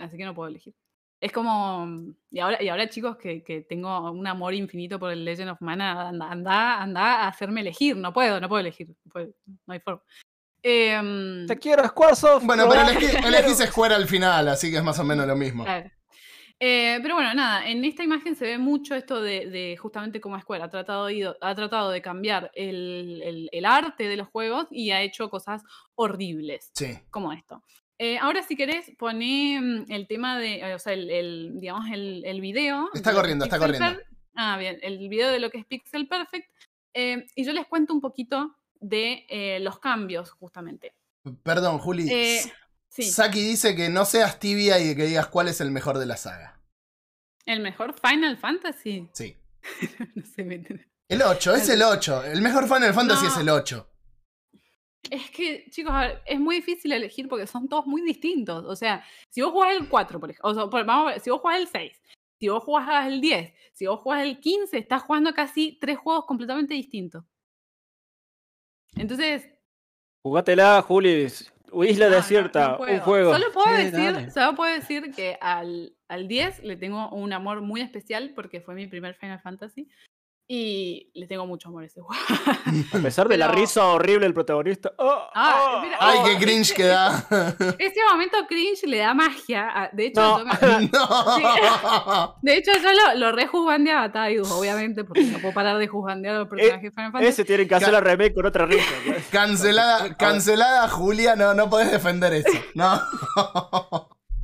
[0.00, 0.74] así que no puedo elegir.
[1.20, 1.86] Es como.
[2.30, 5.60] Y ahora, y ahora chicos, que, que tengo un amor infinito por el Legend of
[5.62, 7.96] Mana, anda, anda, anda a hacerme elegir.
[7.96, 8.88] No puedo, no puedo elegir.
[8.88, 9.28] no puedo,
[9.66, 10.02] no hay forma.
[10.62, 12.44] Em, Te quiero, Squaresoft.
[12.44, 13.58] Bueno, pero elegí, elegís.
[13.58, 15.64] Square al final, así que es más o menos lo mismo.
[15.64, 15.90] Claro.
[16.58, 20.40] Eh, pero bueno, nada, en esta imagen se ve mucho esto de, de justamente cómo
[20.40, 24.66] Square ha tratado, ido- ha tratado de cambiar el, el- el arte de los juegos
[24.70, 25.62] y ha hecho cosas
[25.94, 26.98] horribles, Sí.
[27.10, 27.62] como esto.
[27.98, 31.86] Eh, ahora, si querés, poné mm, el tema de, eh, o sea, el, el, digamos,
[31.92, 32.90] el, el video.
[32.94, 33.98] Está corriendo, es está Pixel corriendo.
[34.00, 36.46] Per- Ah, bien, el video de lo que es Pixel Perfect.
[36.92, 40.94] eh, y yo les cuento un poquito de eh, los cambios, justamente.
[41.42, 42.06] Perdón, Juli.
[42.88, 46.04] Sí, Saki dice que no seas tibia y que digas cuál es el mejor de
[46.06, 46.60] la saga.
[47.46, 49.08] el mejor Final Fantasy.
[49.14, 49.36] Sí.
[50.14, 50.86] no se meten.
[51.08, 52.24] El 8, es el 8.
[52.24, 53.30] El mejor Final Fantasy No.
[53.30, 53.88] es el 8.
[55.10, 58.64] Es que, chicos, a ver, es muy difícil elegir porque son todos muy distintos.
[58.64, 61.20] O sea, si vos jugás el 4, por ejemplo, o sea, por- vamos a ver,
[61.20, 62.02] si vos jugás el 6,
[62.40, 66.26] si vos jugás el 10, si vos jugás el 15, estás jugando casi tres juegos
[66.26, 67.24] completamente distintos.
[68.96, 69.48] Entonces,
[70.24, 71.28] Jugátela, Juli.
[71.72, 73.32] Isla no, Desierta, no un juego.
[73.32, 77.60] Solo puedo, Sí, decir, solo puedo decir que al, al 10 le tengo un amor
[77.60, 79.88] muy especial porque fue mi primer Final Fantasy.
[80.48, 82.22] Y le tengo mucho amor a ese juego.
[82.94, 84.92] A pesar de la risa horrible del protagonista.
[84.96, 85.22] ¡Oh!
[85.34, 85.82] Ah, ¡Oh!
[85.82, 87.26] mira, Ay, oh, qué cringe que da.
[87.80, 89.68] Ese momento cringe le da magia.
[89.74, 90.38] a- De hecho, No.
[90.38, 92.36] yo me- no.
[92.42, 96.36] De hecho, yo lo, lo rejuzgandeaba a Tidus, obviamente, porque no puedo parar de juzgandear
[96.36, 97.26] a los personajes Fantasy.
[97.26, 98.86] Ese tienen que hacer la remake con otra risa.
[99.04, 99.14] ¿no?
[99.32, 102.56] Cancelada, cancelada, Julia, no, no podés defender eso.
[102.74, 103.00] No.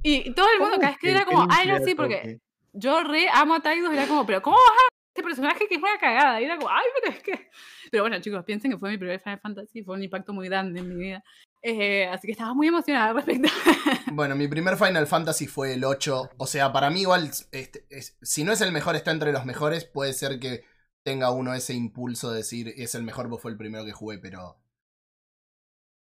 [0.03, 2.41] Y todo el mundo, cada vez que era como, ay, no, sí, porque
[2.73, 5.81] yo re amo a Tidus, era como, pero ¿cómo vas a este personaje que es
[5.83, 6.41] una cagada?
[6.41, 7.51] Y era como, ay, pero es que.
[7.91, 10.81] Pero bueno, chicos, piensen que fue mi primer Final Fantasy, fue un impacto muy grande
[10.81, 11.23] en mi vida.
[11.63, 13.49] Eh, así que estaba muy emocionada al respecto.
[14.15, 16.31] Bueno, mi primer Final Fantasy fue el 8.
[16.37, 19.45] O sea, para mí igual, este, es- si no es el mejor, está entre los
[19.47, 19.85] mejores.
[19.85, 20.65] Puede ser que
[21.05, 24.19] tenga uno ese impulso de decir es el mejor, pues fue el primero que jugué,
[24.19, 24.59] pero...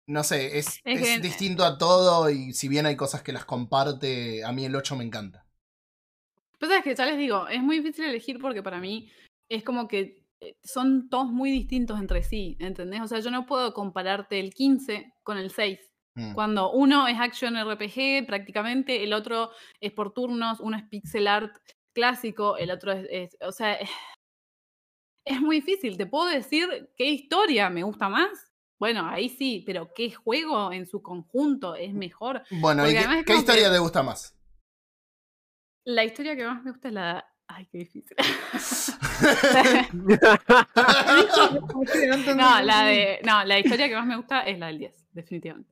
[0.06, 3.32] No sé, es, Es es que- distinto a todo y si bien hay cosas que
[3.32, 5.46] las comparte, a mí el 8 me encanta.
[6.62, 9.10] Pues es que ya les digo, es muy difícil elegir porque para mí
[9.50, 13.00] es como que eh, son todos muy distintos entre sí, ¿entendés?
[13.00, 15.80] O sea, yo no puedo compararte el 15 con el 6.
[16.16, 16.34] Mm.
[16.34, 21.52] Cuando uno es action RPG prácticamente, el otro es por turnos, uno es pixel art
[21.92, 23.90] clásico, el otro es, es- o sea, es,
[25.26, 25.96] es muy difícil.
[25.96, 28.52] ¿Te puedo decir qué historia me gusta más?
[28.78, 32.44] Bueno, ahí sí, pero qué juego en su conjunto es mejor.
[32.50, 32.92] Bueno, ¿y
[33.24, 34.36] qué, historia que- te gusta más?
[35.84, 37.24] La historia que más me gusta es la...
[37.48, 38.16] Ay, qué difícil.
[42.36, 43.20] No, la de.
[43.24, 45.70] No, la historia que más me gusta es la del 10, definitivamente.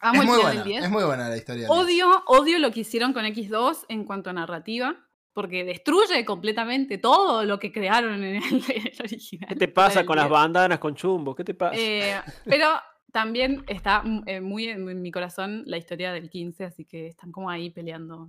[0.00, 0.84] Amo Es el muy buena, del 10.
[0.84, 1.68] es muy buena la historia.
[1.68, 1.86] del 10.
[1.86, 4.96] Odio, odio lo que hicieron con X2 en cuanto a narrativa,
[5.32, 9.48] porque destruye completamente todo lo que crearon en el, en el original.
[9.48, 10.32] ¿Qué te pasa con las 10.
[10.32, 11.34] bandanas con chumbo?
[11.34, 11.76] ¿Qué te pasa?
[11.78, 12.68] Eh, pero,
[13.12, 17.50] también está eh, muy en, mi corazón la historia del 15, así que están como
[17.50, 18.28] ahí peleando.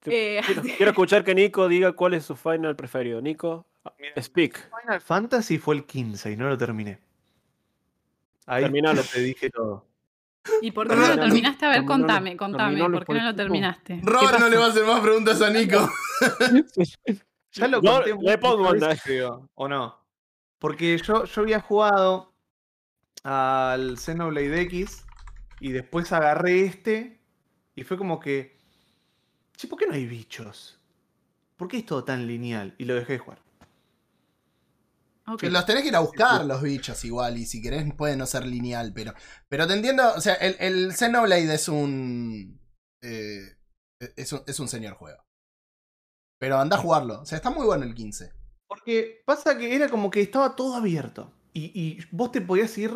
[0.00, 3.20] Te- Eh, Quiero, quiero escuchar que Nico diga cuál es su final preferido.
[3.20, 3.66] Nico,
[4.18, 4.70] speak.
[4.80, 6.98] Final Fantasy fue el 15 y no lo terminé.
[8.46, 9.02] Ahí Terminalo.
[9.02, 9.86] te dije todo.
[10.62, 11.66] ¿Y por qué no lo terminaste?
[11.66, 14.00] A ver, contame, contame, ¿por qué no lo terminaste?
[14.00, 15.90] ¿Qué Robert no le va a hacer más preguntas a Nico.
[17.52, 20.06] Ya lo No, conté le muchas pongo ¿o no?
[20.60, 22.29] Porque yo, yo había jugado
[23.22, 25.04] al Xenoblade X
[25.60, 27.20] y después agarré este
[27.74, 28.58] y fue como que...
[29.56, 30.78] Che, ¿por qué no hay bichos?
[31.56, 32.74] ¿Por qué es todo tan lineal?
[32.78, 33.38] Y lo dejé de jugar.
[35.42, 38.46] Los tenés que ir a buscar los bichos igual, y si querés puede no ser
[38.46, 39.14] lineal, pero.
[39.48, 42.60] Pero te entiendo, o sea, el, el Xenoblade es un.
[43.02, 43.56] eh,
[44.16, 44.42] es un.
[44.46, 45.22] es un señor juego.
[46.38, 47.20] Pero anda a jugarlo.
[47.20, 48.32] O sea, está muy bueno el 15.
[48.66, 51.32] Porque pasa que era como que estaba todo abierto.
[51.52, 52.92] Y, y vos te podías ir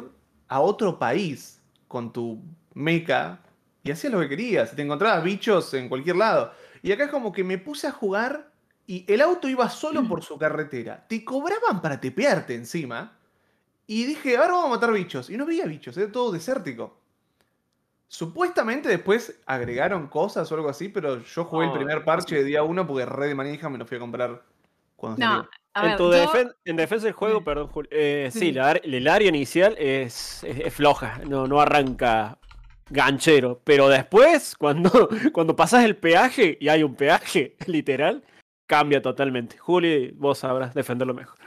[0.48, 2.43] a otro país con tu
[2.74, 3.40] mecha
[3.82, 4.72] y hacías lo que querías.
[4.72, 6.52] y Te encontrabas bichos en cualquier lado.
[6.82, 8.51] Y acá es como que me puse a jugar
[8.86, 11.06] y el auto iba solo por su carretera.
[11.09, 13.16] Te cobraban para tepearte encima.
[13.86, 15.31] Y dije, ahora vamos a matar bichos.
[15.31, 16.98] Y no veía bichos, era todo desértico.
[18.09, 22.62] Supuestamente después agregaron cosas o algo así, pero yo jugué el primer parche de día
[22.62, 24.43] uno porque re de manija me lo fui a comprar
[24.97, 25.51] cuando No, salió.
[25.74, 27.44] A en, ver, tu yo- defen- en defensa del juego, Sí.
[27.44, 28.52] perdón, Juli, eh, sí, Sí.
[28.52, 32.38] la el área inicial es, es- es floja, no, no arranca
[32.90, 34.90] ganchero, pero después, cuando,
[35.32, 38.22] cuando pasas el peaje, y hay un peaje literal,
[38.68, 39.59] cambia totalmente.
[39.59, 41.38] Juli, vos sabrás defenderlo mejor.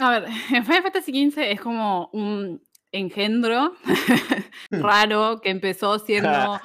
[0.00, 0.26] A ver,
[0.66, 2.62] Final Fantasy XV es como un
[2.92, 3.74] engendro
[4.70, 6.60] raro que empezó siendo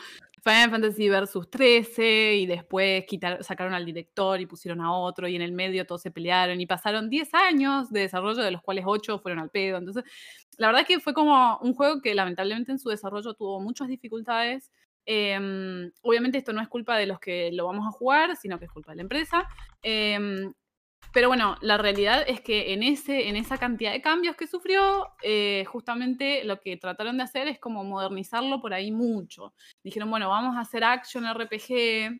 [0.45, 5.35] Final Fantasy Versus 13 y después quitar- sacaron al director y pusieron a otro y
[5.35, 8.85] en el medio todos se pelearon y pasaron 10 años de desarrollo de los cuales
[8.87, 9.77] 8 fueron al pedo.
[9.79, 10.03] Entonces,
[10.57, 14.71] la verdad que fue como un juego que lamentablemente en su desarrollo tuvo muchas dificultades.
[15.07, 18.65] Em, obviamente esto no es culpa de los que lo vamos a jugar, sino que
[18.65, 19.47] es culpa de la empresa.
[19.81, 20.53] Em,
[21.13, 25.07] pero bueno, la realidad es que en, ese, en esa cantidad de cambios que sufrió,
[25.23, 29.53] eh, justamente lo que trataron de hacer es como modernizarlo por ahí mucho.
[29.83, 32.19] Dijeron, bueno, vamos a hacer action RPG,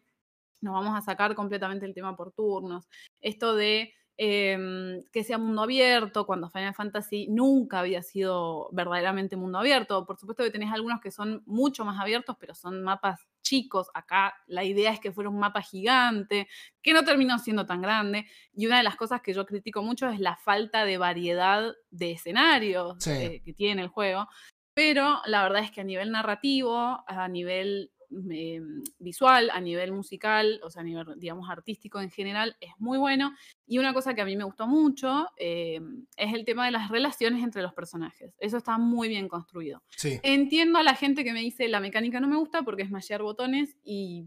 [0.62, 2.88] nos vamos a sacar completamente el tema por turnos.
[3.22, 9.60] Esto de em, que sea mundo abierto, cuando Final Fantasy nunca había sido verdaderamente mundo
[9.60, 10.06] abierto.
[10.06, 13.90] Por supuesto que tenés algunos que son mucho más abiertos, pero son mapas chicos.
[13.94, 16.48] Acá la idea es que fuera un mapa gigante,
[16.82, 18.26] que no terminó siendo tan grande.
[18.54, 22.12] Y una de las cosas que yo critico mucho es la falta de variedad de
[22.14, 23.12] escenarios Sí.
[23.12, 24.28] eh, que tiene el juego.
[24.74, 27.92] Pero la verdad es que a nivel narrativo, a nivel
[28.32, 28.62] eh,
[29.00, 33.34] visual, a nivel musical, o sea, a nivel, digamos, artístico en general, es muy bueno.
[33.68, 35.82] Y una cosa que a mí me gustó mucho eh,
[36.18, 38.34] es el tema de las relaciones entre los personajes.
[38.40, 39.84] Eso está muy bien construido.
[39.90, 40.20] Sí.
[40.24, 43.22] Entiendo a la gente que me dice la mecánica no me gusta porque es mashear
[43.22, 44.26] botones y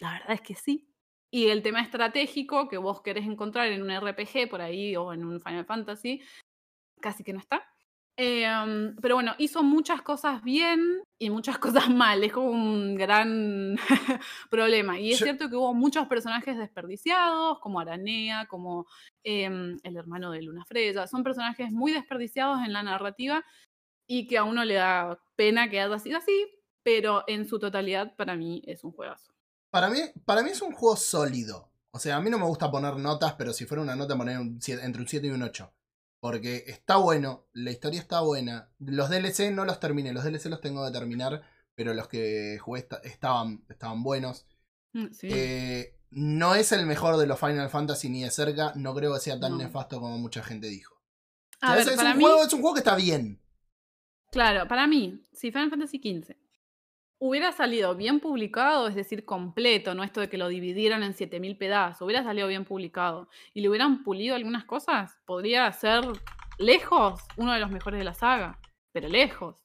[0.00, 0.88] la verdad es que sí.
[1.30, 5.24] Y el tema estratégico que vos querés encontrar en un RPG por ahí o en
[5.24, 6.20] un Final Fantasy,
[7.00, 7.64] casi que no está.
[8.18, 12.22] Eh, um, pero bueno, hizo muchas cosas bien y muchas cosas mal.
[12.22, 13.76] Es como un gran
[14.50, 14.98] problema.
[14.98, 18.86] Y es Yo- cierto que hubo muchos personajes desperdiciados, como Aranea, como
[19.24, 21.06] em, el hermano de Luna Freya.
[21.06, 23.44] Son personajes muy desperdiciados en la narrativa
[24.06, 26.46] y que a uno le da pena que haya sido así,
[26.82, 29.32] pero en su totalidad para mí es un juegazo.
[29.70, 31.70] Para mí, para mí es un juego sólido.
[31.92, 34.38] O sea, a mí no me gusta poner notas, pero si fuera una nota, poner
[34.38, 35.72] un entre un 7 y un 8.
[36.20, 38.70] Porque está bueno, la historia está buena.
[38.78, 41.42] Los DLC no los terminé, los DLC los tengo que terminar,
[41.74, 44.46] pero los que jugué esta- estaban, estaban buenos.
[44.92, 45.28] Mm, Sí.
[45.32, 49.20] Eh, no es el mejor de los Final Fantasy ni de cerca, no creo que
[49.20, 49.58] sea tan No.
[49.58, 50.94] nefasto como mucha gente dijo.
[51.62, 52.96] O a sea, ver, es, es para un mí, juego, es un juego que está
[52.96, 53.40] bien.
[54.30, 56.36] claro, para mí, si Final Fantasy XV
[57.20, 61.56] hubiera salido bien publicado, es decir, completo, no esto de que lo dividieran en 7000
[61.58, 66.02] pedazos, hubiera salido bien publicado y le hubieran pulido algunas cosas, podría ser
[66.58, 68.58] lejos uno de los mejores de la saga,
[68.92, 69.62] pero lejos.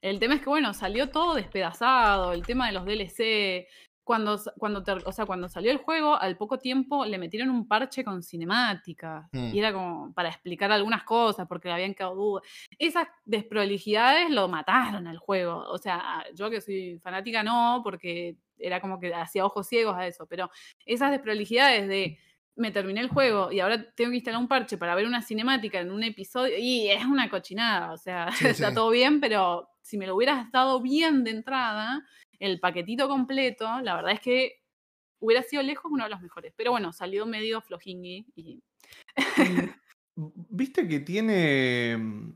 [0.00, 3.66] El tema es que, bueno, salió todo despedazado, el tema de los DLC.
[4.06, 7.66] Cuando, cuando, ter- o sea, cuando salió el juego, al poco tiempo le metieron un
[7.66, 9.26] parche con cinemáticas.
[9.32, 9.50] Mm.
[9.52, 12.44] Y era como para explicar algunas cosas, porque le habían quedado dudas.
[12.78, 15.64] Esas desprolijidades lo mataron al juego.
[15.70, 20.06] O sea, yo que soy fanática no, porque era como que hacía ojos ciegos a
[20.06, 20.26] eso.
[20.26, 20.50] Pero
[20.84, 22.18] esas desprolijidades de
[22.58, 25.80] me terminé el juego y ahora tengo que instalar un parche para ver una cinemática
[25.80, 26.54] en un episodio.
[26.58, 27.92] Y es una cochinada.
[27.92, 28.74] O sea, Sí, está sí.
[28.74, 32.02] todo bien, pero si me lo hubieras dado bien de entrada,
[32.38, 34.60] el paquetito completo, la verdad es que
[35.20, 36.52] hubiera sido lejos uno de los mejores.
[36.56, 38.62] Pero bueno, salió medio flojingui y
[40.16, 41.96] ¿Viste que tiene.
[41.96, 42.32] mm,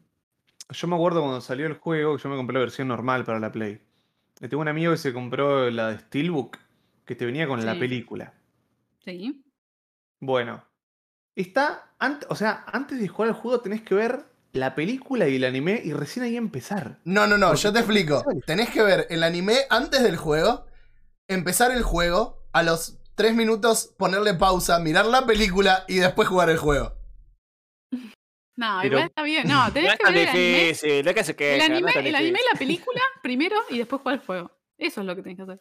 [0.71, 3.53] Yo me acuerdo cuando salió el juego, yo me compré la versión normal para la
[3.53, 3.81] Play.
[4.41, 6.59] Y tengo un amigo que se compró la de Steelbook,
[7.05, 8.33] que te venía con la película.
[9.05, 9.43] Sí.
[10.19, 10.65] Bueno,
[11.35, 11.95] está.
[12.29, 15.81] o sea, antes de jugar al juego tenés que ver la película y el anime
[15.85, 16.99] y recién ahí empezar.
[17.05, 18.25] No, no, no, Porque yo te explico.
[18.47, 20.67] Tenés que ver el anime antes del juego,
[21.29, 26.51] empezar el juego, a los 3 minutos ponerle pausa, mirar la película y después jugar
[26.51, 26.95] el juego.
[28.57, 29.49] No, Pero- igual está bien.
[29.49, 32.39] No, tenés que ver el anime, difícil, que se queja, el anime, tan el anime
[32.41, 34.51] y la película primero y después jugar el juego.
[34.77, 35.61] Eso es lo que tenés que hacer.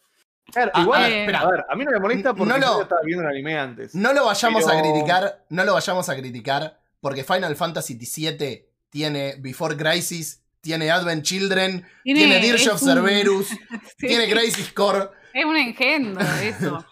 [0.51, 1.39] Claro, Ah, igual, a ver, espera.
[1.41, 3.29] a ver, a mí no me molesta porque No lo- yo ya estaba viendo el
[3.29, 3.93] anime antes.
[3.95, 9.35] No lo vayamos a criticar, no lo vayamos a criticar, porque Final Fantasy VII tiene
[9.39, 13.47] Before Crisis, tiene Advent Children, tiene, Dirge es of un- Cerberus,
[13.97, 15.09] Sí, tiene Crisis Core.
[15.33, 16.85] Es un engendro eso.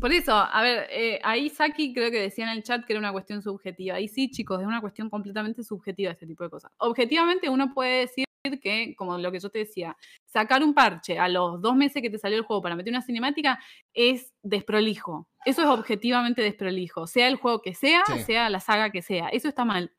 [0.00, 3.00] Por eso, a ver, eh, ahí Saki creo que decía en el chat que era
[3.00, 3.96] una cuestión subjetiva.
[3.96, 6.70] Ahí sí, chicos, es una cuestión completamente subjetiva este tipo de cosas.
[6.78, 8.24] Objetivamente uno puede decir
[8.62, 12.10] que, como lo que yo te decía, sacar un parche a los dos meses que
[12.10, 13.58] te salió el juego para meter una cinemática
[13.92, 15.28] es desprolijo.
[15.44, 17.08] Eso es objetivamente desprolijo.
[17.08, 18.20] Sea el juego que sea, Sí.
[18.22, 19.28] sea la saga que sea.
[19.30, 19.90] Eso está mal.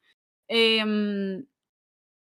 [0.50, 1.46] Em,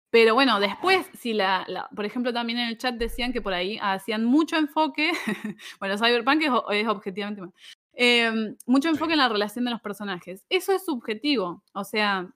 [0.10, 3.54] pero bueno, después, si la, la- por ejemplo, también en el chat decían que por
[3.54, 5.12] ahí hacían mucho enfoque,
[5.80, 7.54] bueno, Cyberpunk es, es objetivamente mal,
[7.94, 10.46] em, mucho enfoque en la relación de los personajes.
[10.50, 12.30] Eso es subjetivo, o sea,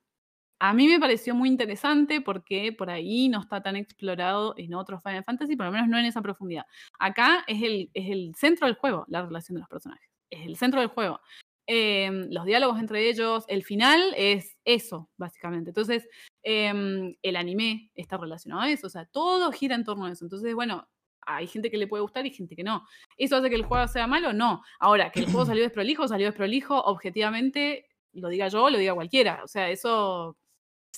[0.62, 5.02] a mí me pareció muy interesante porque por ahí no está tan explorado en otros
[5.04, 6.66] Final Fantasy, por lo menos no en esa profundidad.
[7.00, 10.10] Acá es el, es el centro del juego, la relación de los personajes.
[10.30, 11.22] Es el centro del juego.
[11.72, 15.70] Em, los diálogos entre ellos, el final es eso, básicamente.
[15.70, 16.10] Entonces,
[16.42, 20.26] em, el anime está relacionado a eso, o sea, todo gira en torno a eso.
[20.26, 20.90] Entonces, bueno,
[21.22, 22.88] hay gente que le puede gustar y gente que no.
[23.18, 24.34] ¿Eso hace que el juego sea malo?
[24.34, 24.64] No.
[24.80, 29.44] Ahora, que el juego salió desprolijo, salió desprolijo, objetivamente, lo diga yo, lo diga cualquiera.
[29.44, 30.38] O sea, eso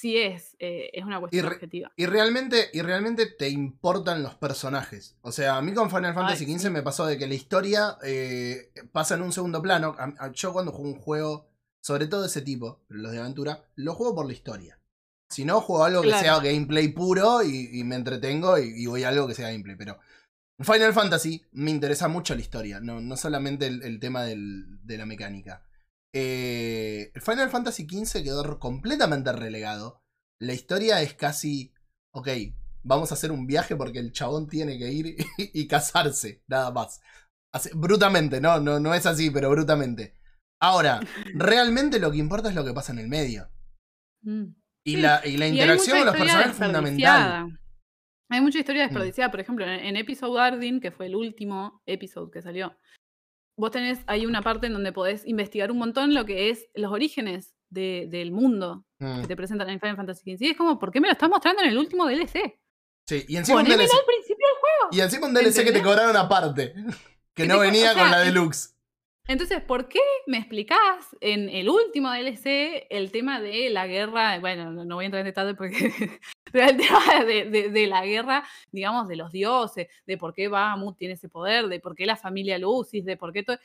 [0.01, 1.91] sí es, eh, es una cuestión objetiva.
[1.95, 5.15] Y realmente, y realmente te importan los personajes.
[5.21, 6.69] O sea, a mí con Final Fantasy Ay, XV sí.
[6.71, 9.95] me pasó de que la historia eh, pasa en un segundo plano.
[9.99, 11.47] A- a- yo cuando juego un juego,
[11.81, 14.79] sobre todo de ese tipo, los de aventura, lo juego por la historia.
[15.29, 19.03] Si no, juego algo que sea gameplay puro y, y me entretengo y, y voy
[19.03, 19.75] a algo que sea gameplay.
[19.77, 19.97] Pero
[20.59, 24.97] Final Fantasy me interesa mucho la historia, no, no solamente el, el tema del- de
[24.97, 25.65] la mecánica.
[26.13, 30.01] Eh, el Final Fantasy XV quedó completamente relegado.
[30.41, 31.73] La historia es casi,
[32.13, 32.27] ok,
[32.83, 37.01] vamos a hacer un viaje porque el chabón tiene que ir y, casarse, nada más.
[37.53, 40.17] Así- brutamente, no, no, no es así, pero brutamente.
[40.61, 40.99] Ahora,
[41.35, 43.49] realmente lo que importa es lo que pasa en el medio.
[44.23, 44.53] Mm.
[44.85, 47.59] Y, Sí, la, y la Y interacción con los personajes es fundamental.
[48.31, 48.89] Hay mucha historia Mm.
[48.89, 49.29] desperdiciada.
[49.31, 52.75] Por ejemplo, en, en Episode Ardyn, que fue el último episodio que salió,
[53.57, 56.91] vos tenés ahí una parte en donde podés investigar un montón lo que es los
[56.91, 60.45] orígenes de- del mundo Mm, que te presentan en Final Fantasy XV.
[60.45, 62.59] Y es como, ¿por qué me lo estás mostrando en el último DLC?
[63.07, 64.89] Sí, y encima un DLC, al principio del juego.
[64.91, 66.73] y encima un DLC que te cobraron aparte.
[67.33, 68.75] Que no venía o sea, con la deluxe.
[69.25, 74.37] Entonces, ¿por qué me explicás en el último DLC el tema de la guerra?
[74.39, 75.91] Bueno, no, no voy a entrar en detalle porque.
[76.51, 80.47] Pero el tema de, de- de la guerra, digamos, de los dioses, de por qué
[80.47, 83.57] Bahamut tiene ese poder, de por qué la familia Lucis, de por qué todo.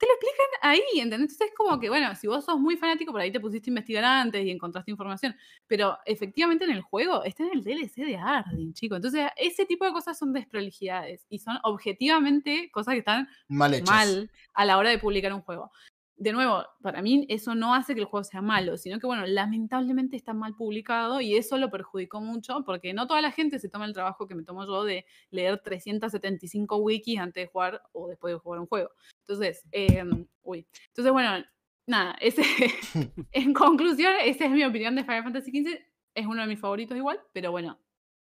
[0.00, 1.32] Te lo explican ahí, ¿entendés?
[1.32, 3.72] Entonces es como que, bueno, si vos sos muy fanático, por ahí te pusiste a
[3.72, 5.34] investigar antes y encontraste información.
[5.66, 8.94] Pero efectivamente en el juego está en el DLC de Ardyn, chico.
[8.94, 14.30] Entonces, ese tipo de cosas son desprolijidades y son objetivamente cosas que están Mal mal
[14.54, 15.72] a la hora de publicar un juego.
[16.20, 19.24] De nuevo, para mí eso no hace que el juego sea malo, sino que, bueno,
[19.24, 23.68] lamentablemente está mal publicado y eso lo perjudicó mucho porque no toda la gente se
[23.68, 28.08] toma el trabajo que me tomo yo de leer 375 wikis antes de jugar o
[28.08, 28.90] después de jugar un juego.
[29.28, 30.66] Entonces, em, uy.
[30.88, 31.44] Entonces, bueno,
[31.86, 32.42] nada, ese,
[33.32, 35.78] en conclusión, esa es mi opinión de Final Fantasy XV.
[36.16, 37.78] Es uno de mis favoritos igual, pero bueno,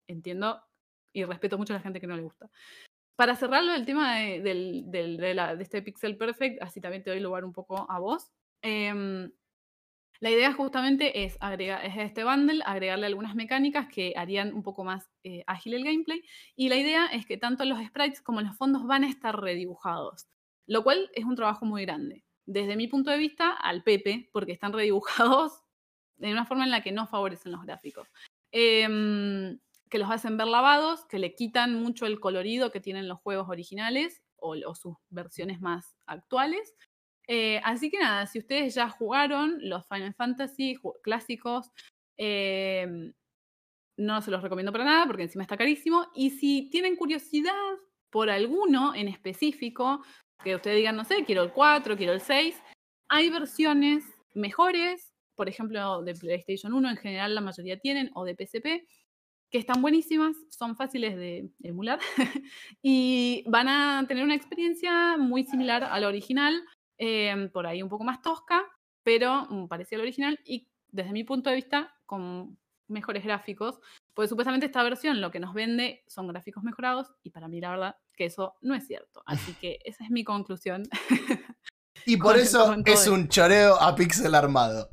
[0.09, 0.61] entiendo
[1.13, 2.51] y respeto mucho a la gente que no le gusta.
[3.17, 7.53] Para cerrarlo el tema de, de este Pixel Perfect, así también te doy lugar un
[7.53, 8.31] poco a vos.
[8.63, 9.31] em,
[10.21, 11.37] la idea justamente es,
[11.99, 16.23] este bundle, agregarle algunas mecánicas que harían un poco más eh, ágil el gameplay.
[16.57, 20.27] Y la idea es que tanto los sprites como los fondos van a estar redibujados,
[20.67, 22.25] lo cual es un trabajo muy grande.
[22.47, 25.63] Desde mi punto de vista, al Pepe, porque están redibujados
[26.17, 28.09] de una forma en la que no favorecen los gráficos.
[28.51, 29.59] Em,
[29.95, 33.49] que los hacen ver lavados, que le quitan mucho el colorido que tienen los juegos
[33.49, 36.75] originales o, sus versiones más actuales.
[37.29, 41.71] Eh, así que nada, si ustedes ya jugaron los Final Fantasy clásicos,
[42.17, 43.13] em,
[43.97, 46.09] no se los recomiendo para nada porque encima está carísimo.
[46.13, 47.53] Y si tienen curiosidad
[48.11, 50.03] por alguno en específico,
[50.43, 52.61] que ustedes digan, no sé, quiero el 4, quiero el 6,
[53.09, 54.03] hay versiones
[54.33, 58.89] mejores, por ejemplo, de PlayStation 1 en general la mayoría tienen, o de PSP,
[59.55, 62.01] que están buenísimas, son fáciles de emular
[62.83, 66.61] y van a tener una experiencia muy similar a la original,
[66.99, 68.65] em, por ahí un poco más tosca,
[69.05, 72.59] pero mm, parecida al original y desde mi punto de vista con
[72.89, 73.79] mejores gráficos,
[74.13, 77.71] pues supuestamente esta versión lo que nos vende son gráficos mejorados y para mí la
[77.71, 79.23] verdad que eso no es cierto.
[79.25, 80.83] Así que esa es mi conclusión.
[82.05, 84.91] Y por Con- eso con es un choreo a pixel armado.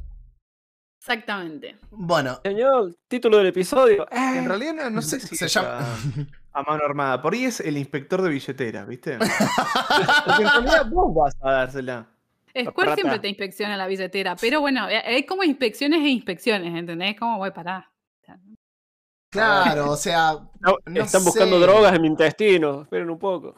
[1.02, 1.78] Exactamente.
[1.90, 4.06] Bueno, Señor, título del episodio.
[4.12, 5.80] En Eh, realidad no, no sé si se llama.
[6.54, 7.20] a, mano armada.
[7.20, 9.18] Por ahí es el inspector de billeteras, ¿viste?
[10.26, 12.08] Porque en realidad vos vas a dársela.
[12.56, 17.18] Square siempre te inspecciona la billetera, pero bueno, eh, hay como inspecciones e inspecciones, ¿entendés?
[17.18, 17.88] Como voy parar.
[19.32, 20.34] claro, o sea.
[20.60, 22.84] no, no están buscando drogas en mi intestino.
[22.84, 23.56] Esperen un poco.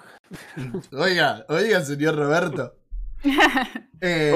[0.94, 2.83] Oiga, oiga, señor Roberto.
[4.06, 4.34] Eh.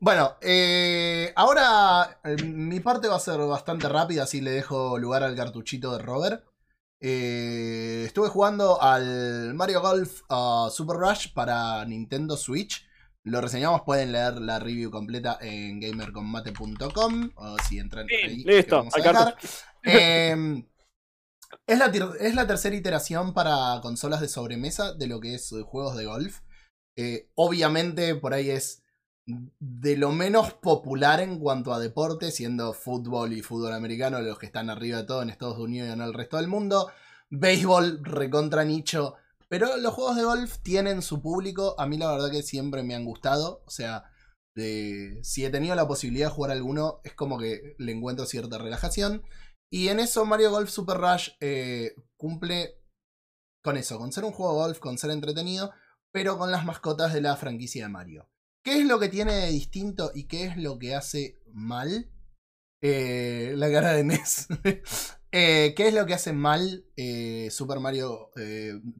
[0.00, 5.22] Bueno, eh, ahora eh, mi parte va a ser bastante rápida, así le dejo lugar
[5.22, 6.44] al cartuchito de Robert.
[7.00, 12.86] Eh, estuve jugando al Mario Golf uh, Super Rush para Nintendo Switch.
[13.24, 18.44] Lo reseñamos, pueden leer la review completa en gamercombate.com o si entran Sí, ahí.
[18.44, 19.36] listo, vamos a al.
[19.82, 20.64] Eh,
[21.66, 21.86] es, la
[22.20, 26.40] es la tercera iteración para consolas de sobremesa de lo que es juegos de golf.
[26.96, 28.82] Eh, obviamente por ahí es
[29.26, 34.46] de lo menos popular en cuanto a deporte, siendo fútbol y fútbol americano los que
[34.46, 36.90] están arriba de todo en Estados Unidos y en el resto del mundo.
[37.30, 39.14] Béisbol, recontra nicho.
[39.48, 41.74] Pero los juegos de golf tienen su público.
[41.78, 43.62] A mí la verdad que siempre me han gustado.
[43.66, 44.04] O sea,
[44.54, 49.22] si he tenido la posibilidad de jugar alguno, es como que le encuentro cierta relajación.
[49.70, 52.80] Y en eso Mario Golf Super Rush eh, cumple
[53.62, 55.72] con eso, con ser un juego de golf, con ser entretenido,
[56.14, 58.30] pero con las mascotas de la franquicia de Mario.
[58.64, 62.08] ¿Qué es lo que tiene de distinto y qué es lo que hace mal?
[62.80, 64.46] Eh, la cara de Ness.
[65.36, 68.30] Eh, ¿Qué es lo que hace mal eh, Super Mario,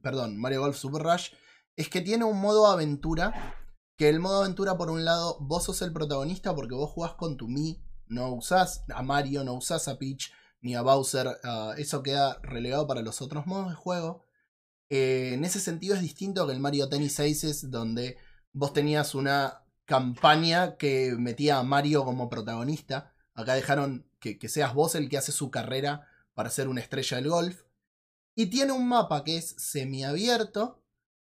[0.01, 1.29] perdón, Mario Golf Super Rush?
[1.77, 3.55] Es que tiene un modo aventura,
[3.97, 7.37] que el modo aventura por un lado vos sos el protagonista porque vos jugás con
[7.37, 12.03] tu Mi, no usás a Mario, no usás a Peach ni a Bowser, ah, eso
[12.03, 14.24] queda relegado para los otros modos de juego.
[14.89, 18.17] Eh, en ese sentido es distinto que el Mario Tennis Aces, donde
[18.53, 23.13] vos tenías una campaña que metía a Mario como protagonista.
[23.33, 27.17] Acá dejaron que, que seas vos el que hace su carrera para ser una estrella
[27.17, 27.63] del golf.
[28.35, 30.83] Y tiene un mapa que es semiabierto,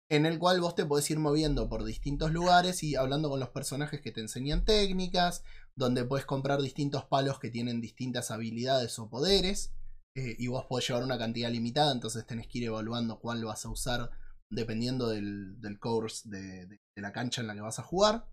[0.08, 3.50] en el cual vos te podés ir moviendo por distintos lugares y hablando con los
[3.50, 5.44] personajes que te enseñan técnicas,
[5.76, 9.72] donde puedes comprar distintos palos que tienen distintas habilidades o poderes.
[10.18, 13.64] Eh, y vos podés llevar una cantidad limitada, entonces tenés que ir evaluando cuál vas
[13.64, 14.10] a usar
[14.50, 18.26] dependiendo del, del course de, la cancha en la que vas a jugar.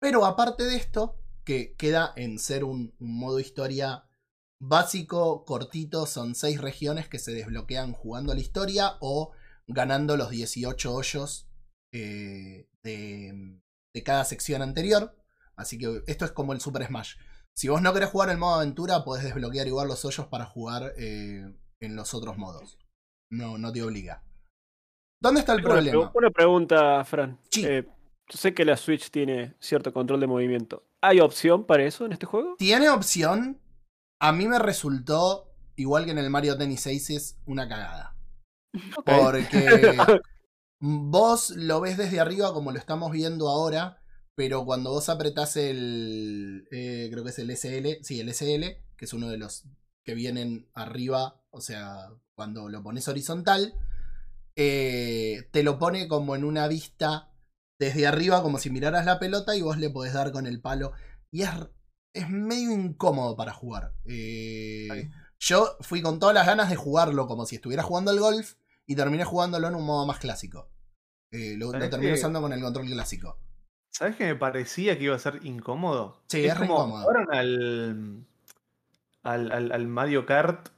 [0.00, 4.08] Pero aparte de esto, que queda en ser un, un modo historia
[4.58, 9.32] básico, cortito, son seis regiones que se desbloquean jugando la historia o
[9.66, 11.50] ganando los 18 hoyos
[11.92, 13.60] eh, de,
[13.92, 15.14] de cada sección anterior.
[15.56, 17.16] Así que esto es como el Super Smash.
[17.56, 20.92] Si vos no querés jugar el modo aventura, podés desbloquear igual los hoyos para jugar
[20.96, 22.78] eh, en los otros modos.
[23.30, 24.22] No, no te obliga.
[25.20, 26.12] ¿Dónde está el Una, problema?
[26.14, 27.38] una pregunta, Fran.
[27.50, 27.64] Sí.
[27.64, 27.86] Eh,
[28.28, 30.84] yo sé que la Switch tiene cierto control de movimiento.
[31.00, 32.56] ¿Hay opción para eso en este juego?
[32.58, 33.60] Tiene opción.
[34.20, 38.16] A mí me resultó, igual que en el Mario Tennis Aces, una cagada.
[39.04, 39.96] Porque
[40.80, 44.02] vos lo ves desde arriba como lo estamos viendo ahora,
[44.34, 49.04] pero cuando vos apretás el, eh, creo que es el SL, sí, el SL, que
[49.04, 49.64] es uno de los
[50.04, 53.74] que vienen arriba, o sea, cuando lo pones horizontal,
[54.56, 57.30] eh, te lo pone como en una vista
[57.78, 60.92] desde arriba, como si miraras la pelota y vos le podés dar con el palo.
[61.30, 61.50] Y es,
[62.12, 63.94] es medio incómodo para jugar.
[64.04, 68.54] Eh, yo fui con todas las ganas de jugarlo como si estuviera jugando al golf
[68.86, 70.70] y terminé jugándolo en un modo más clásico.
[71.32, 73.38] Eh, lo, lo ¿Sabés terminé que- usando con el control clásico.
[73.96, 76.20] ¿Sabes que me parecía que iba a ser incómodo?
[76.26, 77.02] Sí, es re como incómodo.
[77.04, 78.26] jugaron al,
[79.22, 80.68] al, al, al Mario Kart,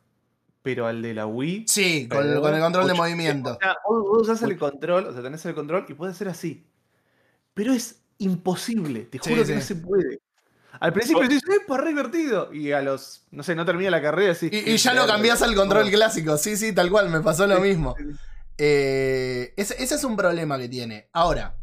[0.60, 1.64] pero al de la Wii.
[1.66, 3.52] Sí, con, el control de movimiento.
[3.52, 6.66] O sea, vos, usás el control, o sea, tenés el control y puede ser así.
[7.54, 9.48] Pero es imposible, te juro sí.
[9.48, 10.20] que no se puede.
[10.78, 12.52] Al principio dices, ¡eh, para re divertido!
[12.52, 14.50] Y a los, no sé, no termina la carrera así.
[14.52, 16.36] Y, y ya lo cambiás al control clásico.
[16.36, 17.94] Sí, sí, tal cual, me pasó lo mismo.
[18.58, 21.08] Eh, ese, ese es un problema que tiene.
[21.14, 21.56] Ahora,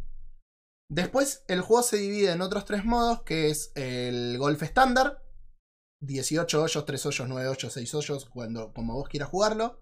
[0.89, 5.23] después el juego se divide en otros tres modos, que es el golf estándar.
[6.05, 9.81] 18 hoyos, 3 hoyos, 9 hoyos, 6 hoyos, cuando, como vos quieras jugarlo.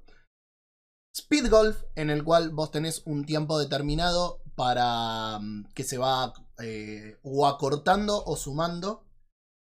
[1.16, 6.34] Speed Golf, en el cual vos tenés un tiempo determinado para mm, que se va
[6.60, 9.06] eh, o acortando o sumando.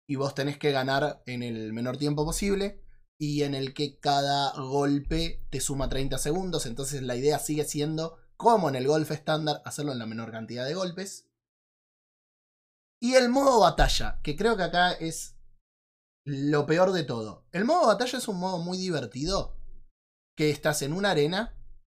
[0.07, 2.83] Y vos tenés que ganar en el menor tiempo posible.
[3.21, 6.65] y en el que cada golpe te suma 30 segundos.
[6.65, 10.65] Entonces la idea sigue siendo, como en el golf estándar, hacerlo en la menor cantidad
[10.65, 11.28] de golpes.
[13.01, 15.37] Y el modo batalla, que creo que acá es
[16.25, 17.45] lo peor de todo.
[17.51, 19.57] El modo batalla es un modo muy divertido,
[20.37, 21.55] que estás en una arena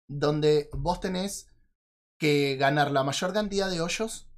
[0.09, 1.47] donde vos tenés
[2.19, 4.29] que ganar la mayor cantidad de hoyos,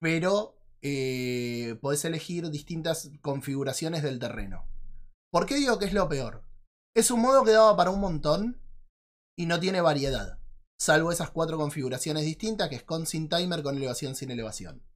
[0.00, 4.66] pero eh, podés elegir distintas configuraciones del terreno.
[5.30, 6.44] ¿Por qué digo que es lo peor?
[6.96, 8.60] Es un modo que daba para un montón
[9.36, 10.40] y no tiene variedad,
[10.80, 14.87] salvo esas cuatro configuraciones distintas que es con sin timer, con elevación, sin elevación.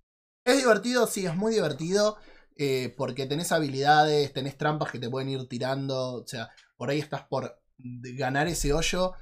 [0.44, 1.06] ¿Es divertido?
[1.06, 2.16] Sí, es muy divertido.
[2.56, 6.14] eh, porque tenés habilidades, tenés trampas que te pueden ir tirando.
[6.22, 9.12] O sea, por ahí estás por ganar ese hoyo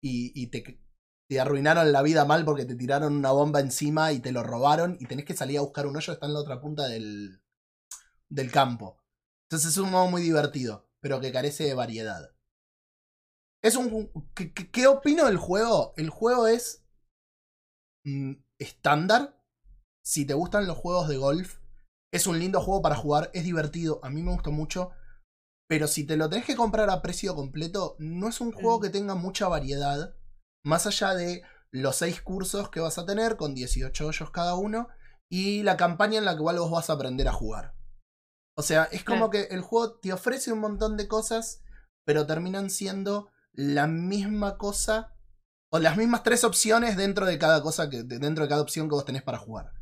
[0.00, 0.80] y, te,
[1.40, 5.06] arruinaron la vida mal porque te tiraron una bomba encima y te lo robaron y
[5.06, 7.40] tenés que salir a buscar un hoyo está en la otra punta del,
[8.30, 9.02] del campo.
[9.46, 12.32] Entonces es un modo muy divertido, pero que carece de variedad.
[13.62, 14.10] Es un.
[14.34, 15.94] ¿Qué, qué- qué opino del juego?
[15.96, 16.82] El juego es.
[18.04, 19.39] mm, estándar.
[20.04, 21.58] Si te gustan los juegos de golf,
[22.12, 24.90] es un lindo juego para jugar, es divertido, a mí me gusta mucho.
[25.68, 28.82] Pero si te lo tenés que comprar a precio completo, no es un juego Mm.
[28.82, 30.16] que tenga mucha variedad.
[30.64, 34.88] Más allá de los 6 cursos que vas a tener, con 18 hoyos cada uno,
[35.30, 37.74] y la campaña en la cual vos vas a aprender a jugar.
[38.58, 41.62] O sea, es como que el juego te ofrece un montón de cosas,
[42.04, 45.14] pero terminan siendo la misma cosa,
[45.72, 48.88] o las mismas tres opciones dentro de cada cosa que, de- dentro de cada opción
[48.88, 49.72] que vos tenés para jugar.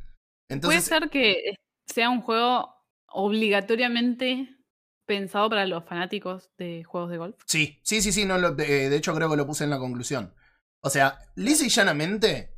[0.49, 1.55] Entonces, Puede ser que
[1.87, 2.75] sea un juego
[3.09, 4.57] obligatoriamente
[5.07, 7.37] pensado para los fanáticos de juegos de golf.
[7.47, 9.79] Sí, sí, sí, sí, no lo- de, de hecho creo que lo puse en la
[9.79, 10.35] conclusión.
[10.83, 12.55] O sea, lisa y llanamente,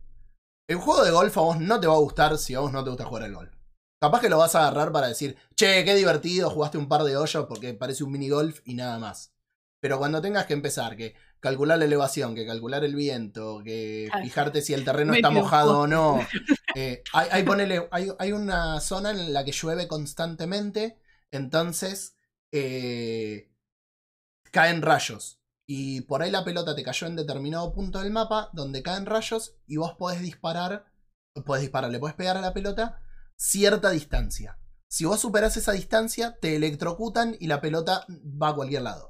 [0.69, 2.85] el juego de golf a vos no te va a gustar si a vos no
[2.85, 3.53] te gusta jugar al golf.
[4.01, 7.17] Capaz que lo vas a agarrar para decir, che, qué divertido, jugaste un par de
[7.17, 9.35] hoyos porque parece un mini golf y nada más.
[9.81, 14.25] Pero cuando tengas que empezar, que calcular la elevación, que calcular el viento, que Claro.
[14.25, 16.21] fijarte si el terreno está mojado o no.
[16.77, 20.99] eh, hay, hay, ponele, hay, hay una zona en la que llueve constantemente,
[21.31, 22.17] entonces
[22.53, 23.51] eh,
[24.51, 25.41] caen rayos.
[25.67, 29.55] Y por ahí la pelota te cayó en determinado punto del mapa donde caen rayos
[29.67, 30.87] y vos podés disparar,
[31.45, 33.01] podés disparar, le podés pegar a la pelota
[33.37, 34.59] cierta distancia.
[34.89, 39.10] Si vos superás esa distancia, te electrocutan y la pelota va a cualquier lado.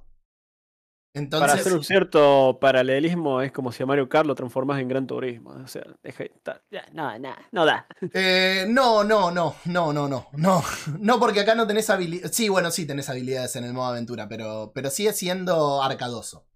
[1.12, 4.86] Entonces, Para hacer un cierto paralelismo, es como si a Mario Kart lo transformas en
[4.86, 5.50] Gran Turismo.
[5.50, 7.86] O sea, deja, ta- ya, no, no, no da.
[8.14, 10.62] Eh, no, no, no, no, no, no, no.
[11.00, 12.36] No, porque acá no tenés habilidades.
[12.36, 16.46] Sí, bueno, sí tenés habilidades en el modo aventura, pero, pero sigue siendo arcadoso.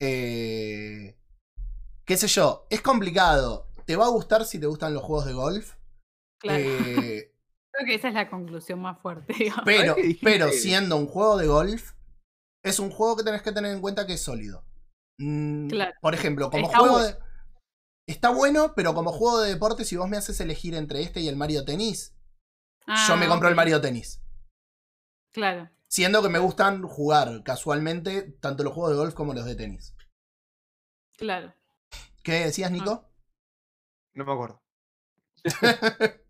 [0.00, 1.16] Eh,
[2.06, 3.66] qué sé yo, es complicado.
[3.84, 5.74] ¿Te va a gustar si te gustan los juegos de golf?
[6.40, 6.58] Claro.
[6.58, 7.32] Eh,
[7.72, 9.32] Creo que esa es la conclusión más fuerte.
[9.38, 9.62] digamos.
[9.64, 11.92] pero, pero siendo un juego de golf,
[12.62, 14.64] es un juego que tenés que tener en cuenta que es sólido.
[15.18, 15.92] Mm, Claro.
[16.00, 17.16] Por ejemplo, como Está juego de.
[18.06, 21.28] Está bueno, pero como juego de deporte, si vos me haces elegir entre este y
[21.28, 22.16] el Mario Tennis,
[23.08, 23.54] yo me Ah, compro el.
[23.54, 24.22] Mario Tennis.
[25.32, 25.70] Claro.
[25.88, 29.94] Siendo que me gustan jugar casualmente tanto los juegos de golf como los de tenis.
[31.16, 31.54] Claro.
[32.22, 33.08] ¿Qué decías, Nico?
[34.14, 34.62] No me acuerdo.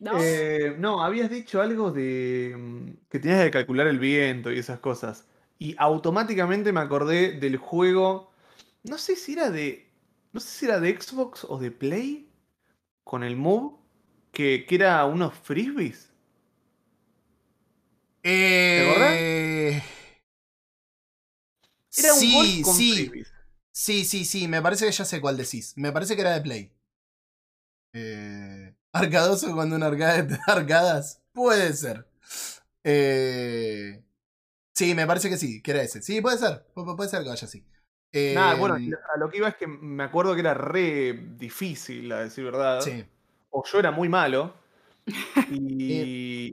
[0.00, 0.12] ¿No?
[0.18, 4.80] Eh, no, habías dicho algo de mm, que tenías que calcular el viento y esas
[4.80, 5.26] cosas.
[5.58, 8.32] Y automáticamente me acordé del juego.
[8.82, 9.90] No sé si era de.
[10.32, 12.28] No sé si era de Xbox o de Play.
[13.04, 13.76] Con el Move.
[14.32, 16.10] Que, que era unos frisbees.
[18.22, 19.82] Eh...
[21.96, 23.34] Era un sí, golf con sí, frisbees.
[23.72, 25.74] sí, sí, sí, me parece que ya sé cuál decís.
[25.76, 26.72] Me parece que era de Play.
[27.92, 28.74] Eh...
[28.92, 31.22] Arcadoso cuando una arcada te da arcadas.
[31.32, 32.06] Puede ser.
[32.84, 34.02] Eh...
[34.74, 36.02] Sí, me parece que sí, que era ese.
[36.02, 36.64] Sí, puede ser.
[36.74, 37.64] pu- puede ser que vaya así.
[38.12, 42.10] Eh, Nada, bueno, a lo que iba es que me acuerdo que era re difícil,
[42.12, 42.80] a decir verdad.
[42.80, 43.04] Sí.
[43.50, 44.54] O yo era muy malo.
[45.50, 45.92] Y,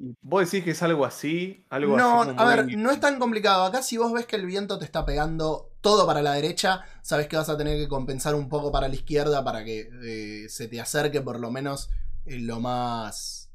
[0.09, 1.65] y vos decís que es algo así.
[1.69, 3.64] Algo No, así como a ver, no es tan complicado.
[3.65, 7.27] Acá si vos ves que el viento te está pegando todo para la derecha, sabes
[7.27, 10.68] que vas a tener que compensar un poco para la izquierda para que eh, se
[10.68, 13.48] te acerque por lo menos eh, lo más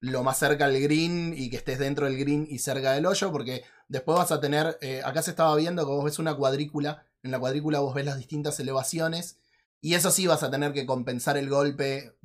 [0.00, 3.32] lo más cerca al green y que estés dentro del green y cerca del hoyo,
[3.32, 7.04] porque después vas a tener, eh, acá se estaba viendo que vos ves una cuadrícula,
[7.22, 9.40] en la cuadrícula vos ves las distintas elevaciones,
[9.80, 12.16] y eso sí vas a tener que compensar el golpe,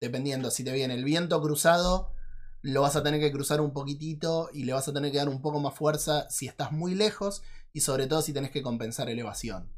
[0.00, 2.12] dependiendo si te viene el viento cruzado,
[2.62, 5.28] lo vas a tener que cruzar un poquitito y le vas a tener que dar
[5.28, 9.08] un poco más fuerza si estás muy lejos y sobre todo si tenés que compensar
[9.08, 9.72] elevación.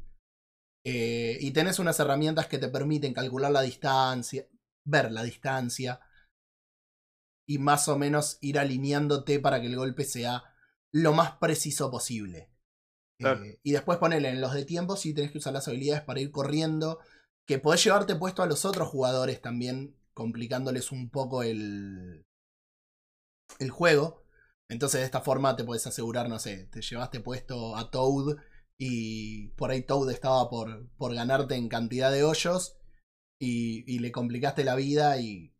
[0.85, 4.45] Eh, y tenés unas herramientas que te permiten calcular la distancia,
[4.85, 5.99] ver la distancia
[7.45, 10.43] y más o menos ir alineándote para que el golpe sea
[10.91, 12.49] lo más preciso posible.
[13.19, 13.43] Claro.
[13.43, 16.19] Eh, y después ponele en los de tiempo, sí tenés que usar las habilidades para
[16.19, 16.99] ir corriendo.
[17.45, 22.25] Que podés llevarte puesto a los otros jugadores también, complicándoles un poco el,
[23.59, 24.23] el juego.
[24.69, 28.37] Entonces de esta forma te podés asegurar, no sé, te llevaste puesto a Toad
[28.77, 32.77] y por ahí Toad estaba por, por ganarte en cantidad de hoyos
[33.43, 35.53] y, le complicaste la vida y,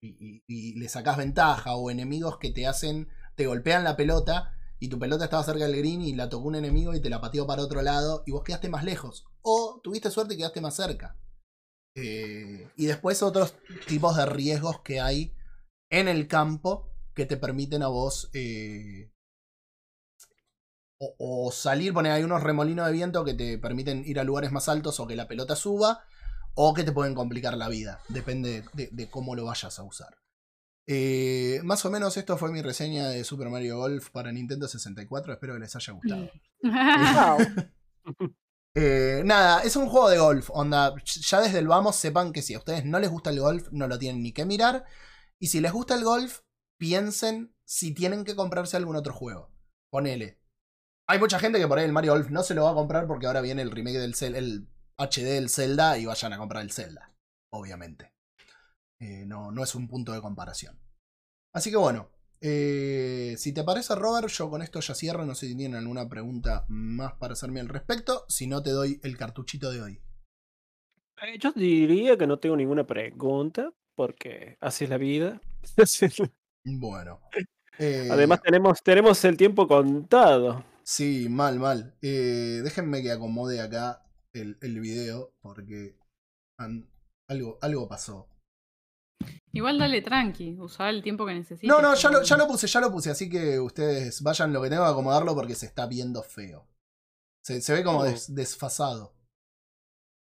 [0.00, 5.24] le sacás ventaja o enemigos que te hacen, te golpean la pelota y tu pelota
[5.24, 7.82] estaba cerca del green y la tocó un enemigo y te la pateó para otro
[7.82, 11.16] lado y vos quedaste más lejos o tuviste suerte y quedaste más cerca.
[11.94, 13.54] Eh, y después otros
[13.86, 15.34] tipos de riesgos que hay
[15.90, 19.12] en el campo que te permiten a vos eh,
[20.98, 24.50] o, o salir, poner hay unos remolinos de viento que te permiten ir a lugares
[24.50, 26.04] más altos o que la pelota suba
[26.54, 30.22] o que te pueden complicar la vida, depende de, de cómo lo vayas a usar.
[30.86, 35.32] Eh, más o menos esto fue mi reseña de Super Mario Golf para Nintendo 64,
[35.32, 36.28] espero que les haya gustado.
[38.74, 42.54] Eh, nada, es un juego de golf, onda, ya desde el vamos sepan que si
[42.54, 44.86] a ustedes no les gusta el golf, no lo tienen ni que mirar,
[45.38, 46.40] y si les gusta el golf,
[46.78, 49.52] piensen si tienen que comprarse algún otro juego.
[49.90, 50.40] Ponele.
[51.06, 53.06] Hay mucha gente que por ahí el Mario Golf no se lo va a comprar
[53.06, 54.66] porque ahora viene el remake del Zelda, el
[55.02, 57.12] HD del Zelda y vayan a comprar el Zelda,
[57.50, 58.12] obviamente.
[59.00, 60.78] Eh, no, no es un punto de comparación.
[61.52, 62.08] Así que bueno,
[62.40, 66.08] eh, si te parece Robert, yo con esto ya cierro, no sé si tienen alguna
[66.08, 70.00] pregunta más para hacerme al respecto, si no te doy el cartuchito de hoy.
[71.22, 75.40] Eh, Yo diría que no tengo ninguna pregunta, porque así es la vida.
[76.64, 77.20] Bueno.
[77.78, 80.64] eh, Además tenemos, tenemos el tiempo contado.
[80.82, 81.94] Sí, mal, mal.
[82.02, 84.04] Eh, déjenme que acomode acá
[84.34, 85.96] el, el video porque
[87.28, 88.28] algo, algo pasó.
[89.52, 91.68] Igual dale tranqui, usá el tiempo que necesites.
[91.68, 94.62] No, no, ya lo, ya lo puse, ya lo puse, así que ustedes vayan lo
[94.62, 96.66] que tengo que acomodarlo porque se está viendo feo.
[97.44, 98.04] Se, se ve como Oh.
[98.04, 99.14] des- desfasado.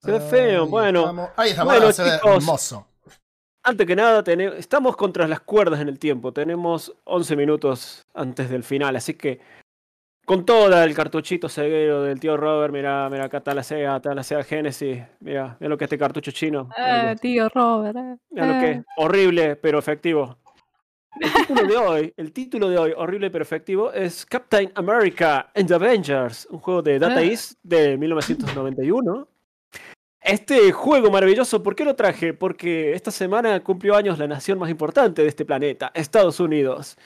[0.03, 0.99] Se ve feo, Ahí bueno.
[1.01, 1.29] estamos.
[1.35, 2.35] Ahí está, Bueno, bueno, se ve chicos.
[2.43, 2.87] hermoso.
[3.63, 6.31] Antes que nada, tene- estamos contra las cuerdas en el tiempo.
[6.31, 9.41] Tenemos 11 minutos antes del final, así que
[10.27, 14.13] con todo el cartuchito ceguero del tío Robert, mira, mira, acá está la Sega, está
[14.13, 16.67] la Sega Genesis, mira, mira lo que es este cartucho chino.
[16.77, 17.95] Ah, tío Robert.
[17.95, 18.17] eh.
[18.31, 20.37] Mira lo que es, horrible pero efectivo.
[21.21, 25.67] El título de hoy, el título de hoy, horrible pero efectivo, es Captain America and
[25.67, 27.23] the Avengers, un juego de Data Ah.
[27.23, 29.27] East de 1991.
[30.21, 32.33] Este juego maravilloso, ¿por qué lo traje?
[32.33, 36.97] Porque esta semana cumplió años la nación más importante de este planeta, Estados Unidos.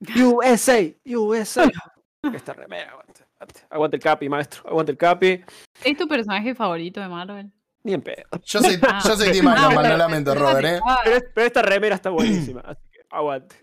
[0.16, 1.70] USA, USA.
[2.22, 3.60] Esta remera, aguante, aguante.
[3.70, 5.44] Aguante el capi, maestro, aguante el capi.
[5.84, 7.52] ¿Es tu personaje favorito de Marvel?
[7.84, 8.24] Ni en pedo.
[8.44, 9.00] Yo soy, Ah.
[9.06, 9.88] yo soy Team Ah, Iron Man, bueno.
[9.90, 10.80] lo lamento, Robert, ¿eh?
[10.84, 13.56] Ah, Pero, pero esta remera está buenísima, así que aguante.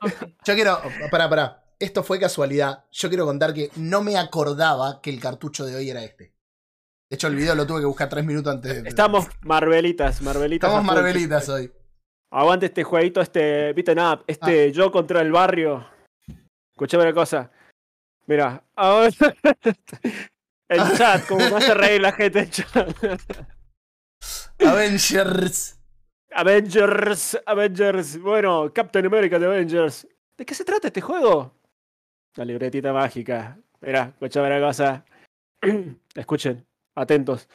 [0.45, 0.79] Yo quiero.
[1.11, 1.63] Pará, pará.
[1.77, 2.85] Esto fue casualidad.
[2.91, 6.33] Yo quiero contar que no me acordaba que el cartucho de hoy era este.
[7.09, 8.81] De hecho, el video lo tuve que buscar tres minutos antes.
[8.83, 10.69] de- Estamos Marvelitas, Marvelitas.
[10.69, 10.85] Estamos.
[10.95, 11.71] Marvelitas hoy.
[12.31, 15.85] Aguante este jueguito, este beaten up, este yo contra el barrio.
[16.73, 17.51] Escuchame una cosa.
[18.27, 19.09] Mira, ahora
[20.69, 22.95] el chat, como me hace reír la gente el chat.
[24.59, 25.79] Avengers.
[26.31, 28.19] Avengers, Avengers.
[28.19, 30.07] Bueno, Captain America de Avengers.
[30.37, 31.53] ¿De qué se trata este juego?
[32.35, 33.57] La libretita mágica.
[33.81, 35.05] Mira, escuchame una cosa.
[36.15, 36.65] Escuchen,
[36.95, 37.47] atentos.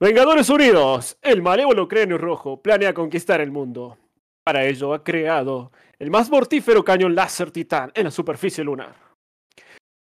[0.00, 1.18] Vengadores Unidos.
[1.20, 3.98] El malévolo cráneo rojo planea conquistar el mundo.
[4.42, 9.07] Para ello ha creado el más mortífero cañón láser titán en la superficie lunar.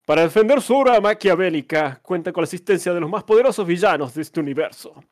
[0.05, 4.23] Para defender su obra maquiavélica, cuenta con la asistencia de los más poderosos villanos de
[4.23, 5.03] este universo.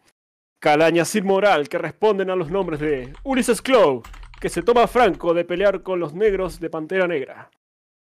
[0.60, 4.02] Calañas sin moral que responden a los nombres de Ulysses Claw,
[4.42, 7.52] que se toma a franco de pelear con los negros de Pantera Negra.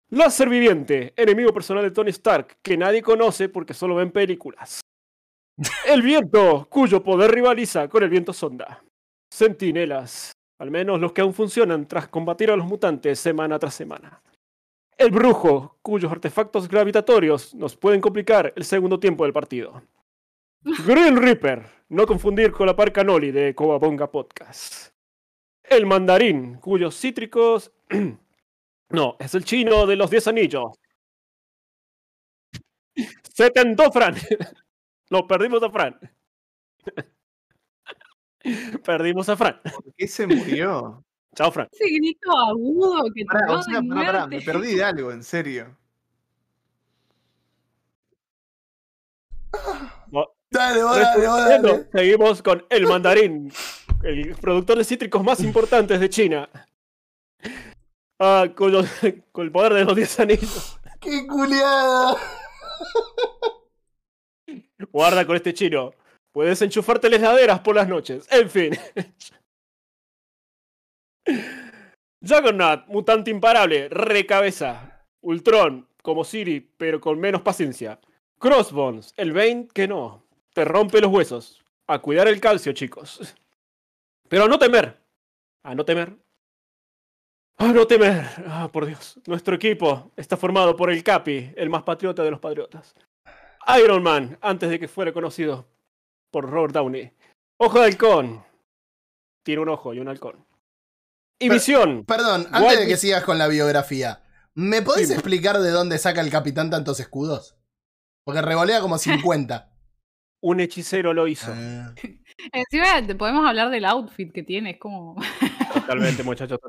[0.09, 4.79] Láser viviente, enemigo personal de Tony Stark, que nadie conoce porque solo ven películas.
[5.85, 8.83] El viento, cuyo poder rivaliza con el viento sonda.
[9.33, 14.21] Centinelas, al menos los que aún funcionan tras combatir a los mutantes semana tras semana.
[14.97, 19.83] El brujo, cuyos artefactos gravitatorios nos pueden complicar el segundo tiempo del partido.
[20.63, 24.95] Green Reaper, no confundir con la parca Noli de Cowabonga Podcast.
[25.63, 27.71] El mandarín, cuyos cítricos...
[28.89, 30.79] no, es el chino de los 10 anillos.
[33.31, 34.15] Setentó Fran.
[35.11, 35.99] no, perdimos a Fran.
[38.83, 39.61] perdimos a Fran.
[39.61, 41.05] ¿Por qué se murió?
[41.37, 41.67] Chao, Fran.
[41.71, 45.23] Ese grito agudo que te o de sea, pará, pará, me perdí de algo, en
[45.23, 45.77] serio.
[50.49, 51.21] Dale, dale,
[51.61, 51.89] dale.
[51.91, 53.51] Seguimos con el mandarín,
[54.03, 56.49] el productor de cítricos más importantes de China.
[58.17, 58.89] Ah, con, los-
[59.31, 60.79] con el poder de los 10 anillos.
[60.99, 62.15] ¡Qué culiada!
[64.91, 65.91] Guarda con este chino.
[66.31, 68.25] Puedes enchufarte las laderas por las noches.
[68.31, 68.71] En fin.
[72.21, 75.05] Juggernaut, mutante imparable, recabeza.
[75.21, 77.99] Ultron, como Siri, pero con menos paciencia.
[78.39, 80.23] Crossbones, el Bane que no.
[80.53, 81.63] Te rompe los huesos.
[81.87, 83.35] A cuidar el calcio, chicos.
[84.27, 84.97] Pero a no temer.
[85.63, 86.17] A no temer.
[87.57, 88.25] A no temer.
[88.45, 89.19] Ah, por Dios.
[89.25, 92.95] Nuestro equipo está formado por el Capi, el más patriota de los patriotas.
[93.79, 95.67] Iron Man, antes de que fuera conocido
[96.31, 97.11] por Robert Downey.
[97.57, 98.45] Ojo de halcón.
[99.43, 100.46] Tiene un ojo y un halcón.
[101.39, 102.03] Y visión.
[102.05, 104.23] Perdón, antes de que sigas con la biografía,
[104.55, 107.55] ¿me podés explicar de dónde saca el capitán tantos escudos?
[108.23, 109.71] Porque revolea como 50.
[110.41, 111.51] Un hechicero lo hizo.
[111.51, 111.93] Ah.
[112.53, 114.71] Encima te podemos hablar del outfit que tiene.
[114.71, 115.15] Es como,
[115.73, 116.59] Totalmente, muchachos.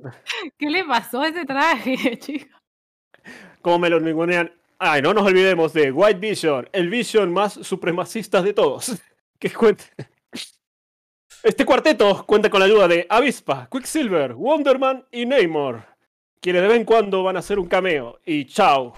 [0.57, 2.61] ¿qué le pasó a ese traje, chicos?
[3.61, 4.53] Como me lo ningunean.
[4.79, 8.93] Ay, no nos olvidemos de White Vision, el Vision más supremacista de todos.
[9.39, 9.85] Que cuente.
[11.49, 15.83] Este cuarteto cuenta con la ayuda de Avispa, Quicksilver, Wonderman y Namor,
[16.43, 18.21] quienes de vez en cuando van a hacer un cameo.
[18.27, 18.93] Y chao.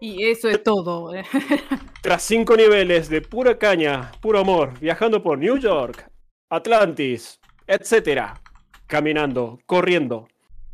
[0.00, 1.14] Y eso es todo.
[1.14, 1.22] eh.
[2.02, 6.10] Tras cinco niveles de pura caña, puro amor, viajando por New York,
[6.50, 7.38] Atlantis,
[7.68, 8.32] etc.
[8.88, 10.26] Caminando, corriendo,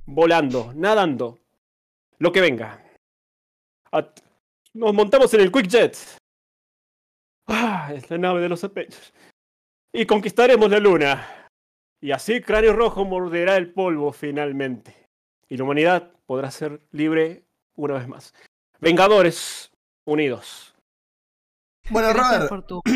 [0.06, 1.38] volando, nadando,
[2.18, 2.82] lo que venga.
[3.92, 4.20] At-
[4.72, 5.98] Nos montamos en el Quick Jet.
[7.48, 9.12] Ah, es la nave de los Avengers.
[9.92, 11.26] Y conquistaremos la luna.
[12.00, 15.08] Y así Cráneo Rojo morderá el polvo finalmente.
[15.48, 17.44] Y la humanidad podrá ser libre
[17.74, 18.34] una vez más.
[18.80, 19.72] Vengadores
[20.04, 20.74] unidos.
[21.90, 22.80] Bueno, Robert, por tu...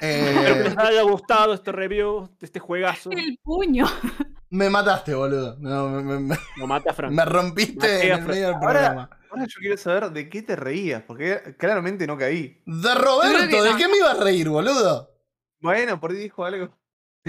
[0.00, 3.10] Espero que eh, les haya gustado este review de este juegazo.
[3.12, 3.86] El puño.
[4.50, 5.56] me mataste, boludo.
[5.60, 7.12] No, me, me- me- Lo mata Frank.
[7.12, 9.10] me rompiste en el medio del Ahora- programa.
[9.30, 12.60] Ahora yo quiero saber de qué te reías, porque claramente no caí.
[12.66, 13.76] De Roberto, ¿de no.
[13.76, 15.13] qué me iba a reír, boludo?
[15.64, 16.68] Bueno, por ahí dijo algo.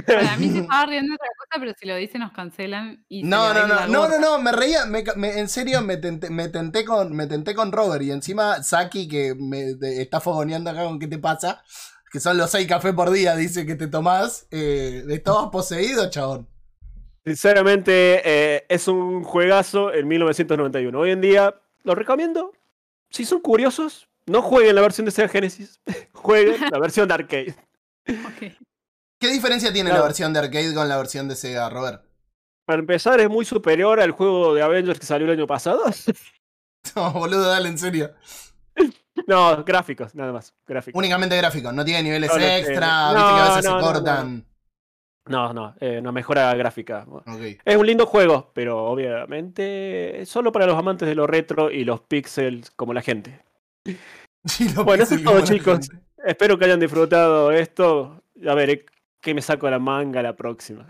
[0.06, 3.24] Para mí se estaba riendo de otra cosa, pero si lo dice nos cancelan y
[3.24, 6.30] No, no, no, no, no, no, me reía, me ca- me- en serio me tenté,
[6.30, 10.70] me tenté con, me tenté con Robert y encima Saki que me de- está fogoneando
[10.70, 11.64] acá con qué te pasa,
[12.12, 16.48] que son los seis cafés por día, dice que te tomás, eh, estabas poseído, chabón.
[17.26, 21.00] Sinceramente, eh, es un juegazo en 1991.
[21.00, 22.52] Hoy en día, lo recomiendo.
[23.10, 25.80] Si son curiosos, no jueguen la versión de Sega Genesis.
[26.14, 27.56] jueguen la versión de arcade.
[28.06, 30.04] ¿Qué diferencia tiene Claro.
[30.04, 32.04] la versión de arcade con la versión de Sega, Robert?
[32.66, 35.84] Para empezar, es muy superior al juego de Avengers que salió el año pasado.
[36.96, 38.14] No, boludo, dale, en serio.
[39.26, 40.54] no, gráficos, nada más.
[40.68, 41.00] Gráficos.
[41.00, 43.70] Únicamente gráfico, no tiene niveles No, no extra, No, viste que a veces no, se
[43.70, 43.82] no, no.
[43.82, 44.46] cortan.
[45.28, 47.04] No, no, eh, una mejora gráfica.
[47.10, 47.42] Ok.
[47.66, 51.86] Es un lindo juego, pero obviamente es solo para los amantes de lo retro y
[51.86, 53.44] los pixels como la gente.
[54.48, 55.90] Sí, lo Bueno, eso es todo, chicos.
[55.90, 56.06] gente.
[56.26, 58.24] Espero que hayan disfrutado esto.
[58.48, 58.86] A ver, eh,
[59.22, 60.88] ¿qué me saco de la manga la próxima?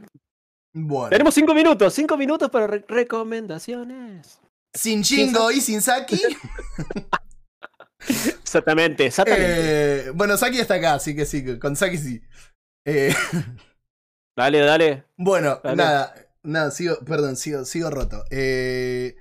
[0.74, 4.40] Bueno, Tenemos cinco minutos, cinco minutos para re- recomendaciones.
[4.74, 6.22] sin chingo y sin Saki.
[8.07, 10.07] Exactamente, exactamente.
[10.07, 12.22] eh, bueno, Saki está acá, así que sí, con Saki sí.
[12.86, 13.14] Eh,
[14.38, 15.06] Dale, dale.
[15.18, 15.76] Bueno, Dale.
[15.78, 18.24] nada, nada, sigo, perdón, sigo, sigo roto.
[18.30, 19.16] Eh,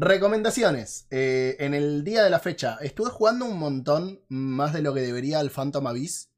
[0.00, 1.06] recomendaciones.
[1.10, 5.00] Eh, en el día de la fecha, estuve jugando un montón, más de lo que
[5.00, 6.32] debería al Phantom Abyss.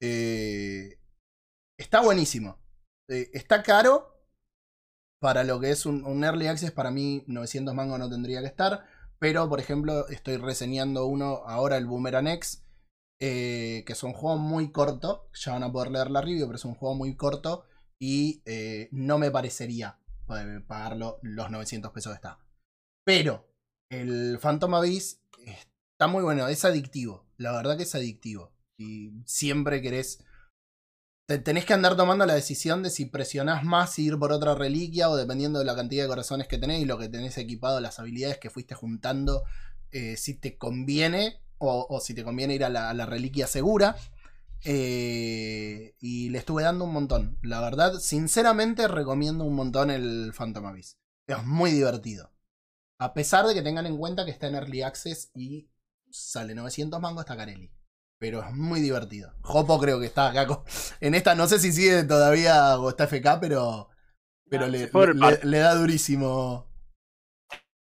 [0.00, 0.98] Eh,
[1.78, 2.58] está buenísimo.
[3.08, 4.12] Eh, está caro.
[5.20, 8.86] Para lo que es un, Early Access, para mí 900 mangos no tendría que estar.
[9.18, 12.64] Pero, por ejemplo, estoy reseñando uno ahora, el Boomerang X.
[13.18, 15.30] que es un juego muy corto.
[15.32, 17.64] Ya van a poder leer la review, pero es un juego muy corto.
[17.98, 18.42] Y
[18.90, 19.98] no me parecería
[20.66, 22.45] pagarlo los 900 pesos que está.
[23.06, 23.48] Pero
[23.88, 27.24] el Phantom Abyss está muy bueno, es adictivo.
[27.38, 28.52] La verdad que es adictivo.
[28.78, 30.18] Y siempre querés.
[31.28, 34.54] te- tenés que andar tomando la decisión de si presionás más y ir por otra
[34.54, 37.80] reliquia o dependiendo de la cantidad de corazones que tenés y lo que tenés equipado,
[37.80, 39.42] las habilidades que fuiste juntando,
[39.92, 43.96] eh, si te conviene o, si te conviene ir a la, a la reliquia segura.
[44.64, 47.38] Eh, y le estuve dando un montón.
[47.42, 50.96] La verdad, sinceramente recomiendo un montón el Phantom Abyss.
[51.28, 52.32] Es muy divertido.
[52.98, 55.68] A pesar de que tengan en cuenta que está en Early Access y
[56.10, 57.70] sale 900 mangos está Carelli.
[58.18, 59.34] Pero es muy divertido.
[59.42, 60.46] Jopo creo que está acá.
[60.46, 60.62] con-
[61.00, 63.90] En esta no sé si sigue todavía o está FK, pero,
[64.48, 64.68] pero Ah,
[65.42, 66.66] le, da durísimo.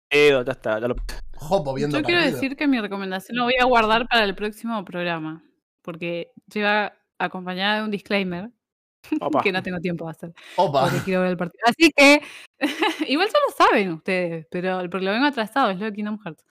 [0.10, 0.96] Eh, ya está, ya lo-
[1.36, 2.40] Jopo viendo Yo quiero partido.
[2.42, 5.44] decir que mi recomendación lo voy a guardar para el próximo programa,
[5.82, 8.52] porque lleva acompañada de un disclaimer
[9.20, 9.42] Opa.
[9.42, 10.34] que no tengo tiempo de hacer.
[10.56, 10.84] Opa.
[10.84, 11.62] Porque quiero ver el partido.
[11.66, 12.22] Así que,
[13.10, 16.46] igual ya lo saben ustedes, pero porque lo vengo atrasado, es lo de Kingdom Hearts.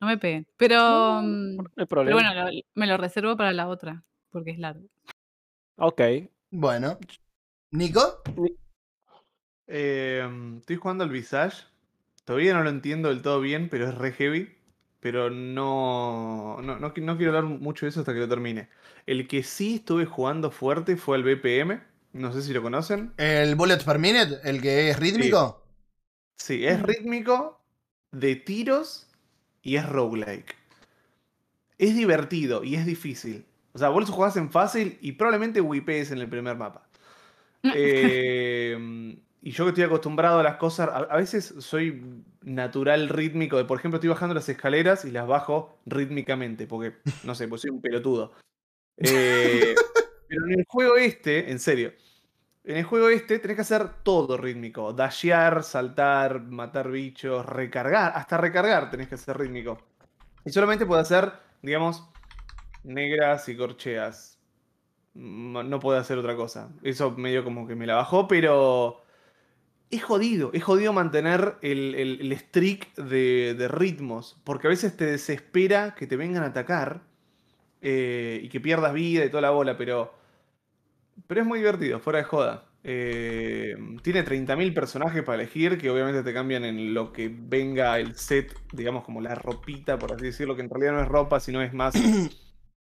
[0.00, 0.46] No me peguen.
[0.56, 4.86] Pero, mm, No pero bueno, lo- me lo reservo para la otra, porque es largo.
[5.76, 6.00] Ok.
[6.50, 6.98] Bueno.
[7.72, 8.22] ¿Nico?
[9.66, 10.28] Eh,
[10.58, 11.64] estoy jugando al Visage.
[12.24, 14.56] Todavía no lo entiendo del todo bien, pero es re heavy.
[15.00, 18.68] Pero no, no, no, no quiero hablar mucho de eso hasta que lo termine.
[19.06, 21.80] El que sí estuve jugando fuerte fue el BPM.
[22.12, 23.12] No sé si lo conocen.
[23.16, 24.40] ¿El Bullet per Minute?
[24.42, 25.64] ¿El que es rítmico?
[26.36, 27.60] Sí, es rítmico,
[28.10, 29.06] de tiros
[29.62, 30.56] y es roguelike.
[31.78, 33.44] Es divertido y es difícil.
[33.72, 36.88] O sea, vos lo jugás en fácil y probablemente wipees en el primer mapa.
[37.62, 43.56] Eh, y yo que estoy acostumbrado a las cosas, a, a veces soy natural rítmico.
[43.56, 47.62] De, por ejemplo, estoy bajando las escaleras y las bajo rítmicamente, porque, no sé, pues
[47.62, 48.32] soy un pelotudo.
[49.02, 49.74] Eh,
[50.30, 51.94] pero en el juego este, en serio,
[52.64, 54.92] en el juego este tenés que hacer todo rítmico.
[54.94, 58.12] Dashear, saltar, matar bichos, recargar.
[58.16, 59.78] Hasta recargar tenés que hacer rítmico.
[60.44, 61.32] Y solamente puedo hacer,
[61.62, 62.08] digamos,
[62.84, 64.40] negras y corcheas.
[65.14, 66.70] Mm, No puedo hacer otra cosa.
[66.82, 69.02] Eso medio como que me la bajó, pero...
[69.90, 74.96] Es jodido, es jodido mantener el, el- el streak de, de ritmos, porque a veces
[74.96, 77.02] te desespera que te vengan a atacar
[77.82, 80.14] eh, y que pierdas vida y toda la bola, pero,
[81.26, 82.66] pero es muy divertido, fuera de joda.
[82.82, 88.16] Eh, tiene 30.000 personajes para elegir, que obviamente te cambian en lo que venga el
[88.16, 91.62] set, digamos como la ropita, por así decirlo, que en realidad no es ropa, sino
[91.62, 92.08] es más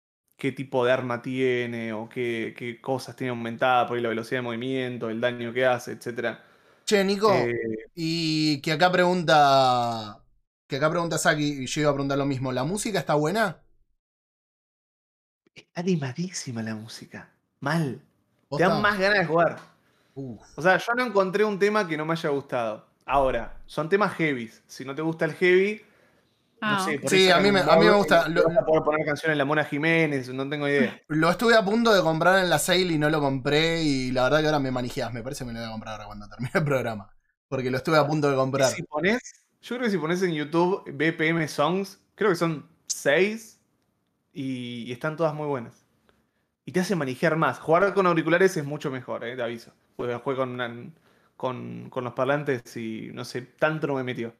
[0.37, 4.39] qué tipo de arma tiene o qué, qué cosas tiene aumentada, por ahí la velocidad
[4.39, 6.43] de movimiento, el daño que hace, etcétera.
[6.85, 7.31] Che, Nico.
[7.31, 10.23] Eh, Y que acá pregunta.
[10.67, 12.51] Que acá pregunta Saki, y yo iba a preguntar lo mismo.
[12.51, 13.63] ¿La música está buena?
[15.53, 17.29] Está animadísima la música.
[17.61, 18.01] Mal.
[18.57, 19.57] Te dan más ganas de jugar.
[20.15, 20.41] Uf.
[20.55, 22.85] O sea, yo no encontré un tema que no me haya gustado.
[23.05, 24.61] Ahora, son temas heavies.
[24.67, 25.81] Si no te gusta el heavy,
[26.61, 26.99] Ah, no sé.
[26.99, 28.27] por Sí, a mí me- a mí me gusta.
[28.27, 30.99] Lo- Vas a poder poner canciones La Mona Jiménez, no tengo idea.
[31.07, 33.81] Lo estuve a punto de comprar en la sale y no lo compré.
[33.81, 35.13] Y la verdad que ahora me manijeas.
[35.13, 37.09] Me parece que me lo voy a comprar ahora cuando termine el programa.
[37.47, 38.69] Porque lo estuve a punto de comprar.
[38.71, 39.21] Si pones,
[39.61, 43.59] yo creo que si pones en YouTube BPM Songs, creo que son 6
[44.33, 45.78] y, y están todas muy buenas.
[46.69, 47.57] Y te hace manijear más.
[47.57, 49.73] Jugar con auriculares es mucho mejor, eh, te aviso.
[49.95, 50.93] Porque juego con, una-
[51.35, 54.35] con, con los parlantes y no sé, tanto no me metió.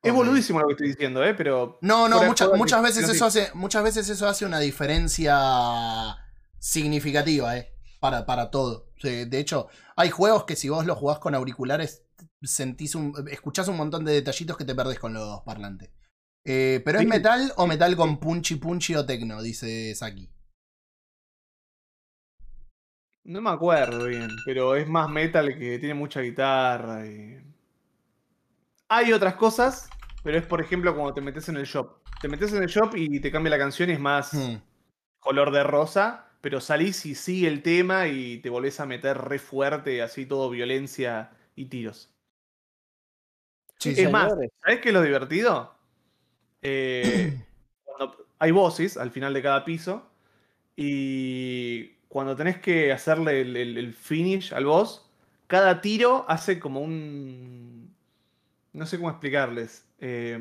[0.00, 1.34] Es boludísimo lo que estoy diciendo, ¿eh?
[1.34, 1.80] Pero.
[1.82, 3.16] No, no, muchas, muchas veces sí.
[3.16, 3.50] eso hace.
[3.54, 6.16] Muchas veces eso hace una diferencia
[6.60, 7.72] significativa, eh.
[7.98, 8.92] Para, para todo.
[9.02, 9.66] De hecho,
[9.96, 12.04] hay juegos que si vos los jugás con auriculares,
[12.42, 13.12] sentís un.
[13.28, 15.90] escuchás un montón de detallitos que te perdés con los parlantes.
[16.44, 19.42] Eh, pero ¿es metal o metal con punchy punchy o tecno?
[19.42, 20.30] Dice Saki.
[23.26, 27.42] No me acuerdo bien, pero es más metal que tiene mucha guitarra y.
[28.88, 29.90] Hay otras cosas,
[30.22, 31.98] pero es por ejemplo cuando te metes en el shop.
[32.20, 34.56] Te metes en el shop y te cambia la canción y es más Hmm.
[35.18, 39.40] color de rosa, pero salís y sigue el tema y te volvés a meter re
[39.40, 42.12] fuerte, así todo violencia y tiros.
[43.78, 44.32] Sí, es más.
[44.62, 45.74] ¿sabes qué es lo divertido?
[46.62, 47.36] Eh,
[47.84, 50.10] cuando hay bosses al final de cada piso
[50.76, 55.06] y cuando tenés que hacerle el, el- el finish al boss,
[55.46, 57.94] cada tiro hace como un...
[58.72, 59.86] No sé cómo explicarles.
[60.00, 60.38] Eh,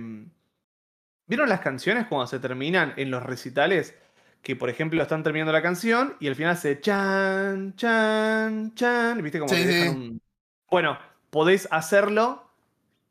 [1.28, 3.96] ¿Vieron las canciones cuando se terminan en los recitales?
[4.42, 9.22] Que por ejemplo están terminando la canción y al final se chan, chan, chan.
[9.22, 9.98] ¿Viste como Sí, que dejan sí.
[9.98, 10.22] un-
[10.70, 10.98] Bueno,
[11.32, 12.50] podés hacerlo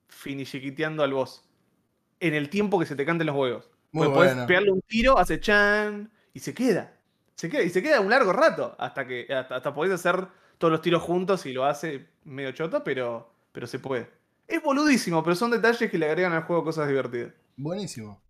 [0.08, 1.44] finichiquiteando al boss.
[2.20, 3.70] En el tiempo que se te canten los huevos.
[3.92, 4.46] Muy Porque podés bueno.
[4.48, 6.93] pegarle un tiro, hace chan y se queda.
[7.36, 8.74] Se queda y se queda un largo rato.
[8.78, 10.26] Hasta que hasta, hasta podés hacer
[10.58, 14.08] todos los tiros juntos y lo hace medio choto, pero, pero se puede.
[14.46, 17.32] Es boludísimo, pero son detalles que le agregan al juego cosas divertidas.
[17.56, 18.20] Buenísimo.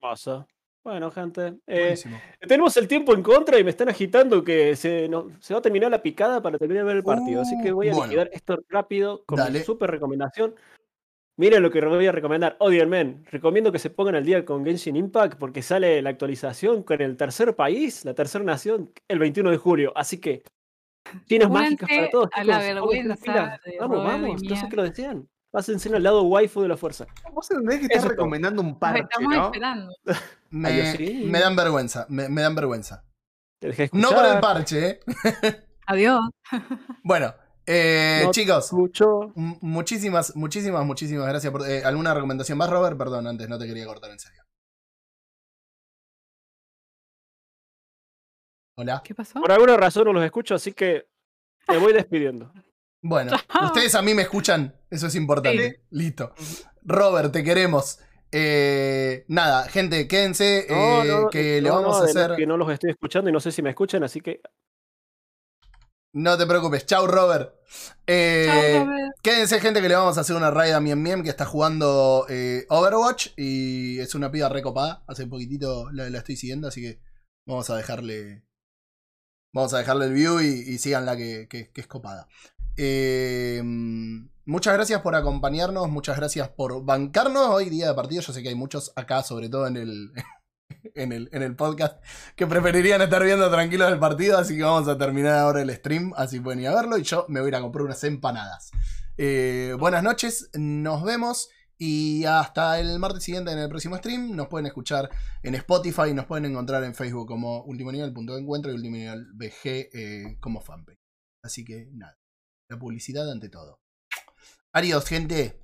[0.00, 0.46] Pasa.
[0.82, 1.54] Bueno, gente.
[1.68, 2.20] eh, Buenísimo.
[2.40, 5.62] tenemos el tiempo en contra y me están agitando que se, no- se va a
[5.62, 7.42] terminar la picada para terminar de ver el partido.
[7.42, 8.06] Así que voy a bueno.
[8.06, 9.62] liquidar esto rápido con mi Dale.
[9.62, 10.56] super recomendación.
[11.36, 12.56] Miren lo que voy a recomendar.
[12.60, 13.24] Odian Men.
[13.30, 17.16] Recomiendo que se pongan al día con Genshin Impact porque sale la actualización con el
[17.16, 19.92] tercer país, la tercera nación, el 21 de julio.
[19.96, 20.42] Así que,
[21.26, 22.28] chinas mágicas para todos.
[22.32, 24.42] a la vergüenza Vamos, vamos.
[24.42, 25.28] Yo sé que lo desean.
[25.50, 27.06] Pásense al lado waifu de la fuerza.
[27.30, 29.44] Vos entendés que estás recomendando un parche, estamos ¿no?
[29.44, 29.94] esperando.
[30.50, 32.06] Me, dan vergüenza.
[32.08, 33.04] Me, me dan vergüenza.
[33.92, 35.00] No por el parche, eh.
[35.86, 36.20] Adiós.
[37.02, 37.34] Bueno,
[37.66, 38.64] eh, No chicos.
[38.66, 39.32] Escucho.
[39.36, 41.68] M- Muchísimas, muchísimas, muchísimas gracias por.
[41.68, 42.96] eh, ¿Alguna recomendación más, Robert?
[42.98, 44.42] Perdón, antes no te quería cortar en serio.
[48.76, 49.02] Hola.
[49.04, 49.40] ¿Qué pasó?
[49.40, 51.06] Por alguna razón no los escucho, así que
[51.68, 52.52] Me voy despidiendo.
[53.04, 53.66] Bueno, Chao.
[53.66, 55.82] ustedes a mí me escuchan, eso es importante.
[55.90, 56.32] Listo.
[56.84, 57.98] Robert, te queremos.
[58.30, 62.36] Eh, nada, gente, quédense, No, eh, no, que le vamos no, a hacer...
[62.36, 64.40] Que no los estoy escuchando y no sé si me escuchan, así que.
[66.14, 67.54] No te preocupes, chau Robert.
[68.06, 69.14] Eh, Chao, Robert.
[69.22, 72.26] Quédense, gente, que le vamos a hacer una raid a Miem Miem que está jugando
[72.28, 75.04] eh, Overwatch y es una piba recopada.
[75.06, 77.00] Hace poquitito la, la estoy siguiendo, así que
[77.46, 78.44] vamos a dejarle.
[79.54, 82.28] Vamos a dejarle el view y, y síganla que, que- que es copada.
[82.76, 83.62] Eh,
[84.44, 88.22] muchas gracias por acompañarnos, muchas gracias por bancarnos hoy día de partido.
[88.22, 90.12] Yo sé que hay muchos acá, sobre todo en el,
[90.94, 92.02] en el, en el podcast,
[92.36, 96.12] que preferirían estar viendo tranquilos el partido, así que vamos a terminar ahora el stream,
[96.16, 98.70] así pueden ir a verlo y yo me voy a ir a comprar unas empanadas.
[99.18, 104.36] Eh, buenas noches, nos vemos y hasta el martes siguiente en el próximo stream.
[104.36, 105.10] Nos pueden escuchar
[105.42, 108.96] en Spotify, nos pueden encontrar en Facebook como Último Nivel punto de encuentro y Último
[108.96, 111.00] Nivel BG eh, como fanpage.
[111.42, 112.16] Así que nada,
[112.70, 113.80] la publicidad ante todo.
[114.72, 115.61] Adiós, gente.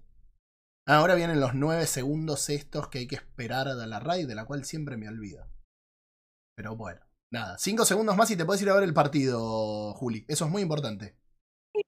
[0.89, 4.47] Ahora vienen los 9 segundos estos que hay que esperar a la raid, de la
[4.47, 5.47] cual siempre me olvido.
[6.57, 7.01] Pero bueno,
[7.31, 10.25] nada, 5 segundos más y te puedes ir a ver el partido, Juli.
[10.29, 11.15] Eso es muy importante.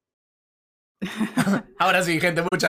[1.78, 2.69] Ahora sí, gente, muchas